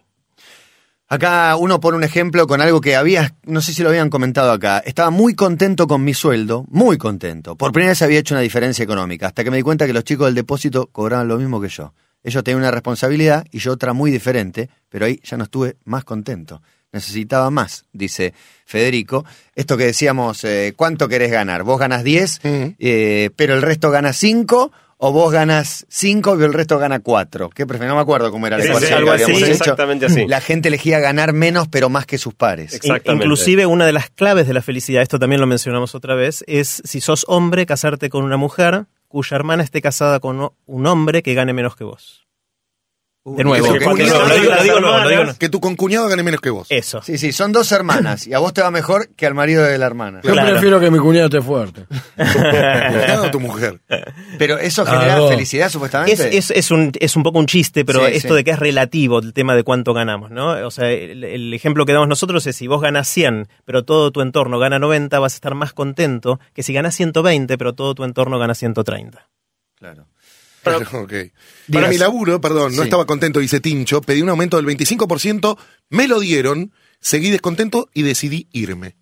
Acá 1.12 1.58
uno 1.58 1.82
pone 1.82 1.98
un 1.98 2.06
ejemplo 2.06 2.48
con 2.48 2.62
algo 2.62 2.80
que 2.80 2.96
había, 2.96 3.36
no 3.44 3.60
sé 3.60 3.74
si 3.74 3.84
lo 3.84 3.90
habían 3.90 4.10
comentado 4.10 4.50
acá. 4.50 4.78
Estaba 4.78 5.10
muy 5.10 5.36
contento 5.36 5.86
con 5.86 6.06
mi 6.06 6.14
sueldo, 6.14 6.64
muy 6.70 6.98
contento. 6.98 7.58
Por 7.58 7.74
primera 7.74 7.92
vez 7.92 8.02
había 8.02 8.20
hecho 8.20 8.34
una 8.34 8.40
diferencia 8.40 8.82
económica, 8.84 9.28
hasta 9.28 9.44
que 9.44 9.52
me 9.52 9.58
di 9.58 9.64
cuenta 9.64 9.86
que 9.86 9.92
los 9.92 10.06
chicos 10.06 10.28
del 10.28 10.36
depósito 10.36 10.88
cobraban 10.88 11.28
lo 11.28 11.38
mismo 11.38 11.60
que 11.60 11.68
yo. 11.68 11.94
Ellos 12.24 12.42
tenían 12.46 12.62
una 12.62 12.72
responsabilidad 12.72 13.46
y 13.52 13.60
yo 13.60 13.74
otra 13.74 13.92
muy 13.92 14.10
diferente, 14.10 14.70
pero 14.88 15.06
ahí 15.06 15.20
ya 15.22 15.36
no 15.36 15.44
estuve 15.44 15.76
más 15.84 16.06
contento. 16.06 16.62
Necesitaba 16.94 17.50
más, 17.50 17.84
dice 17.92 18.34
Federico. 18.66 19.26
Esto 19.54 19.76
que 19.76 19.88
decíamos, 19.88 20.46
eh, 20.46 20.74
¿cuánto 20.78 21.10
querés 21.10 21.30
ganar? 21.30 21.64
¿Vos 21.64 21.78
ganas 21.78 22.06
10, 22.06 22.40
eh, 22.44 23.32
pero 23.36 23.56
el 23.56 23.62
resto 23.62 23.92
gana 23.92 24.14
5? 24.14 24.72
¿O 25.04 25.12
vos 25.12 25.32
ganas 25.32 25.88
5 25.90 26.40
y 26.40 26.44
el 26.44 26.54
resto 26.54 26.78
gana 26.78 27.00
4? 27.00 27.50
¿Qué 27.50 27.66
prefieres? 27.66 27.90
No 27.90 27.96
me 27.96 28.04
acuerdo 28.04 28.30
cómo 28.30 28.46
era 28.46 28.60
la 28.60 28.64
Sí, 28.64 28.86
sí, 28.86 28.94
algo 28.94 29.12
así, 29.12 29.32
hecho. 29.32 29.46
exactamente 29.48 30.06
así. 30.06 30.28
La 30.28 30.42
gente 30.42 30.68
elegía 30.68 31.00
ganar 31.00 31.34
menos, 31.34 31.68
pero 31.68 31.90
más 31.90 32.06
que 32.06 32.20
sus 32.20 32.36
pares. 32.36 32.66
Exacto. 32.66 32.88
Exactamente. 32.88 33.26
Inclusive 33.26 33.66
una 33.66 33.88
de 33.88 33.94
las 33.94 34.12
claves 34.12 34.46
de 34.46 34.54
la 34.54 34.62
felicidad, 34.62 35.02
esto 35.02 35.18
también 35.18 35.42
lo 35.42 35.48
mencionamos 35.48 35.96
otra 35.96 36.14
vez, 36.14 36.44
es 36.46 36.84
si 36.86 37.02
sos 37.02 37.26
hombre, 37.28 37.66
casarte 37.66 38.12
con 38.12 38.24
una 38.24 38.38
mujer 38.38 38.86
cuya 39.08 39.38
hermana 39.38 39.64
esté 39.64 39.82
casada 39.82 40.20
con 40.20 40.52
un 40.68 40.86
hombre 40.86 41.24
que 41.24 41.34
gane 41.34 41.52
menos 41.52 41.76
que 41.76 41.84
vos. 41.84 42.28
De 43.24 43.44
nuevo, 43.44 43.72
que- 43.74 43.86
no, 43.86 43.96
digo, 43.96 45.34
tu 45.52 45.60
concuñado 45.60 46.08
gane 46.08 46.24
menos 46.24 46.42
que 46.42 46.50
vos. 46.50 46.66
Eso. 46.72 47.04
Sí, 47.04 47.20
sí, 47.20 47.32
son 47.32 47.52
dos 47.52 47.72
hermanas 47.72 48.26
y 48.26 48.34
a 48.34 48.40
vos 48.40 48.52
te 48.52 48.62
va 48.64 48.72
mejor 48.72 49.10
que 49.16 49.28
al 49.28 49.36
marido 49.36 49.64
de 49.64 49.78
la 49.78 49.86
hermana. 49.86 50.22
Yo 50.24 50.32
Claro. 50.32 50.50
prefiero 50.52 50.80
que 50.80 50.90
mi 50.90 50.98
cuñado 50.98 51.26
esté 51.28 51.40
fuerte. 51.42 51.86
Cuñado 52.18 53.26
o 53.28 53.32
tu 53.32 53.40
mujer. 53.40 53.80
Pero 54.40 54.58
eso 54.58 54.86
genera 54.86 55.28
felicidad, 55.28 55.68
Es, 55.68 55.74
supuestamente. 55.74 56.36
es, 56.38 56.50
es, 56.50 56.72
un, 56.72 56.92
es 57.00 57.16
un 57.16 57.22
poco 57.22 57.38
un 57.38 57.46
chiste, 57.46 57.86
pero 57.86 58.06
Sí, 58.08 58.14
esto 58.16 58.30
sí. 58.30 58.34
de 58.36 58.44
que 58.44 58.52
es 58.52 58.60
relativo 58.60 59.20
el 59.20 59.34
tema 59.34 59.56
de 59.56 59.64
cuánto 59.64 59.94
ganamos, 59.94 60.32
¿no? 60.32 60.54
O 60.66 60.72
sea, 60.72 60.90
el, 60.90 61.24
el 61.24 61.54
ejemplo 61.54 61.86
que 61.86 61.94
damos 61.94 62.08
nosotros 62.08 62.48
es 62.48 62.56
si 62.56 62.66
vos 62.68 62.82
ganas 62.82 63.08
100, 63.08 63.48
pero 63.66 63.84
todo 63.86 64.12
tu 64.12 64.22
entorno 64.22 64.58
gana 64.58 64.80
90, 64.80 65.20
vas 65.20 65.34
a 65.34 65.36
estar 65.36 65.54
más 65.54 65.74
contento 65.74 66.40
que 66.56 66.64
si 66.64 66.74
ganas 66.74 66.96
120, 66.96 67.56
pero 67.60 67.74
todo 67.74 67.94
tu 67.94 68.04
entorno 68.04 68.40
gana 68.40 68.56
130. 68.56 69.28
Claro. 69.76 70.08
Para 71.72 71.88
mi 71.90 71.98
laburo, 71.98 72.40
perdón, 72.42 72.72
no 72.76 72.82
Sí. 72.82 72.84
estaba 72.84 73.06
contento, 73.06 73.40
dice 73.40 73.60
Tincho, 73.60 74.02
pedí 74.02 74.22
un 74.22 74.30
aumento 74.30 74.58
del 74.58 74.66
25%, 74.66 75.58
me 75.90 76.08
lo 76.08 76.20
dieron, 76.20 76.72
seguí 77.00 77.30
descontento 77.32 77.90
y 77.94 78.04
decidí 78.04 78.48
irme. 78.52 78.96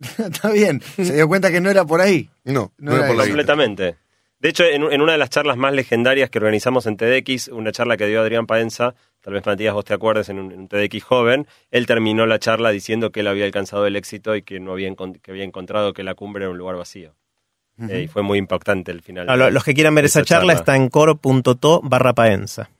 Está 0.18 0.50
bien. 0.50 0.82
Se 0.96 1.14
dio 1.14 1.28
cuenta 1.28 1.50
que 1.50 1.60
no 1.60 1.70
era 1.70 1.84
por 1.84 2.00
ahí. 2.00 2.28
No, 2.44 2.72
No 2.78 2.90
no, 2.90 2.96
era 2.96 2.98
era 2.98 3.06
por 3.08 3.16
guita. 3.16 3.26
Completamente. 3.28 3.96
De 4.40 4.48
hecho, 4.48 4.64
en, 4.64 4.82
en 4.92 5.00
una 5.00 5.12
de 5.12 5.18
las 5.18 5.30
charlas 5.30 5.56
más 5.56 5.72
legendarias 5.72 6.28
que 6.28 6.38
organizamos 6.38 6.86
en 6.86 6.96
TEDx, 6.96 7.46
una 7.48 7.70
charla 7.70 7.96
que 7.96 8.08
dio 8.08 8.20
Adrián 8.20 8.46
Paenza, 8.48 8.96
tal 9.20 9.34
vez 9.34 9.46
Matías 9.46 9.72
vos 9.72 9.84
te 9.84 9.94
acuerdes, 9.94 10.28
en 10.30 10.40
un, 10.40 10.50
en 10.50 10.58
un 10.62 10.68
TEDx 10.68 11.04
joven, 11.04 11.46
él 11.70 11.86
terminó 11.86 12.26
la 12.26 12.40
charla 12.40 12.70
diciendo 12.70 13.12
que 13.12 13.20
él 13.20 13.28
había 13.28 13.44
alcanzado 13.44 13.86
el 13.86 13.94
éxito 13.94 14.34
y 14.34 14.42
que, 14.42 14.58
no 14.58 14.72
había, 14.72 14.92
que 15.22 15.30
había 15.30 15.44
encontrado 15.44 15.92
que 15.92 16.02
la 16.02 16.16
cumbre 16.16 16.42
era 16.42 16.50
un 16.50 16.58
lugar 16.58 16.74
vacío. 16.74 17.14
Eh, 17.88 18.02
y 18.04 18.08
fue 18.08 18.22
muy 18.22 18.38
impactante 18.38 18.90
el 18.92 19.02
final. 19.02 19.26
Ah, 19.28 19.36
lo- 19.36 19.50
Los 19.50 19.64
que 19.64 19.74
quieran 19.74 19.94
ver 19.94 20.04
esa 20.04 20.22
charla 20.24 20.52
está 20.52 20.76
en 20.76 20.88
coro.to 20.88 21.80
barra 21.82 22.12
paenza. 22.12 22.70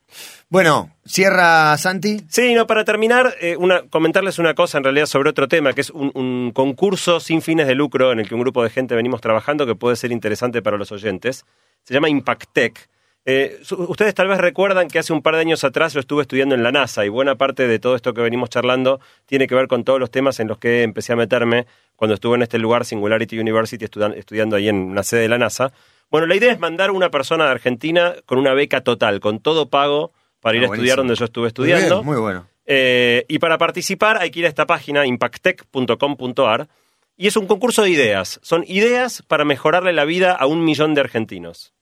Bueno, 0.51 0.90
cierra 1.07 1.76
Santi. 1.78 2.20
Sí, 2.28 2.55
no, 2.55 2.66
para 2.66 2.84
terminar, 2.84 3.34
eh, 3.40 3.57
una, 3.57 3.82
comentarles 3.88 4.38
una 4.38 4.55
cosa 4.55 4.76
en 4.78 4.84
realidad 4.84 5.07
sobre 5.07 5.30
otro 5.30 5.49
tema, 5.49 5.72
que 5.72 5.80
es 5.80 5.88
un, 5.90 6.12
un 6.14 6.53
concurso 6.53 7.20
sin 7.20 7.40
fines 7.40 7.66
de 7.66 7.74
lucro 7.74 8.12
en 8.12 8.20
el 8.20 8.28
que 8.28 8.34
un 8.34 8.43
grupo 8.43 8.62
de 8.62 8.68
gente 8.68 8.95
venimos 8.95 9.22
trabajando 9.22 9.64
que 9.66 9.74
puede 9.74 9.97
ser 9.97 10.12
interesante 10.12 10.61
para 10.61 10.76
los 10.76 10.93
oyentes. 10.93 11.47
Se 11.84 11.95
llama 11.95 12.11
Impactec. 12.11 12.90
Eh, 13.25 13.61
ustedes 13.87 14.14
tal 14.14 14.27
vez 14.27 14.39
recuerdan 14.39 14.89
que 14.89 14.99
hace 14.99 15.12
un 15.12 15.23
par 15.23 15.35
de 15.37 15.43
años 15.43 15.62
atrás 15.62 15.95
lo 15.95 16.01
estuve 16.01 16.23
estudiando 16.23 16.57
en 16.57 16.64
la 16.64 16.73
NASA 16.73 17.05
y 17.05 17.09
buena 17.09 17.37
parte 17.37 17.68
de 17.68 17.79
todo 17.79 17.95
esto 17.95 18.12
que 18.14 18.20
venimos 18.20 18.51
charlando 18.51 18.99
tiene 19.27 19.47
que 19.47 19.55
ver 19.55 19.68
con 19.68 19.85
todos 19.85 20.01
los 20.01 20.11
temas 20.11 20.41
en 20.41 20.49
los 20.49 20.59
que 20.59 20.83
empecé 20.83 21.12
a 21.12 21.16
meterme 21.16 21.66
cuando 21.95 22.14
estuve 22.14 22.35
en 22.35 22.43
este 22.43 22.59
lugar, 22.59 22.85
Singularity 22.85 23.39
University, 23.39 23.85
estudian- 23.85 24.14
estudiando 24.18 24.57
ahí 24.57 24.68
en 24.68 24.77
una 24.77 25.05
sede 25.05 25.20
de 25.20 25.29
la 25.29 25.39
NASA. 25.39 25.73
Bueno, 26.11 26.27
la 26.27 26.35
idea 26.35 26.51
es 26.53 26.59
mandar 26.59 26.91
una 26.91 27.11
persona 27.11 27.45
de 27.45 27.53
Argentina 27.53 28.14
con 28.27 28.39
una 28.39 28.55
beca 28.55 28.81
total, 28.81 29.20
con 29.20 29.39
todo 29.39 29.70
pago 29.70 30.12
para 30.41 30.57
ir 30.57 30.64
Ah, 30.64 30.66
a 30.66 30.75
estudiar 30.75 30.97
donde 30.99 31.14
yo 31.14 31.25
estuve 31.25 31.43
Muy 31.45 31.49
estudiando. 31.49 31.97
bien, 32.03 32.07
Muy 32.07 32.16
bueno. 32.20 32.47
Eh, 32.66 33.25
y 33.29 33.39
para 33.39 33.57
participar 33.57 34.18
hay 34.20 34.33
que 34.33 34.41
ir 34.41 34.47
a 34.47 34.49
esta 34.49 34.66
página, 34.66 35.07
impactec.com.ar, 35.07 36.68
y 37.16 37.27
es 37.29 37.37
un 37.37 37.47
concurso 37.47 37.83
de 37.83 37.91
ideas. 37.91 38.41
Son 38.43 38.64
ideas 38.66 39.23
para 39.29 39.45
mejorarle 39.45 39.93
la 39.93 40.05
vida 40.05 40.33
a 40.33 40.47
un 40.47 40.64
millón 40.64 40.95
de 40.95 41.03
argentinos. 41.03 41.73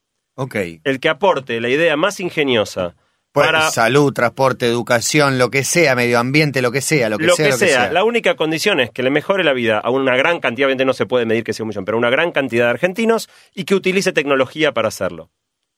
Ok. 0.40 0.56
El 0.84 1.00
que 1.00 1.10
aporte 1.10 1.60
la 1.60 1.68
idea 1.68 1.98
más 1.98 2.18
ingeniosa 2.18 2.94
Pues, 3.30 3.46
para 3.46 3.70
Salud, 3.70 4.10
transporte, 4.14 4.66
educación, 4.66 5.38
lo 5.38 5.50
que 5.50 5.64
sea, 5.64 5.94
medio 5.94 6.18
ambiente, 6.18 6.62
lo 6.62 6.72
que 6.72 6.80
sea, 6.80 7.10
lo 7.10 7.18
que 7.18 7.26
lo 7.26 7.34
sea, 7.34 7.44
que 7.44 7.50
lo 7.52 7.58
que 7.58 7.66
sea, 7.66 7.82
sea. 7.82 7.92
la 7.92 8.04
única 8.04 8.36
condición 8.36 8.80
es 8.80 8.90
que 8.90 9.02
le 9.02 9.10
mejore 9.10 9.44
la 9.44 9.52
vida 9.52 9.78
a 9.78 9.90
una 9.90 10.16
gran 10.16 10.40
cantidad, 10.40 10.66
obviamente 10.66 10.86
no 10.86 10.94
se 10.94 11.04
puede 11.04 11.26
medir 11.26 11.44
que 11.44 11.52
sea 11.52 11.64
un 11.64 11.68
millón, 11.68 11.84
pero 11.84 11.96
a 11.96 11.98
una 11.98 12.08
gran 12.08 12.32
cantidad 12.32 12.64
de 12.64 12.70
argentinos 12.70 13.28
y 13.54 13.64
que 13.64 13.74
utilice 13.74 14.12
tecnología 14.12 14.72
para 14.72 14.88
hacerlo, 14.88 15.30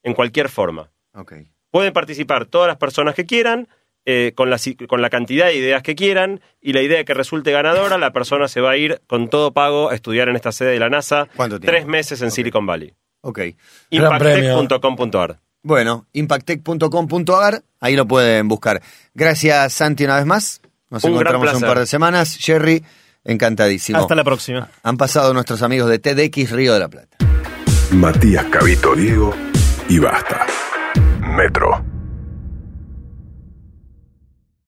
en 0.05 0.15
cualquier 0.15 0.49
forma. 0.49 0.93
Ok. 1.13 1.33
Pueden 1.73 1.93
participar 1.93 2.47
todas 2.47 2.69
las 2.69 2.77
personas 2.77 3.17
que 3.17 3.27
quieran, 3.27 3.67
eh, 4.05 4.31
con, 4.37 4.49
la, 4.49 4.59
con 4.89 5.03
la 5.03 5.11
cantidad 5.11 5.47
de 5.47 5.57
ideas 5.57 5.83
que 5.83 5.97
quieran, 5.97 6.41
y 6.61 6.73
la 6.73 6.83
idea 6.83 7.05
que 7.05 7.15
resulte 7.15 7.51
ganadora, 7.51 7.99
la 7.99 8.13
persona 8.13 8.47
se 8.47 8.61
va 8.61 8.71
a 8.71 8.77
ir 8.77 9.01
con 9.09 9.29
todo 9.29 9.53
pago 9.53 9.91
a 9.91 9.95
estudiar 9.97 10.29
en 10.29 10.37
esta 10.37 10.53
sede 10.53 10.71
de 10.71 10.79
la 10.79 10.89
NASA 10.89 11.29
¿Cuánto 11.35 11.59
tiempo? 11.59 11.73
tres 11.73 11.87
meses 11.87 12.23
en 12.23 12.31
Silicon 12.31 12.65
Valley. 12.65 12.95
Ok. 13.23 13.41
Impactec.com.ar. 13.91 15.39
Bueno, 15.65 16.07
impactec.com.ar, 16.13 17.63
ahí 17.81 17.97
lo 17.97 18.07
pueden 18.07 18.49
buscar. 18.49 18.83
Gracias, 19.15 19.73
Santi, 19.73 20.05
una 20.05 20.17
vez 20.17 20.27
más. 20.27 20.61
Nos 20.91 21.05
Un 21.05 21.13
encontramos 21.13 21.49
en 21.51 21.57
un 21.57 21.63
par 21.63 21.79
de 21.79 21.87
semanas. 21.87 22.37
Jerry, 22.39 22.85
encantadísimo. 23.25 23.99
Hasta 23.99 24.15
la 24.15 24.25
próxima. 24.25 24.69
Han 24.83 24.97
pasado 24.97 25.33
nuestros 25.33 25.63
amigos 25.63 25.89
de 25.89 25.99
TEDx 25.99 26.51
Río 26.51 26.75
de 26.75 26.81
la 26.81 26.89
Plata. 26.89 27.17
Matías 27.93 28.45
Cabito 28.47 28.95
Diego 28.95 29.33
y 29.89 29.99
basta. 29.99 30.47
Metro 31.21 31.92